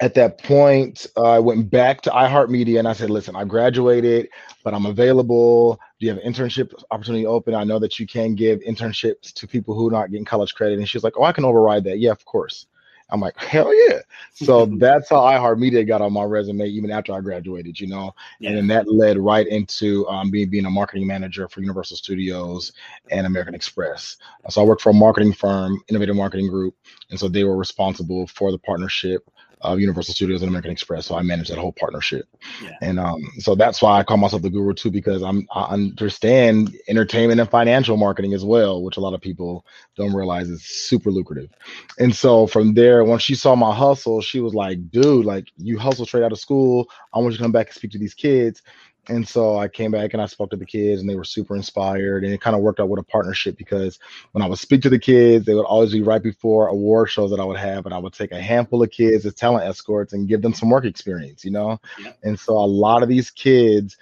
at 0.00 0.14
that 0.14 0.42
point, 0.42 1.06
uh, 1.16 1.24
I 1.24 1.38
went 1.38 1.70
back 1.70 2.00
to 2.02 2.10
iHeartMedia 2.10 2.78
and 2.78 2.88
I 2.88 2.94
said, 2.94 3.10
listen, 3.10 3.36
I 3.36 3.44
graduated, 3.44 4.30
but 4.64 4.72
I'm 4.72 4.86
available. 4.86 5.78
Do 5.98 6.06
you 6.06 6.12
have 6.14 6.22
an 6.22 6.32
internship 6.32 6.72
opportunity 6.90 7.26
open? 7.26 7.54
I 7.54 7.64
know 7.64 7.78
that 7.78 7.98
you 7.98 8.06
can 8.06 8.34
give 8.34 8.60
internships 8.60 9.32
to 9.34 9.46
people 9.46 9.74
who 9.74 9.88
are 9.88 9.90
not 9.90 10.10
getting 10.10 10.24
college 10.24 10.54
credit. 10.54 10.78
And 10.78 10.88
she's 10.88 11.04
like, 11.04 11.18
oh, 11.18 11.24
I 11.24 11.32
can 11.32 11.44
override 11.44 11.84
that. 11.84 11.98
Yeah, 11.98 12.12
of 12.12 12.24
course. 12.24 12.66
I'm 13.12 13.20
like, 13.20 13.36
hell 13.38 13.74
yeah. 13.88 14.00
So 14.34 14.66
that's 14.78 15.10
how 15.10 15.20
iHeartMedia 15.20 15.86
got 15.86 16.02
on 16.02 16.12
my 16.12 16.24
resume 16.24 16.66
even 16.66 16.90
after 16.90 17.12
I 17.12 17.20
graduated, 17.20 17.78
you 17.80 17.86
know. 17.86 18.14
Yeah. 18.38 18.50
And 18.50 18.58
then 18.58 18.66
that 18.68 18.92
led 18.92 19.18
right 19.18 19.46
into 19.46 20.06
um, 20.08 20.30
being 20.30 20.50
being 20.50 20.66
a 20.66 20.70
marketing 20.70 21.06
manager 21.06 21.48
for 21.48 21.60
Universal 21.60 21.96
Studios 21.96 22.72
and 23.10 23.26
American 23.26 23.54
Express. 23.54 24.16
So 24.48 24.60
I 24.60 24.64
worked 24.64 24.82
for 24.82 24.90
a 24.90 24.94
marketing 24.94 25.32
firm, 25.32 25.82
Innovative 25.88 26.16
Marketing 26.16 26.48
Group, 26.48 26.74
and 27.10 27.18
so 27.18 27.28
they 27.28 27.44
were 27.44 27.56
responsible 27.56 28.26
for 28.26 28.50
the 28.50 28.58
partnership 28.58 29.28
of 29.60 29.80
Universal 29.80 30.14
Studios 30.14 30.42
and 30.42 30.48
American 30.48 30.70
Express. 30.70 31.06
So 31.06 31.16
I 31.16 31.22
manage 31.22 31.48
that 31.48 31.58
whole 31.58 31.72
partnership. 31.72 32.26
Yeah. 32.62 32.76
And 32.80 32.98
um, 32.98 33.22
so 33.38 33.54
that's 33.54 33.82
why 33.82 33.98
I 33.98 34.02
call 34.02 34.16
myself 34.16 34.42
the 34.42 34.50
guru 34.50 34.72
too, 34.74 34.90
because 34.90 35.22
I'm 35.22 35.46
I 35.52 35.64
understand 35.64 36.76
entertainment 36.88 37.40
and 37.40 37.50
financial 37.50 37.96
marketing 37.96 38.32
as 38.34 38.44
well, 38.44 38.82
which 38.82 38.96
a 38.96 39.00
lot 39.00 39.14
of 39.14 39.20
people 39.20 39.66
don't 39.96 40.14
realize 40.14 40.48
is 40.48 40.64
super 40.64 41.10
lucrative. 41.10 41.50
And 41.98 42.14
so 42.14 42.46
from 42.46 42.74
there, 42.74 43.04
when 43.04 43.18
she 43.18 43.34
saw 43.34 43.54
my 43.54 43.74
hustle, 43.74 44.20
she 44.20 44.40
was 44.40 44.54
like, 44.54 44.90
dude, 44.90 45.26
like 45.26 45.48
you 45.56 45.78
hustle 45.78 46.06
straight 46.06 46.24
out 46.24 46.32
of 46.32 46.40
school. 46.40 46.88
I 47.12 47.18
want 47.18 47.32
you 47.32 47.38
to 47.38 47.42
come 47.42 47.52
back 47.52 47.68
and 47.68 47.74
speak 47.74 47.90
to 47.92 47.98
these 47.98 48.14
kids. 48.14 48.62
And 49.08 49.26
so 49.26 49.58
I 49.58 49.66
came 49.66 49.90
back 49.90 50.12
and 50.12 50.22
I 50.22 50.26
spoke 50.26 50.50
to 50.50 50.56
the 50.56 50.66
kids, 50.66 51.00
and 51.00 51.08
they 51.08 51.16
were 51.16 51.24
super 51.24 51.56
inspired. 51.56 52.22
And 52.22 52.32
it 52.32 52.40
kind 52.40 52.54
of 52.54 52.62
worked 52.62 52.80
out 52.80 52.88
with 52.88 53.00
a 53.00 53.04
partnership 53.04 53.56
because 53.56 53.98
when 54.32 54.42
I 54.42 54.46
would 54.46 54.58
speak 54.58 54.82
to 54.82 54.90
the 54.90 54.98
kids, 54.98 55.46
they 55.46 55.54
would 55.54 55.64
always 55.64 55.92
be 55.92 56.02
right 56.02 56.22
before 56.22 56.68
award 56.68 57.10
shows 57.10 57.30
that 57.30 57.40
I 57.40 57.44
would 57.44 57.58
have, 57.58 57.86
and 57.86 57.94
I 57.94 57.98
would 57.98 58.12
take 58.12 58.32
a 58.32 58.40
handful 58.40 58.82
of 58.82 58.90
kids 58.90 59.26
as 59.26 59.34
talent 59.34 59.66
escorts 59.66 60.12
and 60.12 60.28
give 60.28 60.42
them 60.42 60.54
some 60.54 60.70
work 60.70 60.84
experience, 60.84 61.44
you 61.44 61.50
know. 61.50 61.80
Yeah. 61.98 62.12
And 62.22 62.38
so 62.38 62.56
a 62.56 62.66
lot 62.66 63.02
of 63.02 63.08
these 63.08 63.30
kids 63.30 63.96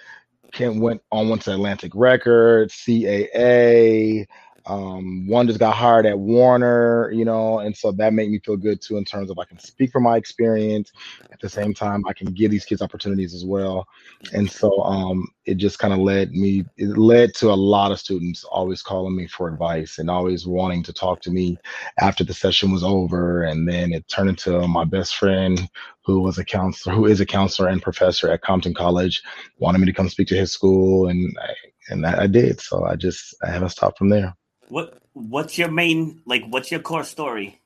can 0.52 0.80
went 0.80 1.02
on 1.12 1.28
went 1.28 1.42
to 1.42 1.52
Atlantic 1.52 1.92
Records, 1.94 2.74
CAA. 2.74 4.26
Um, 4.68 5.26
one 5.26 5.46
just 5.46 5.58
got 5.58 5.74
hired 5.74 6.06
at 6.06 6.18
Warner, 6.18 7.10
you 7.10 7.24
know, 7.24 7.60
and 7.60 7.76
so 7.76 7.90
that 7.92 8.12
made 8.12 8.30
me 8.30 8.38
feel 8.38 8.56
good 8.56 8.80
too 8.80 8.98
in 8.98 9.04
terms 9.04 9.30
of 9.30 9.38
I 9.38 9.44
can 9.44 9.58
speak 9.58 9.90
from 9.90 10.02
my 10.02 10.16
experience. 10.16 10.92
At 11.32 11.40
the 11.40 11.48
same 11.48 11.72
time, 11.72 12.04
I 12.06 12.12
can 12.12 12.32
give 12.32 12.50
these 12.50 12.64
kids 12.64 12.82
opportunities 12.82 13.34
as 13.34 13.44
well. 13.44 13.86
And 14.32 14.50
so 14.50 14.82
um, 14.82 15.26
it 15.46 15.56
just 15.56 15.78
kind 15.78 15.94
of 15.94 16.00
led 16.00 16.32
me, 16.32 16.64
it 16.76 16.98
led 16.98 17.34
to 17.36 17.50
a 17.50 17.54
lot 17.54 17.92
of 17.92 17.98
students 17.98 18.44
always 18.44 18.82
calling 18.82 19.16
me 19.16 19.26
for 19.26 19.48
advice 19.48 19.98
and 19.98 20.10
always 20.10 20.46
wanting 20.46 20.82
to 20.84 20.92
talk 20.92 21.20
to 21.22 21.30
me 21.30 21.56
after 21.98 22.22
the 22.22 22.34
session 22.34 22.70
was 22.70 22.84
over. 22.84 23.44
And 23.44 23.66
then 23.66 23.92
it 23.92 24.06
turned 24.08 24.28
into 24.28 24.68
my 24.68 24.84
best 24.84 25.16
friend 25.16 25.68
who 26.08 26.20
was 26.20 26.38
a 26.38 26.44
counselor, 26.44 26.94
who 26.94 27.06
is 27.06 27.20
a 27.20 27.26
counselor 27.26 27.68
and 27.68 27.82
professor 27.82 28.30
at 28.30 28.40
Compton 28.40 28.74
College, 28.74 29.22
wanted 29.58 29.78
me 29.78 29.86
to 29.86 29.92
come 29.92 30.08
speak 30.08 30.28
to 30.28 30.36
his 30.36 30.50
school, 30.50 31.08
and 31.08 31.36
I, 31.38 31.54
and 31.90 32.06
I, 32.06 32.22
I 32.22 32.26
did. 32.26 32.60
So 32.60 32.84
I 32.86 32.96
just 32.96 33.34
I 33.42 33.50
haven't 33.50 33.68
stopped 33.68 33.98
from 33.98 34.08
there. 34.08 34.34
What 34.68 35.00
What's 35.12 35.58
your 35.58 35.70
main 35.70 36.22
like? 36.26 36.44
What's 36.48 36.70
your 36.70 36.80
core 36.80 37.04
story? 37.04 37.60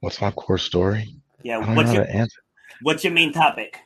What's 0.00 0.20
my 0.20 0.30
core 0.30 0.58
story? 0.58 1.14
Yeah. 1.42 1.58
I 1.58 1.60
don't 1.60 1.70
know 1.70 1.74
What's 1.76 1.92
your 1.92 2.08
answer. 2.08 2.40
What's 2.82 3.04
your 3.04 3.12
main 3.12 3.32
topic? 3.32 3.78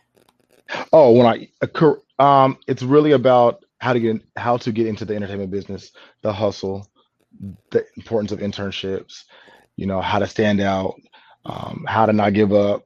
Oh, 0.93 1.12
when 1.12 1.27
I 1.27 1.49
occur, 1.61 2.01
um, 2.19 2.59
it's 2.67 2.83
really 2.83 3.12
about 3.12 3.65
how 3.79 3.93
to 3.93 4.01
get 4.01 4.23
how 4.37 4.57
to 4.59 4.73
get 4.73 4.87
into 4.87 5.05
the 5.05 5.15
entertainment 5.15 5.51
business, 5.51 5.93
the 6.23 6.33
hustle, 6.33 6.87
the 7.71 7.85
importance 7.97 8.33
of 8.33 8.39
internships, 8.39 9.25
you 9.77 9.87
know, 9.87 10.01
how 10.01 10.19
to 10.19 10.27
stand 10.27 10.61
out, 10.61 10.95
um, 11.45 11.85
how 11.89 12.07
to 12.07 12.12
not 12.12 12.33
give 12.33 12.53
up, 12.53 12.85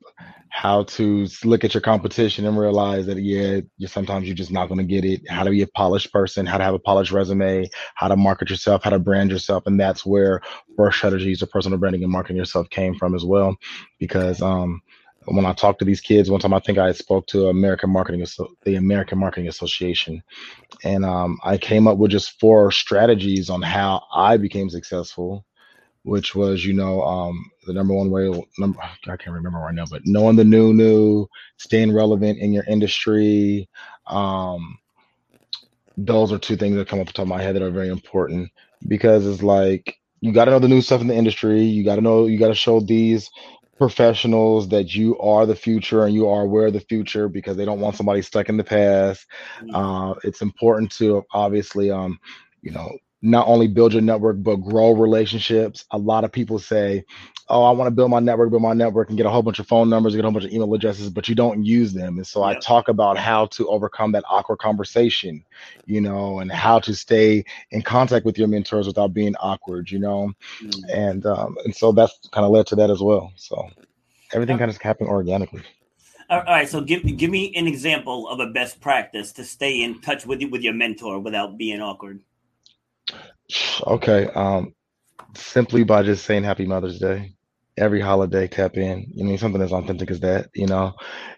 how 0.50 0.84
to 0.84 1.26
look 1.44 1.64
at 1.64 1.74
your 1.74 1.80
competition 1.80 2.46
and 2.46 2.58
realize 2.58 3.06
that 3.06 3.18
yeah, 3.18 3.60
you 3.76 3.86
sometimes 3.86 4.26
you're 4.26 4.34
just 4.34 4.50
not 4.50 4.68
going 4.68 4.78
to 4.78 4.84
get 4.84 5.04
it. 5.04 5.28
How 5.28 5.44
to 5.44 5.50
be 5.50 5.62
a 5.62 5.66
polished 5.68 6.12
person, 6.12 6.46
how 6.46 6.58
to 6.58 6.64
have 6.64 6.74
a 6.74 6.78
polished 6.78 7.12
resume, 7.12 7.68
how 7.94 8.08
to 8.08 8.16
market 8.16 8.50
yourself, 8.50 8.84
how 8.84 8.90
to 8.90 8.98
brand 8.98 9.30
yourself, 9.30 9.64
and 9.66 9.78
that's 9.78 10.06
where 10.06 10.40
Burst 10.76 10.98
Strategies 10.98 11.42
of 11.42 11.50
personal 11.50 11.78
branding 11.78 12.02
and 12.02 12.12
marketing 12.12 12.36
yourself 12.38 12.68
came 12.70 12.94
from 12.94 13.14
as 13.14 13.24
well, 13.24 13.56
because 13.98 14.42
um 14.42 14.82
when 15.30 15.44
I 15.44 15.52
talked 15.52 15.80
to 15.80 15.84
these 15.84 16.00
kids 16.00 16.30
one 16.30 16.40
time, 16.40 16.54
I 16.54 16.60
think 16.60 16.78
I 16.78 16.92
spoke 16.92 17.26
to 17.28 17.48
American 17.48 17.90
Marketing, 17.90 18.24
the 18.64 18.76
American 18.76 19.18
Marketing 19.18 19.48
Association, 19.48 20.22
and 20.84 21.04
um, 21.04 21.38
I 21.44 21.58
came 21.58 21.86
up 21.86 21.98
with 21.98 22.10
just 22.10 22.40
four 22.40 22.70
strategies 22.70 23.50
on 23.50 23.60
how 23.62 24.04
I 24.14 24.38
became 24.38 24.70
successful, 24.70 25.44
which 26.08 26.34
was, 26.34 26.64
you 26.64 26.72
know, 26.72 27.02
um, 27.02 27.50
the 27.66 27.72
number 27.72 27.94
one 27.94 28.10
way, 28.10 28.28
number 28.58 28.80
I 28.80 29.16
can't 29.16 29.34
remember 29.34 29.58
right 29.58 29.74
now, 29.74 29.84
but 29.90 30.06
knowing 30.06 30.36
the 30.36 30.44
new 30.44 30.72
new, 30.72 31.28
staying 31.58 31.92
relevant 31.92 32.38
in 32.38 32.52
your 32.52 32.64
industry. 32.64 33.68
Um, 34.06 34.78
those 35.98 36.32
are 36.32 36.38
two 36.38 36.56
things 36.56 36.76
that 36.76 36.88
come 36.88 37.00
up 37.00 37.08
the 37.08 37.12
top 37.12 37.24
of 37.24 37.28
my 37.28 37.42
head 37.42 37.56
that 37.56 37.62
are 37.62 37.70
very 37.70 37.88
important 37.88 38.50
because 38.86 39.26
it's 39.26 39.42
like 39.42 39.98
you 40.20 40.32
got 40.32 40.46
to 40.46 40.52
know 40.52 40.58
the 40.58 40.68
new 40.68 40.80
stuff 40.80 41.00
in 41.00 41.08
the 41.08 41.14
industry. 41.14 41.62
You 41.62 41.84
got 41.84 41.96
to 41.96 42.00
know, 42.00 42.26
you 42.26 42.38
got 42.38 42.48
to 42.48 42.54
show 42.54 42.80
these 42.80 43.28
professionals 43.76 44.68
that 44.68 44.94
you 44.94 45.18
are 45.18 45.44
the 45.44 45.54
future 45.54 46.04
and 46.04 46.14
you 46.14 46.28
are 46.28 46.42
aware 46.42 46.66
of 46.68 46.72
the 46.72 46.80
future 46.80 47.28
because 47.28 47.56
they 47.56 47.64
don't 47.64 47.80
want 47.80 47.96
somebody 47.96 48.22
stuck 48.22 48.48
in 48.48 48.56
the 48.56 48.64
past. 48.64 49.26
Uh, 49.74 50.14
it's 50.24 50.40
important 50.40 50.90
to 50.92 51.24
obviously, 51.32 51.90
um, 51.90 52.18
you 52.62 52.70
know, 52.70 52.90
not 53.20 53.48
only 53.48 53.66
build 53.66 53.92
your 53.92 54.02
network 54.02 54.36
but 54.42 54.56
grow 54.56 54.92
relationships. 54.92 55.84
A 55.90 55.98
lot 55.98 56.24
of 56.24 56.30
people 56.30 56.58
say, 56.58 57.04
"Oh, 57.48 57.64
I 57.64 57.72
want 57.72 57.88
to 57.88 57.90
build 57.90 58.10
my 58.10 58.20
network, 58.20 58.50
build 58.50 58.62
my 58.62 58.74
network, 58.74 59.08
and 59.08 59.16
get 59.16 59.26
a 59.26 59.30
whole 59.30 59.42
bunch 59.42 59.58
of 59.58 59.66
phone 59.66 59.90
numbers, 59.90 60.14
get 60.14 60.20
a 60.20 60.22
whole 60.24 60.32
bunch 60.32 60.44
of 60.44 60.52
email 60.52 60.72
addresses," 60.72 61.10
but 61.10 61.28
you 61.28 61.34
don't 61.34 61.64
use 61.64 61.92
them. 61.92 62.16
And 62.16 62.26
so 62.26 62.44
I 62.44 62.54
talk 62.54 62.88
about 62.88 63.18
how 63.18 63.46
to 63.46 63.68
overcome 63.68 64.12
that 64.12 64.24
awkward 64.28 64.58
conversation, 64.58 65.44
you 65.86 66.00
know, 66.00 66.38
and 66.40 66.52
how 66.52 66.78
to 66.80 66.94
stay 66.94 67.44
in 67.70 67.82
contact 67.82 68.24
with 68.24 68.38
your 68.38 68.48
mentors 68.48 68.86
without 68.86 69.12
being 69.12 69.34
awkward, 69.36 69.90
you 69.90 69.98
know 69.98 70.32
Mm. 70.62 70.94
and 70.94 71.26
um, 71.26 71.56
and 71.64 71.74
so 71.74 71.92
that's 71.92 72.18
kind 72.32 72.44
of 72.44 72.50
led 72.50 72.66
to 72.68 72.76
that 72.76 72.90
as 72.90 73.00
well. 73.00 73.32
So 73.36 73.68
everything 74.32 74.58
kind 74.58 74.70
of 74.70 74.80
happened 74.80 75.08
organically. 75.08 75.62
All 76.30 76.40
all 76.40 76.44
right. 76.44 76.68
So 76.68 76.80
give 76.80 77.04
give 77.16 77.30
me 77.30 77.54
an 77.56 77.66
example 77.66 78.28
of 78.28 78.40
a 78.40 78.46
best 78.46 78.80
practice 78.80 79.32
to 79.32 79.44
stay 79.44 79.82
in 79.82 80.00
touch 80.00 80.26
with 80.26 80.40
you 80.40 80.48
with 80.48 80.62
your 80.62 80.74
mentor 80.74 81.18
without 81.20 81.56
being 81.58 81.80
awkward. 81.80 82.20
Okay, 83.86 84.26
um, 84.34 84.74
simply 85.34 85.84
by 85.84 86.02
just 86.02 86.24
saying 86.24 86.44
Happy 86.44 86.66
Mother's 86.66 86.98
Day, 86.98 87.32
every 87.76 88.00
holiday 88.00 88.46
tap 88.46 88.76
in. 88.76 89.06
You 89.14 89.24
know, 89.24 89.36
something 89.36 89.62
as 89.62 89.72
authentic 89.72 90.10
as 90.10 90.20
that, 90.20 90.50
you 90.54 90.66
know, 90.66 90.94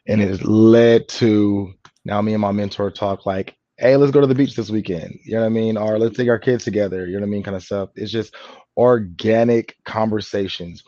and 0.07 0.21
it 0.21 0.29
has 0.29 0.43
led 0.45 1.09
to 1.09 1.73
now 2.05 2.21
me 2.23 2.33
and 2.33 2.41
my 2.41 2.53
mentor 2.53 2.91
talk 2.91 3.27
like, 3.27 3.57
hey, 3.77 3.97
let's 3.97 4.13
go 4.13 4.21
to 4.21 4.27
the 4.27 4.35
beach 4.35 4.57
this 4.57 4.71
weekend. 4.71 5.19
You 5.25 5.35
know 5.35 5.41
what 5.41 5.47
I 5.47 5.51
mean? 5.51 5.77
Or 5.77 5.99
let's 5.99 6.17
take 6.17 6.29
our 6.29 6.39
kids 6.39 6.65
together. 6.65 7.07
You 7.07 7.15
know 7.15 7.21
what 7.21 7.29
I 7.29 7.31
mean? 7.31 7.43
Kind 7.43 7.57
of 7.57 7.63
stuff. 7.63 7.91
It's 7.95 8.13
just 8.13 8.35
organic 8.77 9.77
conversations. 9.85 10.83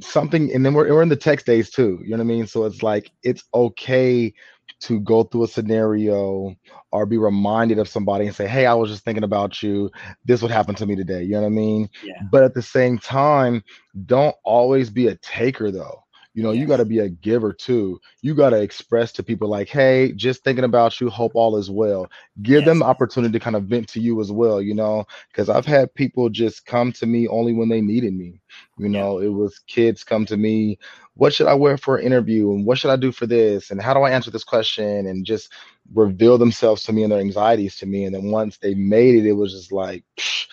Something, 0.00 0.52
and 0.54 0.64
then 0.64 0.72
we're, 0.72 0.88
we're 0.92 1.02
in 1.02 1.08
the 1.08 1.16
text 1.16 1.46
days 1.46 1.70
too. 1.70 1.98
You 2.02 2.10
know 2.10 2.18
what 2.18 2.22
I 2.22 2.26
mean? 2.26 2.46
So 2.46 2.64
it's 2.64 2.82
like 2.82 3.10
it's 3.24 3.42
okay 3.52 4.32
to 4.80 5.00
go 5.00 5.22
through 5.22 5.44
a 5.44 5.48
scenario 5.48 6.54
or 6.92 7.06
be 7.06 7.18
reminded 7.18 7.78
of 7.78 7.88
somebody 7.88 8.26
and 8.26 8.34
say, 8.34 8.46
Hey, 8.46 8.66
I 8.66 8.74
was 8.74 8.90
just 8.90 9.04
thinking 9.04 9.24
about 9.24 9.62
you. 9.62 9.90
This 10.24 10.42
would 10.42 10.50
happen 10.50 10.74
to 10.76 10.86
me 10.86 10.96
today. 10.96 11.22
You 11.22 11.32
know 11.32 11.40
what 11.40 11.46
I 11.46 11.50
mean? 11.50 11.88
Yeah. 12.02 12.14
But 12.30 12.44
at 12.44 12.54
the 12.54 12.62
same 12.62 12.98
time, 12.98 13.62
don't 14.06 14.36
always 14.44 14.90
be 14.90 15.08
a 15.08 15.16
taker 15.16 15.70
though. 15.70 16.02
You 16.38 16.44
know, 16.46 16.54
you 16.54 16.68
got 16.68 16.78
to 16.78 16.86
be 16.86 17.00
a 17.00 17.10
giver 17.10 17.52
too. 17.52 18.00
You 18.22 18.34
got 18.34 18.50
to 18.50 18.62
express 18.62 19.12
to 19.14 19.24
people 19.24 19.48
like, 19.48 19.68
hey, 19.68 20.12
just 20.12 20.44
thinking 20.44 20.64
about 20.64 21.00
you, 21.00 21.10
hope 21.10 21.32
all 21.34 21.56
is 21.56 21.70
well. 21.70 22.10
Give 22.42 22.64
them 22.64 22.78
Yes. 22.78 22.80
the 22.80 22.86
opportunity 22.86 23.32
to 23.38 23.44
kind 23.44 23.56
of 23.56 23.64
vent 23.64 23.88
to 23.90 24.00
you 24.00 24.20
as 24.20 24.32
well, 24.32 24.62
you 24.62 24.74
know, 24.74 25.06
because 25.32 25.48
I've 25.48 25.66
had 25.66 25.94
people 25.94 26.30
just 26.30 26.66
come 26.66 26.92
to 26.92 27.06
me 27.06 27.28
only 27.28 27.54
when 27.54 27.68
they 27.68 27.80
needed 27.80 28.14
me. 28.14 28.40
You 28.78 28.88
know, 28.88 29.18
it 29.18 29.28
was 29.28 29.58
kids 29.66 30.04
come 30.04 30.26
to 30.26 30.36
me, 30.36 30.78
what 31.14 31.34
should 31.34 31.48
I 31.48 31.54
wear 31.54 31.76
for 31.76 31.96
an 31.96 32.06
interview? 32.06 32.52
And 32.52 32.64
what 32.64 32.78
should 32.78 32.90
I 32.92 32.96
do 32.96 33.12
for 33.12 33.26
this? 33.26 33.70
And 33.70 33.82
how 33.82 33.94
do 33.94 34.00
I 34.00 34.10
answer 34.12 34.30
this 34.30 34.44
question? 34.44 35.06
And 35.06 35.26
just 35.26 35.52
reveal 35.92 36.38
themselves 36.38 36.84
to 36.84 36.92
me 36.92 37.02
and 37.02 37.12
their 37.12 37.20
anxieties 37.20 37.76
to 37.78 37.86
me. 37.86 38.04
And 38.04 38.14
then 38.14 38.30
once 38.30 38.58
they 38.58 38.74
made 38.74 39.16
it, 39.16 39.26
it 39.26 39.32
was 39.32 39.52
just 39.52 39.72
like, 39.72 40.04
psh, 40.16 40.46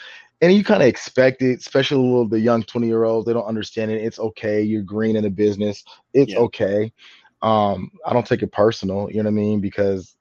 and 0.45 0.53
you 0.55 0.63
kind 0.63 0.81
of 0.83 0.87
expect 0.87 1.41
it, 1.41 1.59
especially 1.59 2.27
the 2.29 2.39
young 2.39 2.63
20 2.63 2.87
year 2.87 3.03
olds, 3.03 3.25
they 3.25 3.33
don't 3.33 3.45
understand 3.45 3.91
it. 3.91 4.03
It's 4.03 4.19
okay. 4.19 4.61
You're 4.61 4.83
green 4.83 5.15
in 5.15 5.23
the 5.23 5.29
business. 5.29 5.83
It's 6.13 6.33
Yeah. 6.33 6.39
okay. 6.39 6.91
Um, 7.41 7.91
I 8.05 8.13
don't 8.13 8.25
take 8.25 8.43
it 8.43 8.51
personal, 8.51 9.09
you 9.09 9.17
know 9.17 9.29
what 9.29 9.39
I 9.39 9.41
mean? 9.41 9.59
Because 9.61 10.15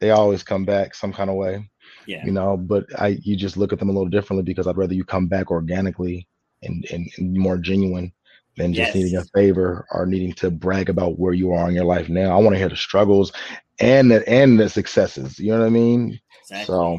they 0.00 0.10
always 0.10 0.42
come 0.42 0.64
back 0.64 0.94
some 0.94 1.12
kind 1.12 1.30
of 1.30 1.36
way, 1.36 1.68
Yeah. 2.06 2.24
you 2.24 2.32
know, 2.32 2.56
but 2.56 2.86
I 2.98 3.18
you 3.22 3.36
just 3.36 3.56
look 3.56 3.72
at 3.72 3.78
them 3.78 3.88
a 3.88 3.92
little 3.92 4.08
differently 4.08 4.42
because 4.44 4.66
I'd 4.66 4.76
rather 4.76 4.94
you 4.94 5.04
come 5.04 5.26
back 5.26 5.50
organically 5.50 6.26
and, 6.62 6.84
and, 6.92 7.08
and 7.18 7.36
more 7.36 7.58
genuine 7.58 8.12
than 8.56 8.74
just 8.74 8.94
Yes. 8.94 8.94
needing 8.94 9.16
a 9.16 9.24
favor 9.38 9.86
or 9.92 10.06
needing 10.06 10.32
to 10.34 10.50
brag 10.50 10.88
about 10.88 11.18
where 11.18 11.32
you 11.34 11.52
are 11.52 11.68
in 11.68 11.74
your 11.74 11.84
life 11.84 12.08
now. 12.08 12.36
I 12.36 12.40
want 12.40 12.54
to 12.54 12.58
hear 12.58 12.68
the 12.68 12.76
struggles 12.76 13.32
and 13.80 14.10
the 14.10 14.28
and 14.28 14.58
the 14.58 14.68
successes. 14.68 15.38
You 15.38 15.52
know 15.52 15.60
what 15.60 15.66
I 15.66 15.70
mean? 15.70 16.18
Exactly. 16.42 16.64
So 16.66 16.98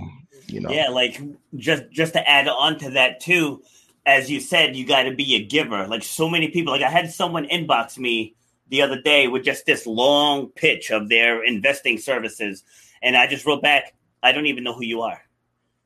you 0.50 0.62
know, 0.62 0.70
Yeah, 0.72 0.90
like 0.90 1.22
just 1.56 1.84
just 1.92 2.14
to 2.14 2.30
add 2.30 2.48
on 2.48 2.78
to 2.80 2.92
that 2.92 3.20
too, 3.20 3.62
as 4.06 4.30
you 4.30 4.40
said, 4.40 4.76
you 4.76 4.86
got 4.86 5.04
to 5.04 5.14
be 5.16 5.36
a 5.36 5.44
giver. 5.44 5.88
Like 5.88 6.04
so 6.04 6.30
many 6.30 6.50
people, 6.50 6.74
like 6.74 6.82
I 6.84 6.90
had 6.90 7.12
someone 7.12 7.46
inbox 7.48 7.98
me 7.98 8.36
the 8.70 8.82
other 8.82 9.02
day 9.02 9.28
with 9.28 9.44
just 9.44 9.66
this 9.66 9.86
long 9.88 10.48
pitch 10.50 10.92
of 10.92 11.10
their 11.10 11.44
investing 11.44 11.98
services, 11.98 12.64
and 13.02 13.16
I 13.18 13.28
just 13.28 13.46
wrote 13.46 13.62
back, 13.62 13.94
I 14.22 14.32
don't 14.32 14.46
even 14.48 14.64
know 14.64 14.74
who 14.74 14.84
you 14.84 15.02
are. 15.02 15.22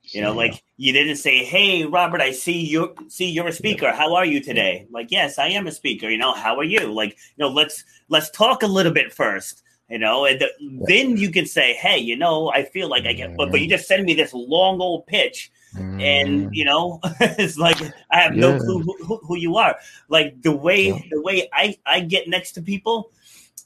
You 0.03 0.21
know, 0.21 0.31
Yeah. 0.31 0.37
like 0.37 0.63
you 0.77 0.91
didn't 0.91 1.15
say, 1.15 1.45
"Hey, 1.45 1.85
Robert, 1.85 2.19
I 2.21 2.31
see 2.31 2.59
you 2.59 2.93
see 3.07 3.29
you're 3.29 3.47
a 3.47 3.53
speaker. 3.53 3.91
How 3.93 4.15
are 4.15 4.25
you 4.25 4.41
today?" 4.41 4.85
Like, 4.91 5.11
"Yes, 5.11 5.39
I 5.39 5.47
am 5.49 5.65
a 5.65 5.71
speaker." 5.71 6.09
You 6.09 6.17
know, 6.17 6.33
"How 6.33 6.57
are 6.57 6.63
you?" 6.65 6.91
Like, 6.93 7.11
you 7.11 7.39
know, 7.45 7.47
let's 7.49 7.85
let's 8.09 8.29
talk 8.31 8.63
a 8.63 8.67
little 8.67 8.91
bit 8.91 9.13
first. 9.13 9.63
You 9.89 9.99
know, 9.99 10.25
and 10.25 10.39
th- 10.39 10.51
then 10.87 11.17
you 11.17 11.29
can 11.29 11.45
say, 11.45 11.73
"Hey, 11.73 11.97
you 11.99 12.15
know, 12.15 12.49
I 12.49 12.63
feel 12.63 12.87
like 12.89 13.05
I 13.05 13.13
can." 13.13 13.35
But 13.35 13.51
but 13.51 13.61
you 13.61 13.67
just 13.69 13.87
send 13.87 14.05
me 14.05 14.13
this 14.13 14.33
long 14.33 14.79
old 14.81 15.05
pitch, 15.07 15.51
and 15.75 16.47
Mm, 16.47 16.49
you 16.53 16.65
know, 16.65 16.99
it's 17.19 17.57
like 17.57 17.77
I 18.09 18.19
have 18.21 18.33
no 18.33 18.57
clue 18.57 18.79
who, 18.81 18.95
who, 19.05 19.17
who 19.17 19.37
you 19.37 19.57
are. 19.57 19.75
Like 20.09 20.41
the 20.41 20.55
way 20.55 20.87
Yeah. 20.87 20.99
the 21.11 21.21
way 21.21 21.49
I 21.53 21.77
I 21.85 21.99
get 21.99 22.27
next 22.27 22.53
to 22.53 22.61
people 22.61 23.11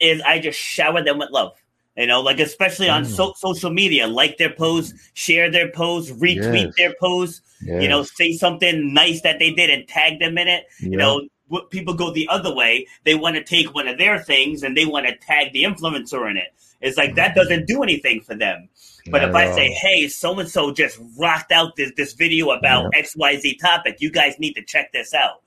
is 0.01 0.22
I 0.22 0.39
just 0.39 0.59
shower 0.59 1.03
them 1.03 1.20
with 1.20 1.30
love. 1.32 1.53
You 1.95 2.07
know, 2.07 2.22
like 2.22 2.39
especially 2.39 2.89
on 2.89 3.03
Mm. 3.03 3.15
so- 3.15 3.34
social 3.38 3.70
media, 3.72 4.07
like 4.07 4.38
their 4.38 4.53
posts, 4.53 4.93
share 5.13 5.49
their 5.51 5.70
posts, 5.72 6.11
retweet 6.11 6.65
Yes. 6.65 6.74
their 6.78 6.93
posts. 6.99 7.41
You 7.82 7.88
know, 7.88 8.03
say 8.03 8.34
something 8.34 8.93
nice 8.93 9.22
that 9.22 9.39
they 9.39 9.51
did 9.51 9.70
and 9.72 9.88
tag 9.88 10.20
them 10.20 10.38
in 10.38 10.47
it. 10.47 10.65
You 10.80 10.97
know, 10.97 11.22
people 11.70 11.93
go 11.93 12.12
the 12.12 12.28
other 12.30 12.54
way. 12.54 12.88
They 13.04 13.16
want 13.16 13.36
to 13.36 13.43
take 13.43 13.74
one 13.74 13.88
of 13.88 13.98
their 13.98 14.20
things 14.20 14.64
and 14.64 14.76
they 14.76 14.86
want 14.86 15.08
to 15.08 15.16
tag 15.16 15.54
the 15.54 15.64
influencer 15.64 16.30
in 16.30 16.38
it. 16.38 16.54
It's 16.82 16.98
like 16.98 17.16
that 17.16 17.36
doesn't 17.36 17.68
do 17.68 17.82
anything 17.84 18.22
for 18.22 18.36
them. 18.36 18.70
But 19.10 19.22
Not 19.22 19.30
if 19.30 19.36
I 19.36 19.52
say, 19.56 19.70
"Hey, 19.72 20.08
so 20.10 20.38
and 20.39 20.50
so 20.50 20.72
just 20.72 21.00
rocked 21.18 21.52
out 21.52 21.76
this 21.76 21.91
this 21.95 22.14
video 22.14 22.52
about 22.52 22.91
X 22.95 23.16
Y 23.16 23.38
Z 23.38 23.56
topic. 23.56 23.98
You 24.00 24.12
guys 24.12 24.38
need 24.38 24.54
to 24.54 24.64
check 24.64 24.91
this 24.91 25.14
out." 25.14 25.41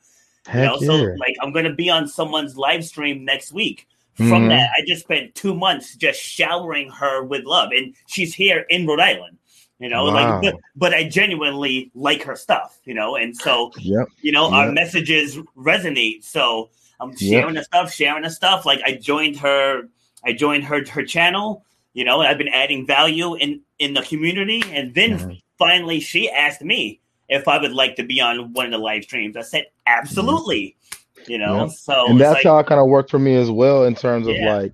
You 0.46 0.52
Heck 0.52 0.64
know, 0.64 0.78
so 0.78 0.96
yeah. 0.96 1.14
like 1.18 1.36
I'm 1.42 1.52
gonna 1.52 1.74
be 1.74 1.90
on 1.90 2.08
someone's 2.08 2.56
live 2.56 2.84
stream 2.84 3.24
next 3.24 3.52
week. 3.52 3.86
From 4.14 4.46
Mhm. 4.46 4.48
that, 4.48 4.70
I 4.76 4.82
just 4.86 5.02
spent 5.02 5.34
two 5.34 5.54
months 5.54 5.94
just 5.96 6.20
showering 6.20 6.90
her 6.90 7.22
with 7.22 7.44
love, 7.44 7.70
and 7.72 7.94
she's 8.06 8.34
here 8.34 8.66
in 8.68 8.86
Rhode 8.86 9.00
Island. 9.00 9.38
You 9.80 9.88
know, 9.88 10.04
Wow. 10.04 10.40
like, 10.42 10.54
but, 10.76 10.94
I 10.94 11.04
genuinely 11.08 11.90
like 11.94 12.22
her 12.22 12.36
stuff. 12.36 12.78
You 12.84 12.94
know, 12.94 13.16
and 13.16 13.36
so 13.36 13.72
Yep. 13.78 14.08
you 14.22 14.30
know 14.30 14.50
our 14.52 14.70
messages 14.70 15.36
resonate. 15.56 16.22
So 16.22 16.68
I'm 17.00 17.10
Yep. 17.10 17.18
sharing 17.18 17.54
the 17.54 17.64
stuff, 17.64 17.92
sharing 17.92 18.22
the 18.22 18.30
stuff. 18.30 18.66
Like 18.66 18.80
I 18.84 18.92
joined 18.92 19.38
her, 19.38 19.88
I 20.24 20.34
joined 20.34 20.64
her 20.64 20.84
her 20.86 21.02
channel. 21.02 21.64
You 21.94 22.04
know, 22.04 22.20
and 22.20 22.28
I've 22.28 22.38
been 22.38 22.48
adding 22.48 22.86
value 22.86 23.34
in 23.34 23.62
in 23.78 23.94
the 23.94 24.02
community, 24.02 24.62
and 24.70 24.94
then 24.94 25.18
Mhm. 25.18 25.40
finally 25.58 25.98
she 25.98 26.30
asked 26.30 26.62
me 26.62 27.00
if 27.28 27.48
I 27.48 27.58
would 27.58 27.72
like 27.72 27.96
to 27.96 28.04
be 28.04 28.20
on 28.20 28.52
one 28.52 28.66
of 28.66 28.72
the 28.72 28.78
live 28.78 29.04
streams. 29.04 29.36
I 29.36 29.42
said 29.42 29.66
absolutely. 29.86 30.76
You 31.26 31.38
know, 31.38 31.66
Yep. 31.66 31.70
so 31.70 32.06
and 32.06 32.20
that's 32.20 32.34
like, 32.34 32.44
how 32.44 32.58
it 32.58 32.66
kind 32.66 32.80
of 32.80 32.88
worked 32.88 33.10
for 33.10 33.18
me 33.18 33.34
as 33.36 33.50
well 33.50 33.84
in 33.84 33.94
terms 33.94 34.26
of 34.26 34.36
like 34.36 34.72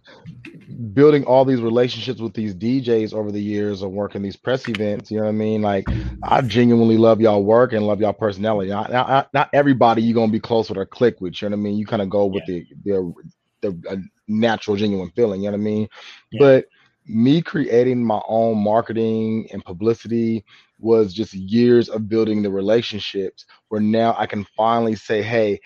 building 0.92 1.24
all 1.24 1.44
these 1.44 1.60
relationships 1.60 2.20
with 2.20 2.34
these 2.34 2.54
DJs 2.54 3.14
over 3.14 3.32
the 3.32 3.42
years 3.42 3.82
of 3.82 3.90
working 3.90 4.22
these 4.22 4.36
press 4.36 4.68
events. 4.68 5.10
You 5.10 5.18
know 5.18 5.24
what 5.24 5.30
I 5.30 5.32
mean? 5.32 5.62
Like, 5.62 5.88
I 6.22 6.42
genuinely 6.42 6.98
love 6.98 7.20
y'all 7.20 7.44
work 7.44 7.72
and 7.72 7.86
love 7.86 8.00
y'all 8.00 8.12
personality. 8.12 8.70
Not, 8.70 9.48
everybody 9.52 10.02
you 10.02 10.14
gonna 10.14 10.32
be 10.32 10.40
close 10.40 10.68
with 10.68 10.78
or 10.78 10.86
click 10.86 11.20
with. 11.20 11.40
You 11.40 11.48
know 11.48 11.56
what 11.56 11.60
I 11.60 11.64
mean? 11.64 11.78
You 11.78 11.86
kind 11.86 12.02
of 12.02 12.10
go 12.10 12.26
with 12.26 12.44
the 12.46 12.66
the 12.84 13.14
the 13.62 13.82
uh, 13.90 13.96
natural, 14.28 14.76
genuine 14.76 15.10
feeling. 15.16 15.42
You 15.42 15.50
know 15.50 15.56
what 15.56 15.62
I 15.62 15.64
mean? 15.64 15.88
Yeah. 16.30 16.38
But 16.40 16.66
me 17.06 17.40
creating 17.40 18.04
my 18.04 18.20
own 18.26 18.58
marketing 18.58 19.48
and 19.52 19.64
publicity 19.64 20.44
was 20.78 21.14
just 21.14 21.32
years 21.32 21.88
of 21.88 22.08
building 22.08 22.42
the 22.42 22.50
relationships 22.50 23.46
where 23.68 23.80
now 23.80 24.14
I 24.18 24.26
can 24.26 24.44
finally 24.56 24.96
say, 24.96 25.22
hey, 25.22 25.60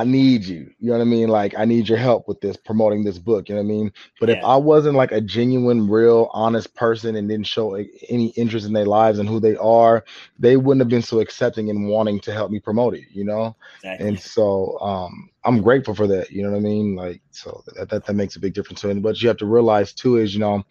I 0.00 0.04
need 0.04 0.44
you. 0.44 0.70
You 0.78 0.88
know 0.88 0.92
what 0.94 1.02
I 1.02 1.04
mean? 1.04 1.28
Like 1.28 1.54
I 1.58 1.66
need 1.66 1.86
your 1.86 1.98
help 1.98 2.26
with 2.26 2.40
this 2.40 2.56
promoting 2.56 3.04
this 3.04 3.18
book. 3.18 3.48
You 3.48 3.54
know 3.54 3.60
what 3.60 3.68
I 3.68 3.70
mean? 3.70 3.92
But 4.18 4.30
if 4.30 4.42
I 4.42 4.56
wasn't 4.56 4.96
like 4.96 5.12
a 5.12 5.20
genuine, 5.20 5.90
real, 5.90 6.30
honest 6.32 6.74
person 6.74 7.16
and 7.16 7.28
didn't 7.28 7.46
show 7.46 7.74
any 7.74 8.28
interest 8.28 8.66
in 8.66 8.72
their 8.72 8.86
lives 8.86 9.18
and 9.18 9.28
who 9.28 9.40
they 9.40 9.56
are, 9.56 10.02
they 10.38 10.56
wouldn't 10.56 10.80
have 10.80 10.88
been 10.88 11.02
so 11.02 11.20
accepting 11.20 11.68
and 11.68 11.86
wanting 11.86 12.18
to 12.20 12.32
help 12.32 12.50
me 12.50 12.60
promote 12.60 12.94
it. 12.94 13.04
You 13.10 13.24
know? 13.24 13.54
exactly. 13.76 14.08
And 14.08 14.18
so 14.18 14.78
um, 14.80 15.28
I'm 15.44 15.60
grateful 15.60 15.94
for 15.94 16.06
that. 16.06 16.30
You 16.30 16.44
know 16.44 16.50
what 16.50 16.56
I 16.56 16.60
mean? 16.60 16.96
Like 16.96 17.20
so 17.30 17.62
that 17.76 17.90
that, 17.90 18.06
that 18.06 18.14
makes 18.14 18.36
a 18.36 18.40
big 18.40 18.54
difference. 18.54 18.80
To 18.80 18.88
it. 18.88 19.02
But 19.02 19.20
you 19.20 19.28
have 19.28 19.36
to 19.38 19.46
realize 19.46 19.92
too 19.92 20.16
is 20.16 20.32
you 20.32 20.40
know 20.40 20.64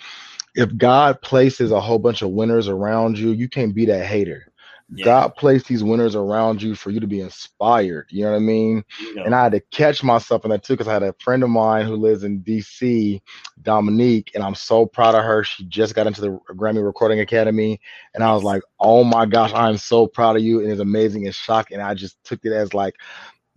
if 0.56 0.76
God 0.76 1.22
places 1.22 1.72
a 1.72 1.80
whole 1.80 2.00
bunch 2.00 2.24
of 2.24 2.32
winners 2.32 2.68
around 2.68 3.20
you, 3.20 3.30
you 3.30 3.48
can't 3.48 3.76
be 3.76 3.86
that 3.86 4.06
hater. 4.06 4.49
Yeah. 4.96 5.06
God 5.06 5.36
placed 5.36 5.68
these 5.68 5.84
winners 5.84 6.16
around 6.16 6.62
you 6.62 6.74
for 6.74 6.90
you 6.90 7.00
to 7.00 7.08
be 7.08 7.22
inspired. 7.22 8.08
You 8.10 8.24
know 8.24 8.32
what 8.32 8.38
I 8.38 8.40
mean? 8.40 8.84
Know, 9.14 9.24
And 9.24 9.36
I 9.36 9.44
had 9.44 9.52
to 9.52 9.60
catch 9.72 10.04
myself 10.04 10.46
in 10.46 10.52
that 10.52 10.64
too 10.64 10.74
because 10.74 10.88
I 10.88 10.94
had 10.94 11.04
a 11.04 11.14
friend 11.20 11.44
of 11.44 11.50
mine 11.50 11.86
who 11.86 11.96
lives 11.96 12.24
in 12.24 12.42
DC, 12.42 13.22
Dominique, 13.62 14.32
and 14.34 14.44
I'm 14.44 14.56
so 14.56 14.86
proud 14.86 15.14
of 15.14 15.24
her. 15.24 15.44
She 15.44 15.66
just 15.66 15.94
got 15.94 16.08
into 16.08 16.22
the 16.22 16.40
Grammy 16.56 16.84
Recording 16.84 17.20
Academy, 17.20 17.80
and 18.16 18.24
I 18.24 18.34
was 18.34 18.44
like, 18.44 18.64
"Oh 18.80 19.04
my 19.04 19.26
gosh, 19.26 19.54
I'm 19.54 19.78
so 19.78 20.08
proud 20.08 20.38
of 20.38 20.42
you!" 20.42 20.62
And 20.62 20.72
it's 20.72 20.82
amazing 20.82 21.26
and 21.26 21.36
shocking. 21.36 21.78
And 21.78 21.86
I 21.86 21.94
just 21.94 22.24
took 22.24 22.44
it 22.44 22.54
as 22.54 22.74
like, 22.74 22.96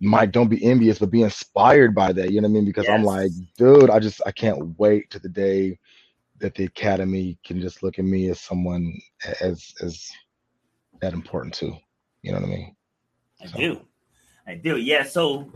"Mike, 0.01 0.33
don't 0.33 0.51
be 0.51 0.63
envious, 0.65 0.99
but 0.99 1.11
be 1.11 1.23
inspired 1.23 1.95
by 1.95 2.13
that." 2.13 2.31
You 2.31 2.43
know 2.43 2.49
what 2.49 2.53
I 2.53 2.55
mean? 2.55 2.65
Because 2.67 2.89
I'm 2.89 3.05
like, 3.05 3.33
dude, 3.57 3.89
I 3.91 4.01
just 4.01 4.21
I 4.27 4.33
can't 4.33 4.79
wait 4.79 5.11
to 5.11 5.19
the 5.19 5.31
day 5.31 5.79
that 6.41 6.55
the 6.57 6.65
Academy 6.65 7.39
can 7.45 7.61
just 7.61 7.83
look 7.83 7.99
at 7.99 8.05
me 8.05 8.29
as 8.29 8.41
someone 8.41 9.01
as 9.41 9.73
as 9.81 10.11
that 11.03 11.13
important 11.13 11.53
too. 11.53 11.77
You 12.23 12.33
know 12.33 12.39
what 12.39 12.47
I 12.49 12.51
mean? 12.51 12.77
I 13.43 13.47
So- 13.47 13.59
do. 13.59 13.81
I 14.47 14.55
do. 14.55 14.77
Yeah. 14.79 15.05
So 15.05 15.51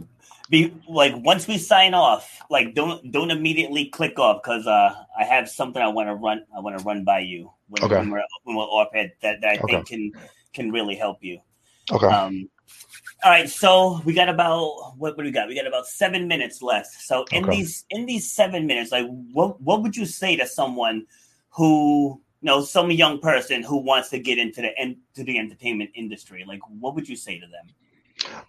be 0.51 0.73
like 0.89 1.15
once 1.17 1.49
we 1.49 1.57
sign 1.59 1.95
off, 1.95 2.41
like 2.51 2.75
don't 2.75 3.11
don't 3.11 3.31
immediately 3.31 3.87
click 3.87 4.19
off 4.19 4.43
because 4.43 4.67
uh 4.67 4.95
I 5.19 5.25
have 5.25 5.49
something 5.49 5.81
I 5.83 5.89
want 5.89 6.09
to 6.09 6.15
run 6.15 6.45
I 6.55 6.61
want 6.61 6.79
to 6.79 6.85
run 6.85 7.03
by 7.05 7.21
you 7.21 7.51
when, 7.69 7.83
Okay. 7.85 7.97
when 7.97 8.11
we're 8.11 8.23
when 8.45 8.57
we're 8.57 8.63
off 8.65 8.95
it 8.95 9.17
that, 9.23 9.41
that 9.41 9.49
I 9.49 9.55
Okay. 9.59 9.75
think 9.77 9.87
can 9.89 10.13
can 10.53 10.71
really 10.71 10.95
help 10.95 11.19
you. 11.23 11.41
Okay. 11.91 12.07
Um 12.07 12.49
all 13.25 13.31
right, 13.31 13.49
so 13.49 14.01
we 14.05 14.13
got 14.13 14.29
about 14.29 14.95
what, 14.99 15.17
what 15.17 15.19
do 15.19 15.23
we 15.25 15.31
got? 15.31 15.49
We 15.49 15.55
got 15.57 15.67
about 15.67 15.87
seven 15.87 16.29
minutes 16.29 16.61
left. 16.61 16.93
So 17.01 17.25
in 17.33 17.45
Okay. 17.45 17.57
these 17.57 17.85
in 17.91 18.07
these 18.07 18.31
seven 18.31 18.67
minutes, 18.67 18.93
like 18.93 19.07
what 19.33 19.61
what 19.61 19.83
would 19.83 19.97
you 19.97 20.07
say 20.07 20.37
to 20.37 20.47
someone 20.47 21.07
who 21.51 22.21
know 22.47 22.65
some 22.65 22.91
young 22.91 23.21
person 23.21 23.63
who 23.63 23.77
wants 23.77 24.09
to 24.11 24.19
get 24.19 24.39
into 24.39 24.63
the 24.63 24.71
into 24.81 25.25
the 25.25 25.39
entertainment 25.39 25.91
industry? 25.95 26.45
Like 26.47 26.61
what 26.81 26.95
would 26.95 27.09
you 27.09 27.17
say 27.17 27.39
to 27.39 27.47
them? 27.47 27.67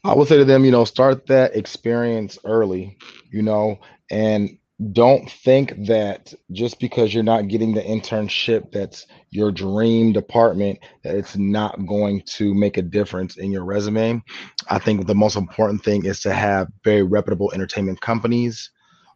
I 0.04 0.16
would 0.16 0.30
say 0.30 0.38
to 0.38 0.46
them, 0.46 0.64
you 0.64 0.72
know, 0.72 0.86
start 0.86 1.28
that 1.28 1.56
experience 1.56 2.40
early, 2.46 2.98
you 3.30 3.42
know, 3.42 3.80
and 4.10 4.58
don't 4.92 5.30
think 5.30 5.74
that 5.88 6.34
just 6.52 6.80
because 6.80 7.14
you're 7.14 7.24
not 7.24 7.48
getting 7.48 7.74
the 7.74 7.82
internship 7.82 8.72
that's 8.72 9.08
your 9.32 9.52
dream 9.52 10.14
department, 10.14 10.80
that 11.04 11.16
it's 11.16 11.36
not 11.36 11.86
going 11.88 12.22
to 12.28 12.54
make 12.54 12.78
a 12.78 12.84
difference 12.84 13.38
in 13.38 13.52
your 13.52 13.66
resume. 13.66 14.22
I 14.70 14.78
think 14.78 15.08
the 15.08 15.16
most 15.16 15.36
important 15.36 15.84
thing 15.84 16.06
is 16.06 16.20
to 16.22 16.34
have 16.34 16.68
very 16.84 17.02
reputable 17.02 17.52
entertainment 17.54 18.02
companies, 18.02 18.70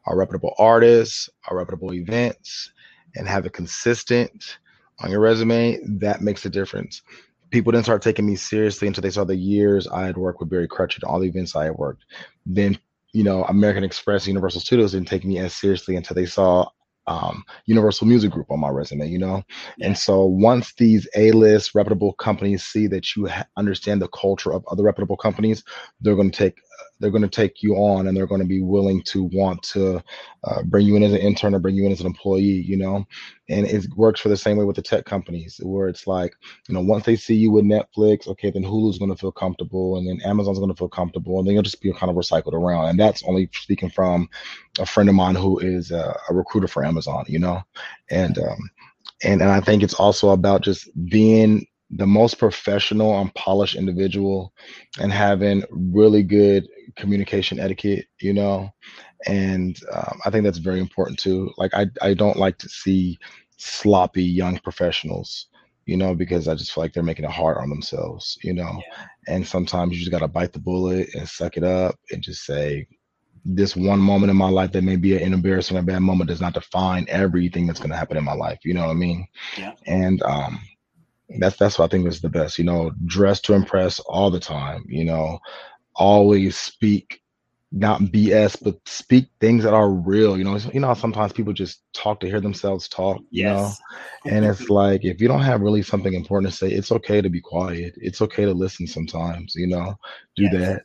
our 0.07 0.17
reputable 0.17 0.55
artists, 0.57 1.29
our 1.47 1.57
reputable 1.57 1.93
events, 1.93 2.71
and 3.15 3.27
have 3.27 3.45
it 3.45 3.53
consistent 3.53 4.57
on 5.03 5.11
your 5.11 5.19
resume. 5.19 5.79
That 5.85 6.21
makes 6.21 6.45
a 6.45 6.49
difference 6.49 7.01
people 7.51 7.71
didn't 7.71 7.85
start 7.85 8.01
taking 8.01 8.25
me 8.25 8.35
seriously 8.35 8.87
until 8.87 9.01
they 9.01 9.09
saw 9.09 9.23
the 9.23 9.35
years 9.35 9.87
I 9.87 10.05
had 10.05 10.17
worked 10.17 10.39
with 10.39 10.49
Barry 10.49 10.67
Crutchett, 10.67 11.03
all 11.03 11.19
the 11.19 11.27
events 11.27 11.55
I 11.55 11.65
had 11.65 11.75
worked. 11.75 12.05
Then, 12.45 12.79
you 13.13 13.23
know, 13.23 13.43
American 13.43 13.83
Express, 13.83 14.25
Universal 14.25 14.61
Studios 14.61 14.93
didn't 14.93 15.09
take 15.09 15.25
me 15.25 15.37
as 15.37 15.53
seriously 15.53 15.95
until 15.95 16.15
they 16.15 16.25
saw 16.25 16.67
um, 17.07 17.43
Universal 17.65 18.07
Music 18.07 18.31
Group 18.31 18.49
on 18.49 18.59
my 18.59 18.69
resume, 18.69 19.09
you 19.09 19.19
know? 19.19 19.43
Yeah. 19.77 19.87
And 19.87 19.97
so 19.97 20.23
once 20.23 20.73
these 20.75 21.07
A-list 21.15 21.75
reputable 21.75 22.13
companies 22.13 22.63
see 22.63 22.87
that 22.87 23.15
you 23.15 23.27
ha- 23.27 23.45
understand 23.57 24.01
the 24.01 24.07
culture 24.09 24.53
of 24.53 24.65
other 24.71 24.83
reputable 24.83 25.17
companies, 25.17 25.63
they're 25.99 26.15
going 26.15 26.31
to 26.31 26.37
take 26.37 26.57
they're 27.01 27.11
going 27.11 27.21
to 27.21 27.27
take 27.27 27.63
you 27.63 27.75
on 27.75 28.07
and 28.07 28.15
they're 28.15 28.27
going 28.27 28.41
to 28.41 28.47
be 28.47 28.61
willing 28.61 29.01
to 29.03 29.23
want 29.33 29.61
to 29.63 30.01
uh, 30.43 30.63
bring 30.63 30.85
you 30.85 30.95
in 30.95 31.03
as 31.03 31.13
an 31.13 31.19
intern 31.19 31.55
or 31.55 31.59
bring 31.59 31.75
you 31.75 31.85
in 31.85 31.91
as 31.91 31.99
an 31.99 32.05
employee, 32.05 32.41
you 32.41 32.77
know? 32.77 33.05
And 33.49 33.65
it 33.65 33.87
works 33.95 34.21
for 34.21 34.29
the 34.29 34.37
same 34.37 34.57
way 34.57 34.65
with 34.65 34.75
the 34.75 34.81
tech 34.81 35.05
companies 35.05 35.59
where 35.63 35.87
it's 35.89 36.07
like, 36.07 36.35
you 36.69 36.75
know, 36.75 36.81
once 36.81 37.05
they 37.05 37.15
see 37.15 37.35
you 37.35 37.51
with 37.51 37.65
Netflix, 37.65 38.27
okay, 38.27 38.51
then 38.51 38.63
Hulu's 38.63 38.97
going 38.97 39.11
to 39.11 39.17
feel 39.17 39.31
comfortable, 39.31 39.97
and 39.97 40.07
then 40.07 40.21
Amazon's 40.23 40.59
going 40.59 40.71
to 40.71 40.77
feel 40.77 40.87
comfortable, 40.87 41.39
and 41.39 41.47
then 41.47 41.55
you'll 41.55 41.63
just 41.63 41.81
be 41.81 41.91
kind 41.91 42.09
of 42.09 42.15
recycled 42.15 42.53
around. 42.53 42.85
And 42.89 42.99
that's 42.99 43.23
only 43.23 43.49
speaking 43.53 43.89
from 43.89 44.29
a 44.79 44.85
friend 44.85 45.09
of 45.09 45.15
mine 45.15 45.35
who 45.35 45.59
is 45.59 45.91
a, 45.91 46.17
a 46.29 46.33
recruiter 46.33 46.67
for 46.67 46.85
Amazon, 46.85 47.25
you 47.27 47.39
know, 47.39 47.61
and 48.09 48.37
um, 48.37 48.69
and 49.23 49.41
and 49.41 49.51
I 49.51 49.59
think 49.61 49.83
it's 49.83 49.93
also 49.93 50.29
about 50.29 50.61
just 50.61 50.89
being 51.09 51.65
the 51.95 52.07
most 52.07 52.37
professional 52.37 53.19
and 53.19 53.33
polished 53.35 53.75
individual 53.75 54.53
and 54.99 55.11
having 55.11 55.63
really 55.71 56.23
good 56.23 56.67
communication 56.95 57.59
etiquette, 57.59 58.05
you 58.19 58.33
know. 58.33 58.69
And 59.27 59.77
um, 59.93 60.19
I 60.25 60.29
think 60.29 60.43
that's 60.43 60.57
very 60.57 60.79
important 60.79 61.19
too. 61.19 61.51
Like 61.57 61.73
I, 61.73 61.87
I 62.01 62.13
don't 62.13 62.37
like 62.37 62.57
to 62.59 62.69
see 62.69 63.19
sloppy 63.57 64.23
young 64.23 64.57
professionals, 64.59 65.47
you 65.85 65.97
know, 65.97 66.15
because 66.15 66.47
I 66.47 66.55
just 66.55 66.71
feel 66.71 66.83
like 66.83 66.93
they're 66.93 67.03
making 67.03 67.25
it 67.25 67.31
hard 67.31 67.57
on 67.57 67.69
themselves, 67.69 68.37
you 68.43 68.53
know. 68.53 68.81
Yeah. 68.87 69.05
And 69.27 69.45
sometimes 69.45 69.93
you 69.93 69.99
just 69.99 70.11
gotta 70.11 70.27
bite 70.27 70.53
the 70.53 70.59
bullet 70.59 71.13
and 71.13 71.27
suck 71.27 71.57
it 71.57 71.63
up 71.63 71.99
and 72.11 72.23
just 72.23 72.45
say, 72.45 72.87
this 73.43 73.75
one 73.75 73.99
moment 73.99 74.29
in 74.29 74.37
my 74.37 74.49
life 74.49 74.71
that 74.71 74.83
may 74.83 74.95
be 74.95 75.21
an 75.21 75.33
embarrassing 75.33 75.75
or 75.75 75.81
bad 75.81 75.99
moment 75.99 76.29
does 76.29 76.41
not 76.41 76.53
define 76.53 77.05
everything 77.09 77.65
that's 77.65 77.79
going 77.79 77.89
to 77.89 77.97
happen 77.97 78.17
in 78.17 78.23
my 78.23 78.33
life. 78.33 78.59
You 78.63 78.73
know 78.75 78.81
what 78.81 78.91
I 78.91 78.95
mean? 78.95 79.27
Yeah. 79.57 79.73
And 79.87 80.21
um, 80.21 80.59
that's 81.39 81.57
that's 81.57 81.79
what 81.79 81.85
I 81.85 81.87
think 81.89 82.07
is 82.07 82.21
the 82.21 82.29
best. 82.29 82.57
You 82.57 82.65
know, 82.65 82.91
dress 83.05 83.41
to 83.41 83.53
impress 83.53 83.99
all 83.99 84.31
the 84.31 84.39
time. 84.39 84.85
You 84.87 85.05
know, 85.05 85.39
always 85.95 86.57
speak 86.57 87.21
not 87.71 88.01
BS, 88.01 88.61
but 88.61 88.77
speak 88.85 89.29
things 89.39 89.63
that 89.63 89.73
are 89.73 89.89
real. 89.89 90.37
You 90.37 90.43
know, 90.43 90.57
you 90.73 90.81
know, 90.81 90.93
sometimes 90.93 91.31
people 91.31 91.53
just 91.53 91.81
talk 91.93 92.19
to 92.19 92.27
hear 92.27 92.41
themselves 92.41 92.87
talk. 92.89 93.21
You 93.29 93.45
know, 93.45 93.71
and 94.25 94.45
it's 94.45 94.69
like 94.69 95.05
if 95.05 95.21
you 95.21 95.27
don't 95.27 95.41
have 95.41 95.61
really 95.61 95.81
something 95.81 96.13
important 96.13 96.51
to 96.51 96.57
say, 96.57 96.69
it's 96.71 96.91
okay 96.91 97.21
to 97.21 97.29
be 97.29 97.41
quiet. 97.41 97.93
It's 97.97 98.21
okay 98.21 98.45
to 98.45 98.53
listen 98.53 98.87
sometimes. 98.87 99.53
You 99.55 99.67
know, 99.67 99.95
do 100.35 100.43
yes. 100.43 100.53
that. 100.53 100.83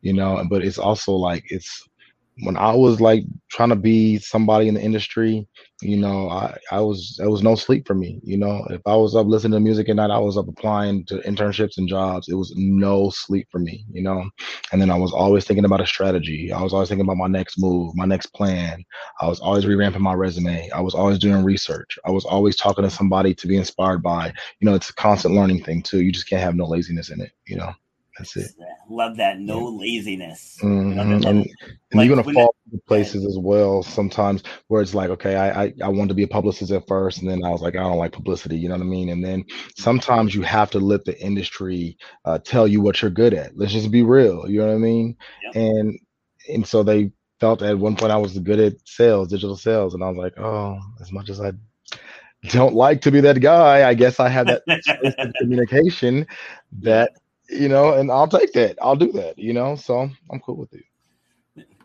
You 0.00 0.12
know, 0.12 0.44
but 0.48 0.64
it's 0.64 0.78
also 0.78 1.12
like 1.12 1.44
it's 1.50 1.87
when 2.42 2.56
I 2.56 2.74
was 2.74 3.00
like 3.00 3.24
trying 3.50 3.70
to 3.70 3.76
be 3.76 4.18
somebody 4.18 4.68
in 4.68 4.74
the 4.74 4.82
industry, 4.82 5.46
you 5.82 5.96
know, 5.96 6.28
I, 6.28 6.56
I 6.70 6.80
was 6.80 7.18
it 7.22 7.26
was 7.26 7.42
no 7.42 7.54
sleep 7.54 7.86
for 7.86 7.94
me. 7.94 8.20
You 8.22 8.36
know, 8.36 8.66
if 8.70 8.80
I 8.86 8.96
was 8.96 9.14
up 9.14 9.26
listening 9.26 9.52
to 9.52 9.60
music 9.60 9.88
at 9.88 9.96
night, 9.96 10.10
I 10.10 10.18
was 10.18 10.36
up 10.36 10.48
applying 10.48 11.04
to 11.06 11.18
internships 11.18 11.78
and 11.78 11.88
jobs. 11.88 12.28
It 12.28 12.34
was 12.34 12.52
no 12.56 13.10
sleep 13.10 13.48
for 13.50 13.58
me, 13.58 13.84
you 13.92 14.02
know. 14.02 14.28
And 14.72 14.80
then 14.80 14.90
I 14.90 14.96
was 14.96 15.12
always 15.12 15.44
thinking 15.44 15.64
about 15.64 15.80
a 15.80 15.86
strategy. 15.86 16.52
I 16.52 16.62
was 16.62 16.72
always 16.72 16.88
thinking 16.88 17.06
about 17.06 17.16
my 17.16 17.28
next 17.28 17.58
move, 17.58 17.94
my 17.96 18.06
next 18.06 18.26
plan. 18.26 18.84
I 19.20 19.28
was 19.28 19.40
always 19.40 19.64
revamping 19.64 20.00
my 20.00 20.14
resume. 20.14 20.70
I 20.70 20.80
was 20.80 20.94
always 20.94 21.18
doing 21.18 21.44
research. 21.44 21.98
I 22.04 22.10
was 22.10 22.24
always 22.24 22.56
talking 22.56 22.84
to 22.84 22.90
somebody 22.90 23.34
to 23.34 23.46
be 23.46 23.56
inspired 23.56 24.02
by. 24.02 24.32
You 24.60 24.66
know, 24.68 24.74
it's 24.74 24.90
a 24.90 24.94
constant 24.94 25.34
learning 25.34 25.64
thing 25.64 25.82
too. 25.82 26.02
You 26.02 26.12
just 26.12 26.28
can't 26.28 26.42
have 26.42 26.56
no 26.56 26.66
laziness 26.66 27.10
in 27.10 27.20
it, 27.20 27.32
you 27.46 27.56
know. 27.56 27.72
That's 28.18 28.36
it. 28.36 28.50
Love 28.90 29.16
that. 29.16 29.38
No 29.38 29.64
laziness. 29.64 30.58
Mm-hmm. 30.62 30.98
and, 30.98 31.24
and 31.24 31.46
like, 31.94 32.06
you're 32.06 32.16
gonna 32.16 32.34
fall 32.34 32.54
into 32.66 32.82
places 32.86 33.24
as 33.24 33.38
well 33.38 33.82
sometimes 33.82 34.42
where 34.66 34.82
it's 34.82 34.94
like, 34.94 35.10
okay, 35.10 35.36
I, 35.36 35.64
I 35.64 35.74
I 35.84 35.88
wanted 35.88 36.08
to 36.08 36.14
be 36.14 36.24
a 36.24 36.28
publicist 36.28 36.72
at 36.72 36.86
first, 36.88 37.20
and 37.20 37.30
then 37.30 37.44
I 37.44 37.50
was 37.50 37.62
like, 37.62 37.76
I 37.76 37.80
don't 37.80 37.98
like 37.98 38.12
publicity. 38.12 38.56
You 38.56 38.68
know 38.68 38.74
what 38.74 38.82
I 38.82 38.86
mean? 38.86 39.10
And 39.10 39.24
then 39.24 39.44
sometimes 39.76 40.34
you 40.34 40.42
have 40.42 40.70
to 40.72 40.80
let 40.80 41.04
the 41.04 41.18
industry 41.20 41.96
uh, 42.24 42.38
tell 42.38 42.66
you 42.66 42.80
what 42.80 43.00
you're 43.00 43.10
good 43.10 43.34
at. 43.34 43.56
Let's 43.56 43.72
just 43.72 43.90
be 43.90 44.02
real. 44.02 44.48
You 44.48 44.60
know 44.60 44.66
what 44.66 44.74
I 44.74 44.78
mean? 44.78 45.16
Yep. 45.44 45.56
And 45.56 45.98
and 46.48 46.66
so 46.66 46.82
they 46.82 47.12
felt 47.40 47.62
at 47.62 47.78
one 47.78 47.96
point 47.96 48.12
I 48.12 48.16
was 48.16 48.36
good 48.38 48.58
at 48.58 48.74
sales, 48.84 49.28
digital 49.28 49.56
sales, 49.56 49.94
and 49.94 50.02
I 50.02 50.08
was 50.08 50.18
like, 50.18 50.38
oh, 50.38 50.78
as 51.00 51.12
much 51.12 51.30
as 51.30 51.40
I 51.40 51.52
don't 52.50 52.74
like 52.74 53.00
to 53.02 53.10
be 53.10 53.20
that 53.20 53.40
guy, 53.40 53.88
I 53.88 53.94
guess 53.94 54.20
I 54.20 54.28
have 54.28 54.46
that 54.46 55.32
communication 55.40 56.26
that 56.80 57.12
you 57.48 57.68
know, 57.68 57.94
and 57.94 58.10
I'll 58.10 58.28
take 58.28 58.52
that. 58.52 58.78
I'll 58.80 58.96
do 58.96 59.12
that, 59.12 59.38
you 59.38 59.52
know. 59.52 59.76
So 59.76 60.10
I'm 60.30 60.40
cool 60.40 60.56
with 60.56 60.72
it. 60.74 60.84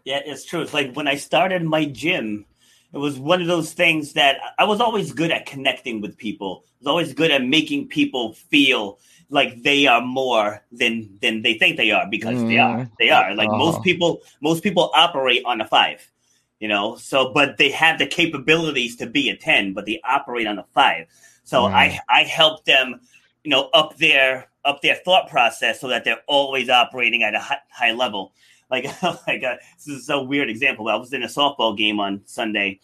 Yeah, 0.06 0.20
it's 0.26 0.44
true. 0.44 0.62
It's 0.62 0.74
like 0.74 0.94
when 0.94 1.08
I 1.08 1.16
started 1.16 1.64
my 1.64 1.86
gym, 1.86 2.46
it 2.94 2.98
was 2.98 3.18
one 3.18 3.42
of 3.42 3.48
those 3.48 3.74
things 3.74 4.14
that 4.14 4.38
I 4.60 4.66
was 4.66 4.82
always 4.82 5.14
good 5.14 5.32
at 5.32 5.46
connecting 5.46 6.02
with 6.02 6.18
people. 6.18 6.66
I 6.66 6.78
was 6.82 6.88
always 6.88 7.14
good 7.14 7.32
at 7.32 7.44
making 7.44 7.88
people 7.88 8.34
feel 8.34 9.00
like 9.30 9.64
they 9.64 9.88
are 9.88 10.02
more 10.02 10.64
than 10.72 11.18
than 11.22 11.42
they 11.42 11.56
think 11.56 11.78
they 11.78 11.92
are 11.92 12.08
because 12.10 12.38
mm. 12.38 12.48
they 12.48 12.58
are. 12.60 12.78
Mm-hmm. 12.80 12.94
They 13.00 13.10
are. 13.10 13.34
Like 13.34 13.50
uh 13.50 13.58
most 13.58 13.76
uh-huh. 13.76 13.84
people 13.84 14.22
most 14.42 14.62
people 14.62 14.92
operate 14.94 15.44
on 15.46 15.62
a 15.62 15.68
5. 15.68 16.12
You 16.60 16.68
know, 16.70 16.96
so 16.96 17.34
but 17.34 17.58
they 17.58 17.72
have 17.72 17.98
the 17.98 18.06
capabilities 18.06 18.96
to 18.98 19.08
be 19.08 19.30
a 19.30 19.36
10, 19.36 19.74
but 19.74 19.86
they 19.86 20.00
operate 20.06 20.48
on 20.48 20.60
a 20.60 20.66
5. 20.74 21.08
So 21.46 21.64
mm. 21.64 21.74
I 21.74 22.00
I 22.10 22.24
help 22.24 22.66
them, 22.66 23.02
you 23.44 23.50
know, 23.50 23.70
up 23.74 23.98
their 23.98 24.50
up 24.66 24.82
their 24.82 24.96
thought 24.96 25.30
process 25.30 25.80
so 25.80 25.88
that 25.90 26.04
they're 26.04 26.22
always 26.28 26.70
operating 26.70 27.24
at 27.24 27.36
a 27.36 27.60
high, 27.70 27.92
level. 27.92 28.34
Like, 28.72 28.86
like 29.28 29.44
uh, 29.44 29.58
this 29.76 29.88
is 29.88 30.10
a 30.10 30.20
weird 30.20 30.50
example. 30.50 30.90
I 30.90 30.96
was 30.96 31.14
in 31.14 31.22
a 31.22 31.28
softball 31.28 31.78
game 31.78 32.00
on 32.00 32.22
Sunday, 32.26 32.80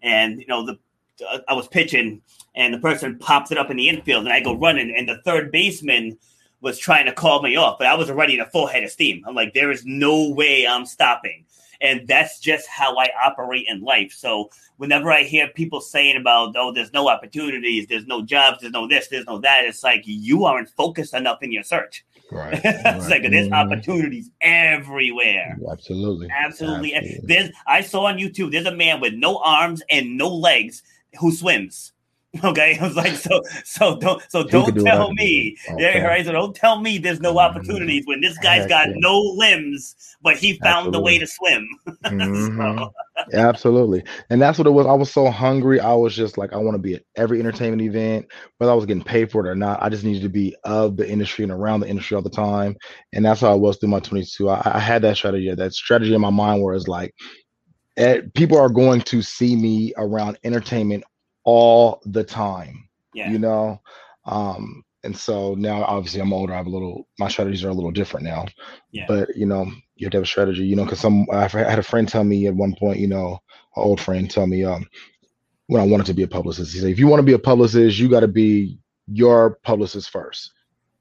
and 0.00 0.38
you 0.38 0.46
know 0.46 0.64
the 0.64 0.78
uh, 1.28 1.38
I 1.48 1.54
was 1.54 1.66
pitching, 1.66 2.22
and 2.54 2.72
the 2.72 2.78
person 2.78 3.18
pops 3.18 3.50
it 3.50 3.58
up 3.58 3.68
in 3.68 3.76
the 3.76 3.88
infield, 3.88 4.24
and 4.24 4.32
I 4.32 4.38
go 4.38 4.54
running, 4.54 4.94
and 4.96 5.08
the 5.08 5.20
third 5.24 5.50
baseman 5.50 6.16
was 6.60 6.78
trying 6.78 7.06
to 7.06 7.12
call 7.12 7.42
me 7.42 7.56
off, 7.56 7.76
but 7.78 7.88
I 7.88 7.94
was 7.94 8.08
already 8.08 8.34
in 8.34 8.40
a 8.40 8.50
full 8.50 8.68
head 8.68 8.84
of 8.84 8.90
steam. 8.90 9.24
I'm 9.26 9.34
like, 9.34 9.52
there 9.52 9.72
is 9.72 9.84
no 9.84 10.30
way 10.30 10.64
I'm 10.64 10.86
stopping. 10.86 11.44
And 11.82 12.06
that's 12.06 12.38
just 12.38 12.68
how 12.68 12.96
I 12.96 13.08
operate 13.26 13.66
in 13.68 13.82
life. 13.82 14.12
So 14.12 14.50
whenever 14.76 15.10
I 15.10 15.22
hear 15.22 15.48
people 15.48 15.80
saying 15.80 16.16
about, 16.16 16.54
oh, 16.56 16.72
there's 16.72 16.92
no 16.92 17.08
opportunities, 17.08 17.88
there's 17.88 18.06
no 18.06 18.22
jobs, 18.22 18.60
there's 18.60 18.72
no 18.72 18.86
this, 18.86 19.08
there's 19.08 19.26
no 19.26 19.38
that, 19.38 19.64
it's 19.64 19.82
like 19.82 20.02
you 20.04 20.44
aren't 20.44 20.68
focused 20.70 21.12
enough 21.12 21.42
in 21.42 21.52
your 21.52 21.64
search. 21.64 22.04
Right. 22.30 22.54
it's 22.64 22.84
right. 22.84 23.10
like 23.10 23.30
there's 23.30 23.48
mm-hmm. 23.48 23.54
opportunities 23.54 24.30
everywhere. 24.40 25.58
Absolutely. 25.70 26.28
Absolutely. 26.30 26.94
Absolutely. 26.94 27.20
There's 27.24 27.50
I 27.66 27.80
saw 27.82 28.06
on 28.06 28.18
YouTube, 28.18 28.52
there's 28.52 28.66
a 28.66 28.74
man 28.74 29.00
with 29.00 29.14
no 29.14 29.38
arms 29.38 29.82
and 29.90 30.16
no 30.16 30.28
legs 30.28 30.82
who 31.18 31.32
swims. 31.32 31.92
Okay, 32.44 32.78
I 32.80 32.86
was 32.86 32.96
like, 32.96 33.12
so, 33.12 33.42
so 33.62 33.98
don't, 33.98 34.22
so 34.30 34.42
don't 34.42 34.74
do 34.74 34.82
tell 34.82 35.12
me, 35.12 35.54
okay. 35.70 35.98
yeah, 35.98 36.02
right. 36.02 36.24
So 36.24 36.32
don't 36.32 36.56
tell 36.56 36.80
me 36.80 36.96
there's 36.96 37.20
no 37.20 37.34
mm-hmm. 37.34 37.38
opportunities 37.38 38.04
when 38.06 38.22
this 38.22 38.38
guy's 38.38 38.66
got 38.66 38.88
no 38.94 39.18
limbs, 39.20 39.94
but 40.22 40.38
he 40.38 40.54
found 40.54 40.86
Absolutely. 40.88 40.98
the 40.98 41.00
way 41.02 41.18
to 41.18 41.26
swim. 41.26 41.68
mm-hmm. 42.04 42.58
so. 42.58 42.92
Absolutely, 43.34 44.02
and 44.30 44.40
that's 44.40 44.56
what 44.56 44.66
it 44.66 44.70
was. 44.70 44.86
I 44.86 44.94
was 44.94 45.12
so 45.12 45.30
hungry. 45.30 45.78
I 45.78 45.92
was 45.92 46.16
just 46.16 46.38
like, 46.38 46.54
I 46.54 46.56
want 46.56 46.74
to 46.74 46.78
be 46.78 46.94
at 46.94 47.02
every 47.16 47.38
entertainment 47.38 47.82
event, 47.82 48.26
whether 48.56 48.72
I 48.72 48.76
was 48.76 48.86
getting 48.86 49.04
paid 49.04 49.30
for 49.30 49.46
it 49.46 49.50
or 49.50 49.54
not. 49.54 49.82
I 49.82 49.90
just 49.90 50.04
needed 50.04 50.22
to 50.22 50.30
be 50.30 50.56
of 50.64 50.96
the 50.96 51.08
industry 51.08 51.42
and 51.42 51.52
around 51.52 51.80
the 51.80 51.88
industry 51.88 52.14
all 52.14 52.22
the 52.22 52.30
time, 52.30 52.76
and 53.12 53.26
that's 53.26 53.42
how 53.42 53.52
I 53.52 53.56
was 53.56 53.76
through 53.76 53.90
my 53.90 54.00
22. 54.00 54.48
I, 54.48 54.62
I 54.64 54.78
had 54.78 55.02
that 55.02 55.18
strategy, 55.18 55.54
that 55.54 55.74
strategy 55.74 56.14
in 56.14 56.20
my 56.22 56.30
mind, 56.30 56.62
where 56.62 56.74
it's 56.74 56.88
like, 56.88 57.14
eh, 57.98 58.22
people 58.34 58.56
are 58.56 58.70
going 58.70 59.02
to 59.02 59.20
see 59.20 59.54
me 59.54 59.92
around 59.98 60.38
entertainment 60.44 61.04
all 61.44 62.00
the 62.04 62.24
time. 62.24 62.88
Yeah. 63.14 63.30
You 63.30 63.38
know? 63.38 63.80
Um, 64.24 64.84
and 65.04 65.16
so 65.16 65.54
now 65.54 65.82
obviously 65.82 66.20
I'm 66.20 66.32
older, 66.32 66.52
I 66.52 66.58
have 66.58 66.66
a 66.66 66.70
little 66.70 67.08
my 67.18 67.28
strategies 67.28 67.64
are 67.64 67.70
a 67.70 67.74
little 67.74 67.90
different 67.90 68.24
now. 68.24 68.46
Yeah. 68.92 69.04
But 69.08 69.36
you 69.36 69.46
know, 69.46 69.66
you 69.96 70.06
have 70.06 70.12
to 70.12 70.18
have 70.18 70.24
a 70.24 70.26
strategy, 70.26 70.64
you 70.64 70.76
know, 70.76 70.84
because 70.84 71.00
some 71.00 71.26
I 71.32 71.48
had 71.48 71.78
a 71.78 71.82
friend 71.82 72.08
tell 72.08 72.24
me 72.24 72.46
at 72.46 72.54
one 72.54 72.74
point, 72.78 73.00
you 73.00 73.08
know, 73.08 73.40
an 73.76 73.82
old 73.82 74.00
friend 74.00 74.30
tell 74.30 74.46
me 74.46 74.64
um 74.64 74.86
when 75.66 75.80
I 75.80 75.86
wanted 75.86 76.06
to 76.06 76.14
be 76.14 76.22
a 76.22 76.28
publicist, 76.28 76.72
he 76.72 76.80
said, 76.80 76.90
if 76.90 76.98
you 76.98 77.06
want 77.06 77.20
to 77.20 77.26
be 77.26 77.32
a 77.32 77.38
publicist, 77.38 77.98
you 77.98 78.08
gotta 78.08 78.28
be 78.28 78.78
your 79.06 79.58
publicist 79.64 80.10
first. 80.10 80.52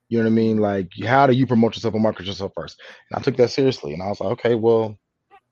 You 0.09 0.17
know 0.17 0.25
what 0.25 0.31
I 0.31 0.35
mean? 0.35 0.57
Like, 0.57 0.91
how 1.05 1.25
do 1.25 1.33
you 1.33 1.47
promote 1.47 1.75
yourself 1.75 1.93
and 1.93 2.03
market 2.03 2.25
yourself 2.25 2.51
first? 2.55 2.81
And 3.09 3.19
I 3.19 3.23
took 3.23 3.37
that 3.37 3.49
seriously, 3.49 3.93
and 3.93 4.03
I 4.03 4.07
was 4.07 4.19
like, 4.19 4.31
okay, 4.31 4.55
well, 4.55 4.97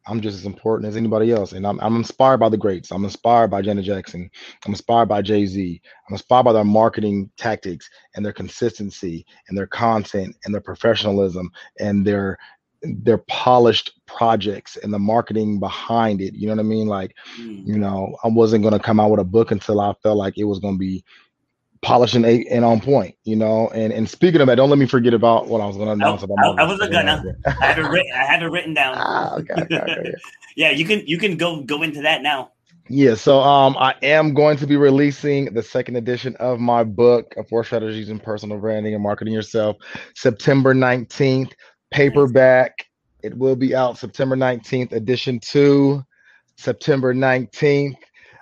I'm 0.07 0.21
just 0.21 0.37
as 0.37 0.45
important 0.45 0.87
as 0.89 0.97
anybody 0.97 1.31
else. 1.31 1.51
And 1.51 1.67
I'm, 1.67 1.79
I'm 1.81 1.97
inspired 1.97 2.39
by 2.39 2.49
the 2.49 2.57
greats. 2.57 2.91
I'm 2.91 3.03
inspired 3.03 3.51
by 3.51 3.61
Janet 3.61 3.85
Jackson. 3.85 4.29
I'm 4.65 4.71
inspired 4.71 5.07
by 5.07 5.21
Jay 5.21 5.45
Z. 5.45 5.81
I'm 6.07 6.13
inspired 6.13 6.43
by 6.43 6.53
their 6.53 6.63
marketing 6.63 7.29
tactics 7.37 7.89
and 8.15 8.25
their 8.25 8.33
consistency 8.33 9.25
and 9.47 9.57
their 9.57 9.67
content 9.67 10.35
and 10.45 10.53
their 10.53 10.61
professionalism 10.61 11.51
and 11.79 12.05
their 12.05 12.37
their 12.81 13.17
polished 13.27 13.99
projects 14.05 14.77
and 14.77 14.93
the 14.93 14.99
marketing 14.99 15.59
behind 15.59 16.21
it. 16.21 16.33
You 16.33 16.47
know 16.47 16.53
what 16.53 16.61
I 16.61 16.63
mean? 16.63 16.87
Like, 16.87 17.13
mm. 17.37 17.65
you 17.67 17.77
know, 17.77 18.15
I 18.23 18.29
wasn't 18.29 18.63
gonna 18.63 18.79
come 18.79 19.01
out 19.01 19.11
with 19.11 19.19
a 19.19 19.25
book 19.25 19.51
until 19.51 19.81
I 19.81 19.93
felt 20.01 20.17
like 20.17 20.37
it 20.37 20.45
was 20.45 20.59
gonna 20.59 20.77
be 20.77 21.03
polishing 21.81 22.25
and, 22.25 22.45
and 22.47 22.65
on 22.65 22.81
point, 22.81 23.15
you 23.23 23.35
know. 23.35 23.69
And 23.69 23.93
and 23.93 24.09
speaking 24.09 24.41
of 24.41 24.47
that, 24.47 24.55
don't 24.55 24.69
let 24.69 24.79
me 24.79 24.87
forget 24.87 25.13
about 25.13 25.47
what 25.47 25.61
I 25.61 25.65
was 25.65 25.77
going 25.77 25.87
to 25.87 25.93
announce. 25.93 26.23
about 26.23 26.37
I, 26.39 26.63
I 26.63 26.67
wasn't 26.67 26.91
gonna. 26.91 27.23
I 27.45 27.65
had 27.65 27.79
it 27.79 27.83
written. 27.83 28.11
I 28.13 28.23
had 28.23 28.43
it 28.43 28.47
written 28.47 28.73
down. 28.73 28.97
Ah, 28.99 29.35
okay, 29.35 29.53
okay, 29.63 29.75
okay. 29.75 30.13
yeah, 30.55 30.71
you 30.71 30.85
can 30.85 31.05
you 31.05 31.17
can 31.17 31.37
go 31.37 31.61
go 31.61 31.83
into 31.83 32.01
that 32.01 32.21
now. 32.21 32.51
Yeah, 32.91 33.13
so 33.13 33.39
um, 33.39 33.77
I 33.77 33.93
am 34.01 34.33
going 34.33 34.57
to 34.57 34.65
be 34.65 34.75
releasing 34.75 35.53
the 35.53 35.61
second 35.61 35.95
edition 35.95 36.35
of 36.37 36.59
my 36.59 36.83
book, 36.83 37.35
Four 37.47 37.63
Strategies 37.63 38.09
in 38.09 38.19
Personal 38.19 38.57
Branding 38.57 38.95
and 38.95 39.03
Marketing 39.03 39.31
Yourself, 39.31 39.77
September 40.15 40.73
19th, 40.73 41.51
paperback. 41.91 42.73
It 43.21 43.37
will 43.37 43.55
be 43.55 43.75
out 43.75 43.99
September 43.99 44.35
19th, 44.35 44.91
edition 44.91 45.39
two, 45.39 46.03
September 46.57 47.13
19th. 47.13 47.95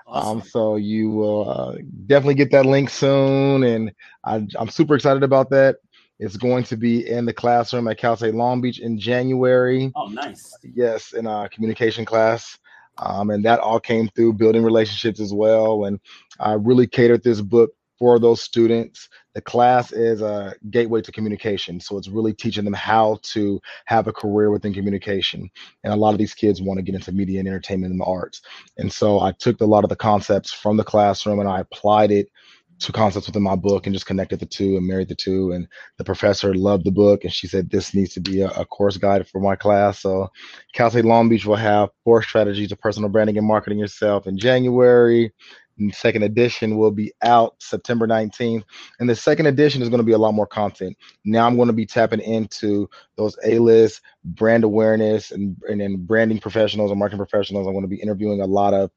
Awesome. 0.07 0.37
Um, 0.37 0.47
so 0.47 0.75
you 0.77 1.09
will 1.09 1.49
uh, 1.49 1.75
definitely 2.05 2.35
get 2.35 2.51
that 2.51 2.65
link 2.65 2.89
soon, 2.89 3.63
and 3.63 3.91
I, 4.23 4.47
I'm 4.57 4.69
super 4.69 4.95
excited 4.95 5.21
about 5.21 5.49
that. 5.49 5.77
It's 6.19 6.37
going 6.37 6.63
to 6.65 6.77
be 6.77 7.07
in 7.07 7.25
the 7.25 7.33
classroom 7.33 7.87
at 7.87 7.97
Cal 7.97 8.15
State 8.15 8.33
Long 8.33 8.61
Beach 8.61 8.79
in 8.79 8.97
January. 8.97 9.91
Oh, 9.95 10.07
nice. 10.07 10.57
Yes, 10.63 11.13
in 11.13 11.27
a 11.27 11.47
communication 11.49 12.05
class. 12.05 12.57
Um, 12.99 13.29
and 13.29 13.45
that 13.45 13.59
all 13.59 13.79
came 13.79 14.07
through 14.09 14.33
building 14.33 14.63
relationships 14.63 15.19
as 15.19 15.33
well. 15.33 15.85
And 15.85 15.99
I 16.39 16.53
really 16.53 16.87
catered 16.87 17.23
this 17.23 17.41
book 17.41 17.71
for 17.99 18.17
those 18.17 18.41
students. 18.41 19.09
The 19.37 19.41
class 19.41 19.91
is 19.91 20.23
a 20.23 20.55
gateway 20.71 21.03
to 21.03 21.11
communication. 21.11 21.79
So 21.79 21.95
it's 21.99 22.07
really 22.07 22.33
teaching 22.33 22.65
them 22.65 22.73
how 22.73 23.19
to 23.21 23.61
have 23.85 24.07
a 24.07 24.11
career 24.11 24.49
within 24.49 24.73
communication. 24.73 25.47
And 25.83 25.93
a 25.93 25.95
lot 25.95 26.15
of 26.15 26.17
these 26.17 26.33
kids 26.33 26.59
want 26.59 26.79
to 26.79 26.81
get 26.81 26.95
into 26.95 27.11
media 27.11 27.37
and 27.37 27.47
entertainment 27.47 27.91
and 27.91 28.01
the 28.01 28.05
arts. 28.05 28.41
And 28.79 28.91
so 28.91 29.19
I 29.19 29.33
took 29.33 29.61
a 29.61 29.65
lot 29.65 29.83
of 29.83 29.91
the 29.91 29.95
concepts 29.95 30.51
from 30.51 30.75
the 30.75 30.83
classroom 30.83 31.39
and 31.39 31.47
I 31.47 31.59
applied 31.59 32.09
it 32.09 32.31
to 32.79 32.91
concepts 32.91 33.27
within 33.27 33.43
my 33.43 33.55
book 33.55 33.85
and 33.85 33.93
just 33.93 34.07
connected 34.07 34.39
the 34.39 34.47
two 34.47 34.75
and 34.75 34.87
married 34.87 35.09
the 35.09 35.13
two. 35.13 35.51
And 35.51 35.67
the 35.99 36.03
professor 36.03 36.55
loved 36.55 36.83
the 36.83 36.91
book 36.91 37.23
and 37.23 37.31
she 37.31 37.45
said 37.45 37.69
this 37.69 37.93
needs 37.93 38.15
to 38.15 38.19
be 38.19 38.41
a, 38.41 38.49
a 38.49 38.65
course 38.65 38.97
guide 38.97 39.27
for 39.27 39.39
my 39.39 39.55
class. 39.55 39.99
So 39.99 40.29
Cal 40.73 40.89
State 40.89 41.05
Long 41.05 41.29
Beach 41.29 41.45
will 41.45 41.57
have 41.57 41.89
four 42.03 42.23
strategies 42.23 42.71
of 42.71 42.81
personal 42.81 43.09
branding 43.09 43.37
and 43.37 43.45
marketing 43.45 43.77
yourself 43.77 44.25
in 44.25 44.35
January. 44.39 45.31
And 45.77 45.93
second 45.93 46.23
edition 46.23 46.77
will 46.77 46.91
be 46.91 47.11
out 47.23 47.55
September 47.59 48.07
19th. 48.07 48.63
And 48.99 49.09
the 49.09 49.15
second 49.15 49.45
edition 49.45 49.81
is 49.81 49.89
going 49.89 49.99
to 49.99 50.05
be 50.05 50.13
a 50.13 50.17
lot 50.17 50.33
more 50.33 50.47
content. 50.47 50.97
Now 51.25 51.47
I'm 51.47 51.55
going 51.55 51.67
to 51.67 51.73
be 51.73 51.85
tapping 51.85 52.21
into 52.21 52.89
those 53.15 53.37
A-list 53.45 54.01
brand 54.23 54.63
awareness 54.63 55.31
and, 55.31 55.55
and, 55.69 55.81
and 55.81 56.05
branding 56.05 56.39
professionals 56.39 56.91
and 56.91 56.99
marketing 56.99 57.19
professionals. 57.19 57.67
I'm 57.67 57.73
going 57.73 57.83
to 57.83 57.89
be 57.89 58.01
interviewing 58.01 58.41
a 58.41 58.47
lot 58.47 58.73
of 58.73 58.91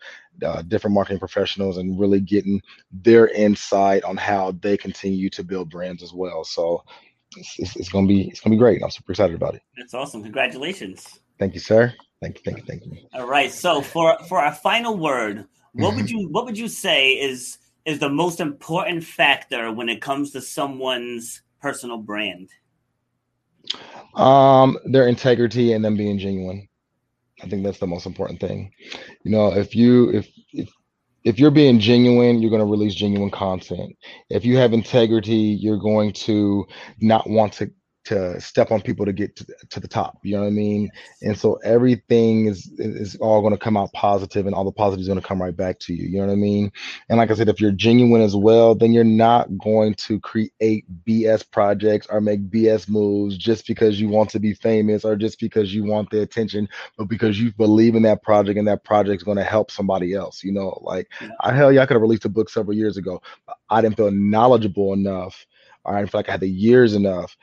uh, 0.44 0.62
different 0.62 0.94
marketing 0.94 1.18
professionals 1.18 1.76
and 1.76 1.98
really 1.98 2.20
getting 2.20 2.62
their 2.90 3.28
insight 3.28 4.02
on 4.04 4.16
how 4.16 4.52
they 4.60 4.76
continue 4.76 5.30
to 5.30 5.44
build 5.44 5.70
brands 5.70 6.02
as 6.02 6.12
well. 6.12 6.44
So 6.44 6.84
it's, 7.36 7.58
it's, 7.58 7.76
it's 7.76 7.88
going 7.88 8.06
to 8.06 8.12
be 8.12 8.28
it's 8.28 8.40
going 8.40 8.52
to 8.52 8.56
be 8.56 8.58
great. 8.58 8.82
I'm 8.82 8.90
super 8.90 9.12
excited 9.12 9.36
about 9.36 9.54
it. 9.54 9.62
That's 9.76 9.94
awesome. 9.94 10.22
Congratulations. 10.22 11.20
Thank 11.38 11.54
you, 11.54 11.60
sir. 11.60 11.94
Thank 12.20 12.38
you. 12.38 12.42
Thank 12.44 12.58
you. 12.58 12.64
Thank 12.64 12.86
you. 12.86 12.98
All 13.14 13.26
right. 13.26 13.50
So 13.50 13.80
for 13.80 14.18
for 14.28 14.38
our 14.38 14.54
final 14.54 14.96
word, 14.96 15.46
what 15.72 15.94
would 15.96 16.06
Mm-hmm. 16.06 16.14
you 16.14 16.28
what 16.28 16.44
would 16.44 16.58
you 16.58 16.68
say 16.68 17.12
is 17.12 17.58
is 17.84 17.98
the 17.98 18.08
most 18.08 18.40
important 18.40 19.04
factor 19.04 19.72
when 19.72 19.88
it 19.88 20.02
comes 20.02 20.32
to 20.32 20.40
someone's 20.40 21.42
personal 21.60 21.98
brand? 21.98 22.50
Um, 24.14 24.78
their 24.86 25.06
integrity 25.08 25.72
and 25.72 25.84
them 25.84 25.96
being 25.96 26.18
genuine. 26.18 26.68
I 27.42 27.48
think 27.48 27.64
that's 27.64 27.78
the 27.78 27.86
most 27.86 28.06
important 28.06 28.40
thing. 28.40 28.72
You 29.24 29.30
know, 29.30 29.54
if 29.54 29.74
you 29.74 30.10
if 30.10 30.28
if 30.52 30.68
if 31.24 31.38
you're 31.38 31.50
being 31.50 31.78
genuine, 31.78 32.40
you're 32.40 32.50
going 32.50 32.60
to 32.60 32.70
release 32.70 32.94
genuine 32.94 33.30
content. 33.30 33.96
If 34.30 34.44
you 34.44 34.56
have 34.56 34.72
integrity, 34.72 35.34
you're 35.34 35.78
going 35.78 36.12
to 36.14 36.66
not 37.00 37.28
want 37.28 37.52
to 37.54 37.70
to 38.10 38.40
step 38.40 38.70
on 38.70 38.80
people 38.80 39.06
to 39.06 39.12
get 39.12 39.36
to, 39.36 39.46
to 39.70 39.80
the 39.80 39.88
top. 39.88 40.18
You 40.22 40.36
know 40.36 40.42
what 40.42 40.48
I 40.48 40.50
mean? 40.50 40.90
And 41.22 41.38
so 41.38 41.54
everything 41.64 42.46
is 42.46 42.70
is 42.78 43.16
all 43.16 43.40
going 43.40 43.52
to 43.52 43.58
come 43.58 43.76
out 43.76 43.92
positive, 43.92 44.46
and 44.46 44.54
all 44.54 44.64
the 44.64 44.72
positive 44.72 45.02
is 45.02 45.08
going 45.08 45.20
to 45.20 45.26
come 45.26 45.40
right 45.40 45.56
back 45.56 45.78
to 45.80 45.94
you. 45.94 46.08
You 46.08 46.18
know 46.18 46.26
what 46.26 46.32
I 46.32 46.36
mean? 46.36 46.72
And 47.08 47.18
like 47.18 47.30
I 47.30 47.34
said, 47.34 47.48
if 47.48 47.60
you're 47.60 47.72
genuine 47.72 48.22
as 48.22 48.34
well, 48.36 48.74
then 48.74 48.92
you're 48.92 49.04
not 49.04 49.56
going 49.58 49.94
to 49.94 50.18
create 50.20 50.84
BS 51.04 51.50
projects 51.50 52.06
or 52.10 52.20
make 52.20 52.50
BS 52.50 52.88
moves 52.88 53.36
just 53.36 53.66
because 53.66 54.00
you 54.00 54.08
want 54.08 54.30
to 54.30 54.40
be 54.40 54.54
famous 54.54 55.04
or 55.04 55.16
just 55.16 55.40
because 55.40 55.74
you 55.74 55.84
want 55.84 56.10
the 56.10 56.22
attention, 56.22 56.68
but 56.98 57.04
because 57.04 57.40
you 57.40 57.52
believe 57.52 57.94
in 57.94 58.02
that 58.02 58.22
project 58.22 58.58
and 58.58 58.68
that 58.68 58.84
project's 58.84 59.24
going 59.24 59.38
to 59.38 59.44
help 59.44 59.70
somebody 59.70 60.14
else. 60.14 60.44
You 60.44 60.52
know, 60.52 60.78
like. 60.82 61.08
I 61.40 61.52
hell 61.52 61.72
yeah, 61.72 61.82
I 61.82 61.86
could 61.86 61.94
have 61.94 62.02
released 62.02 62.24
a 62.24 62.28
book 62.28 62.50
several 62.50 62.76
years 62.76 62.96
ago. 62.96 63.22
But 63.46 63.56
I 63.68 63.80
didn't 63.80 63.96
feel 63.96 64.10
knowledgeable 64.10 64.92
enough, 64.92 65.46
I 65.84 65.98
didn't 65.98 66.10
feel 66.10 66.18
like 66.18 66.28
I 66.28 66.32
had 66.32 66.40
the 66.40 66.48
years 66.48 66.94
enough 66.94 67.36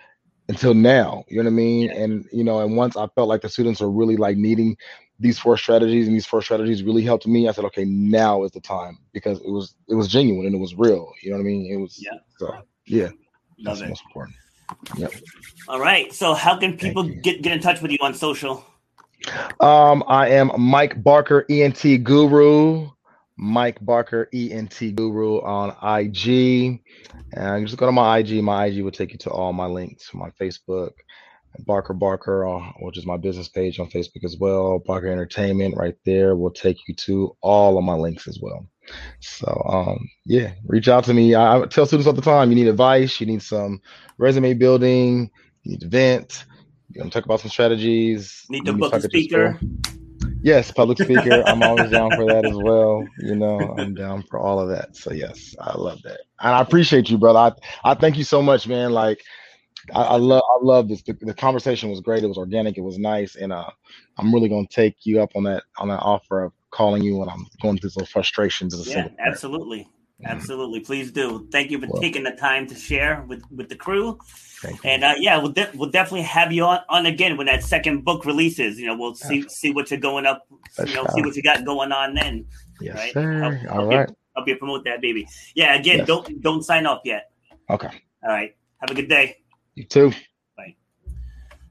until 0.50 0.74
now. 0.74 1.24
You 1.28 1.38
know 1.38 1.43
what 1.43 1.54
I 1.54 1.56
mean? 1.56 1.89
And 1.91 2.26
you 2.32 2.43
know, 2.43 2.60
and 2.60 2.76
once 2.78 2.95
I 2.95 3.08
felt 3.08 3.28
like 3.28 3.41
the 3.41 3.50
students 3.50 3.82
are 3.82 3.89
really 3.89 4.18
like 4.18 4.38
needing 4.38 4.78
these 5.20 5.39
four 5.39 5.58
strategies 5.58 6.06
and 6.08 6.16
these 6.16 6.28
four 6.28 6.41
strategies 6.41 6.84
really 6.84 7.02
helped 7.02 7.26
me, 7.26 7.48
I 7.48 7.52
said, 7.52 7.66
okay, 7.66 7.86
now 7.86 8.43
is 8.43 8.52
the 8.52 8.62
time 8.62 9.00
because 9.14 9.39
it 9.41 9.50
was 9.50 9.76
it 9.88 9.95
was 9.95 10.08
genuine 10.08 10.45
and 10.45 10.56
it 10.56 10.60
was 10.60 10.76
real. 10.76 11.12
You 11.22 11.32
know 11.32 11.38
what 11.38 11.43
I 11.43 11.48
mean? 11.48 11.72
It 11.72 11.78
was 11.78 11.98
Yeah. 12.00 12.20
so 12.38 12.56
yeah, 12.86 13.10
Love 13.60 13.80
that's 13.80 13.82
it. 13.82 13.89
most 13.89 14.04
important. 14.06 14.36
Yep. 14.98 15.12
All 15.68 15.80
right. 15.80 16.14
So 16.14 16.34
how 16.34 16.58
can 16.58 16.78
people 16.78 17.04
get 17.04 17.41
get 17.41 17.54
in 17.54 17.60
touch 17.60 17.82
with 17.82 17.91
you 17.91 17.98
on 18.02 18.14
social? 18.14 18.66
Um, 19.60 20.04
I 20.08 20.30
am 20.30 20.52
Mike 20.58 21.04
Barker, 21.04 21.45
ENT 21.50 22.04
Guru. 22.04 22.89
Mike 23.38 23.84
Barker, 23.86 24.30
ENT 24.34 24.96
Guru 24.96 25.42
on 25.42 25.70
IG. 26.02 26.82
And 27.34 27.68
just 27.68 27.78
go 27.78 27.86
to 27.86 27.92
my 27.92 28.18
IG. 28.18 28.44
My 28.44 28.66
IG 28.66 28.84
will 28.84 28.92
take 28.92 29.12
you 29.12 29.18
to 29.20 29.30
all 29.30 29.54
my 29.54 29.66
links, 29.66 30.14
my 30.14 30.30
Facebook, 30.32 30.92
Barker 31.66 31.94
Barker, 31.94 32.48
uh, 32.48 32.72
which 32.80 32.98
is 32.98 33.06
my 33.06 33.18
business 33.18 33.48
page 33.48 33.80
on 33.80 33.90
Facebook 33.90 34.24
as 34.24 34.38
well. 34.38 34.80
Barker 34.80 35.08
Entertainment 35.08 35.76
right 35.78 35.96
there 36.06 36.36
will 36.36 36.52
take 36.52 36.78
you 36.88 36.94
to 36.96 37.36
all 37.42 37.78
of 37.78 37.84
my 37.84 37.94
links 37.94 38.28
as 38.28 38.40
well. 38.42 38.68
So 39.20 39.48
um, 39.68 40.10
yeah, 40.26 40.54
reach 40.66 40.88
out 40.88 41.04
to 41.06 41.14
me. 41.14 41.36
I, 41.36 41.60
I 41.60 41.66
tell 41.66 41.86
students 41.86 42.08
all 42.08 42.14
the 42.14 42.22
time, 42.22 42.50
you 42.50 42.56
need 42.56 42.68
advice, 42.68 43.20
you 43.20 43.26
need 43.26 43.42
some 43.42 43.82
resume 44.18 44.54
building, 44.54 45.30
you 45.64 45.72
need 45.72 45.82
to 45.82 45.88
vent, 45.88 46.46
you 46.92 47.02
want 47.02 47.12
to 47.12 47.20
talk 47.20 47.26
about 47.26 47.42
some 47.42 47.52
strategies. 47.52 48.46
Need 48.50 48.66
to 48.66 48.74
book 48.74 48.94
a 48.94 49.02
speaker. 49.02 49.60
Yes, 50.42 50.72
public 50.72 51.00
speaker. 51.00 51.42
I'm 51.42 51.64
always 51.64 51.92
down 51.92 52.14
for 52.14 52.26
that 52.28 52.46
as 52.46 52.56
well. 52.56 53.08
You 53.18 53.36
know, 53.36 53.70
I'm 53.70 53.96
down 53.96 54.24
for 54.24 54.40
all 54.40 54.60
of 54.60 54.70
that. 54.70 54.96
So 54.96 55.12
yes, 55.12 55.56
I 55.60 55.76
love 55.78 56.02
that, 56.04 56.22
and 56.40 56.54
I 56.54 56.62
appreciate 56.62 57.10
you, 57.10 57.18
brother. 57.18 57.40
I, 57.84 57.92
I 57.92 57.96
thank 57.96 58.18
you 58.18 58.24
so 58.24 58.42
much, 58.42 58.68
man. 58.68 58.92
Like, 58.92 59.22
I, 59.94 60.04
I 60.04 60.16
love, 60.18 60.44
I 60.50 60.64
love 60.64 60.90
this. 60.90 61.02
The, 61.04 61.18
the 61.22 61.34
conversation 61.34 61.90
was 61.90 62.02
great. 62.02 62.24
It 62.24 62.28
was 62.28 62.38
organic. 62.38 62.78
It 62.78 62.82
was 62.82 63.00
nice, 63.00 63.36
and 63.36 63.52
uh, 63.52 63.70
I'm 64.18 64.34
really 64.34 64.50
gonna 64.50 64.68
take 64.70 64.96
you 65.04 65.22
up 65.22 65.32
on 65.36 65.44
that 65.44 65.64
on 65.78 65.88
that 65.90 66.02
offer 66.02 66.44
of 66.44 66.54
calling 66.72 67.02
you 67.02 67.18
when 67.18 67.30
I'm 67.30 67.46
going 67.62 67.78
through 67.78 67.92
some 67.92 68.06
frustrations 68.06 68.88
Yeah, 68.88 69.08
absolutely. 69.26 69.90
Mhm. 70.22 70.26
Absolutely. 70.32 70.80
Please 70.80 71.11
do. 71.11 71.47
Thank 71.51 71.70
you 71.70 71.80
for 71.80 71.88
Well- 71.88 72.01
taking 72.01 72.24
the 72.24 72.32
time 72.32 72.65
to 72.68 72.76
share 72.76 73.24
with 73.28 73.43
with 73.51 73.70
the 73.70 73.76
crew. 73.76 74.18
Thank 74.61 74.84
you. 74.84 74.89
And 74.89 75.03
uh, 75.03 75.13
yeah, 75.20 75.38
we'll 75.38 75.51
de- 75.51 75.70
we'll 75.76 75.91
definitely 75.91 76.24
have 76.24 76.51
you 76.51 76.63
on, 76.63 76.80
on 76.89 77.05
again 77.05 77.38
when 77.38 77.45
that 77.45 77.63
second 77.63 78.03
book 78.03 78.26
releases. 78.26 78.80
You 78.80 78.88
know, 78.88 78.97
we'll 78.97 79.13
see 79.13 79.47
see 79.47 79.72
what 79.72 79.91
you're 79.91 79.99
going 79.99 80.26
up. 80.26 80.47
You 80.80 80.95
know, 80.95 81.05
see 81.13 81.22
what 81.22 81.36
you 81.36 81.43
got 81.43 81.63
going 81.65 81.91
on 81.91 82.15
then. 82.15 82.45
yes, 82.82 82.95
right. 82.95 83.13
sir. 83.13 83.34
Help- 83.41 83.72
All 83.76 83.89
help 83.91 84.09
you- 84.09 84.15
Help 84.36 84.47
you 84.47 84.55
promote 84.55 84.84
that 84.86 85.01
baby. 85.01 85.28
Yeah. 85.55 85.74
Again, 85.76 85.97
Yes. 85.99 86.07
don't 86.07 86.41
don't 86.41 86.63
sign 86.63 86.86
up 86.86 87.01
yet. 87.05 87.32
Okay. 87.70 87.89
All 88.24 88.30
right. 88.30 88.55
Have 88.82 88.91
a 88.91 88.93
good 88.95 89.09
day. 89.09 89.38
You 89.76 89.84
too. 89.84 90.11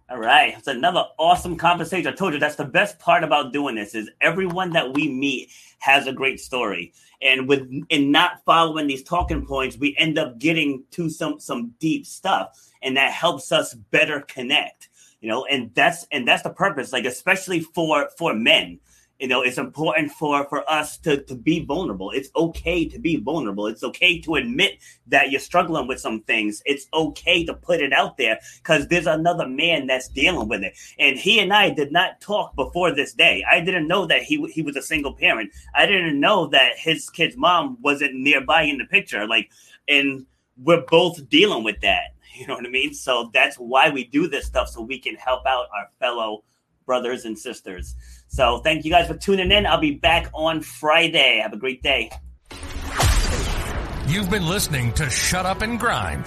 All 0.09 0.19
right. 0.19 0.55
It's 0.57 0.69
another 0.69 1.05
awesome 1.19 1.57
conversation. 1.57 2.07
I 2.07 2.15
told 2.15 2.33
you 2.33 2.39
that's 2.39 2.55
the 2.55 2.65
best 2.65 2.97
part 3.01 3.25
about 3.25 3.53
doing 3.53 3.75
this 3.75 3.93
is 3.93 4.09
everyone 4.21 4.71
that 4.71 4.95
we 4.95 5.09
meet 5.09 5.51
has 5.79 6.07
a 6.07 6.13
great 6.13 6.39
story. 6.39 6.93
And 7.21 7.49
with 7.49 7.69
in 7.89 8.13
not 8.13 8.45
following 8.45 8.87
these 8.87 9.03
talking 9.03 9.45
points, 9.45 9.77
we 9.77 9.97
end 9.99 10.17
up 10.17 10.39
getting 10.39 10.85
to 10.93 11.11
some 11.11 11.41
some 11.41 11.75
deep 11.81 12.07
stuff. 12.07 12.57
And 12.83 12.97
that 12.97 13.13
helps 13.13 13.51
us 13.51 13.75
better 13.75 14.21
connect. 14.21 14.91
You 15.21 15.29
know, 15.29 15.45
and 15.47 15.75
that's 15.75 16.07
and 16.13 16.29
that's 16.29 16.45
the 16.45 16.51
purpose, 16.51 16.93
like 16.93 17.05
especially 17.05 17.59
for 17.59 18.09
for 18.17 18.33
men. 18.33 18.79
You 19.19 19.29
know, 19.29 19.41
it's 19.41 19.57
important 19.57 20.13
for 20.13 20.47
for 20.49 20.71
us 20.71 20.99
to 20.99 21.23
to 21.23 21.35
be 21.35 21.65
vulnerable. 21.65 22.11
It's 22.11 22.29
okay 22.37 22.87
to 22.87 22.99
be 22.99 23.17
vulnerable. 23.17 23.67
It's 23.67 23.83
okay 23.83 24.21
to 24.21 24.35
admit 24.35 24.79
that 25.07 25.31
you're 25.31 25.41
struggling 25.41 25.87
with 25.87 26.01
some 26.01 26.21
things. 26.23 26.63
It's 26.67 26.87
okay 26.93 27.45
to 27.47 27.55
put 27.55 27.81
it 27.81 27.95
out 27.95 28.19
there 28.19 28.39
because 28.59 28.87
there's 28.89 29.07
another 29.07 29.49
man 29.49 29.87
that's 29.87 30.09
dealing 30.09 30.49
with 30.49 30.63
it. 30.63 30.77
And 30.99 31.19
he 31.19 31.41
and 31.41 31.53
I 31.53 31.71
did 31.71 31.93
not 31.93 32.21
talk 32.21 32.55
before 32.57 32.95
this 32.95 33.15
day. 33.15 33.43
I 33.51 33.61
didn't 33.61 33.89
know 33.89 34.05
that 34.07 34.23
he 34.23 34.45
he 34.53 34.61
was 34.61 34.77
a 34.77 34.83
single 34.83 35.15
parent. 35.15 35.51
I 35.75 35.87
didn't 35.87 36.21
know 36.21 36.47
that 36.49 36.77
his 36.77 37.09
kid's 37.09 37.39
mom 37.39 37.79
wasn't 37.81 38.17
nearby 38.17 38.63
in 38.63 38.77
the 38.77 38.85
picture. 38.85 39.27
Like, 39.27 39.51
and 39.89 40.27
we're 40.63 40.85
both 40.89 41.27
dealing 41.31 41.65
with 41.65 41.81
that. 41.81 42.13
You 42.35 42.47
know 42.47 42.55
what 42.55 42.67
I 42.67 42.69
mean? 42.69 42.93
So 42.93 43.31
that's 43.33 43.57
why 43.57 43.89
we 43.89 44.05
do 44.05 44.29
this 44.29 44.45
stuff 44.45 44.69
so 44.69 44.83
we 44.83 44.99
can 44.99 45.15
help 45.15 45.47
out 45.47 45.69
our 45.75 45.89
fellow 45.99 46.45
brothers 46.85 47.25
and 47.25 47.39
sisters. 47.39 47.95
So 48.37 48.59
thank 48.59 48.85
you 48.85 48.91
guys 48.91 49.07
for 49.07 49.17
tuning 49.17 49.51
in. 49.51 49.65
I'll 49.65 49.81
be 49.81 49.93
back 49.93 50.29
on 50.35 50.61
Friday. 50.61 51.41
Have 51.43 51.55
a 51.55 51.57
great 51.57 51.83
day. 51.83 52.11
You've 54.07 54.29
been 54.29 54.47
listening 54.47 54.93
to 54.93 55.09
Shut 55.09 55.47
Up 55.47 55.63
and 55.63 55.81
Grind. 55.81 56.27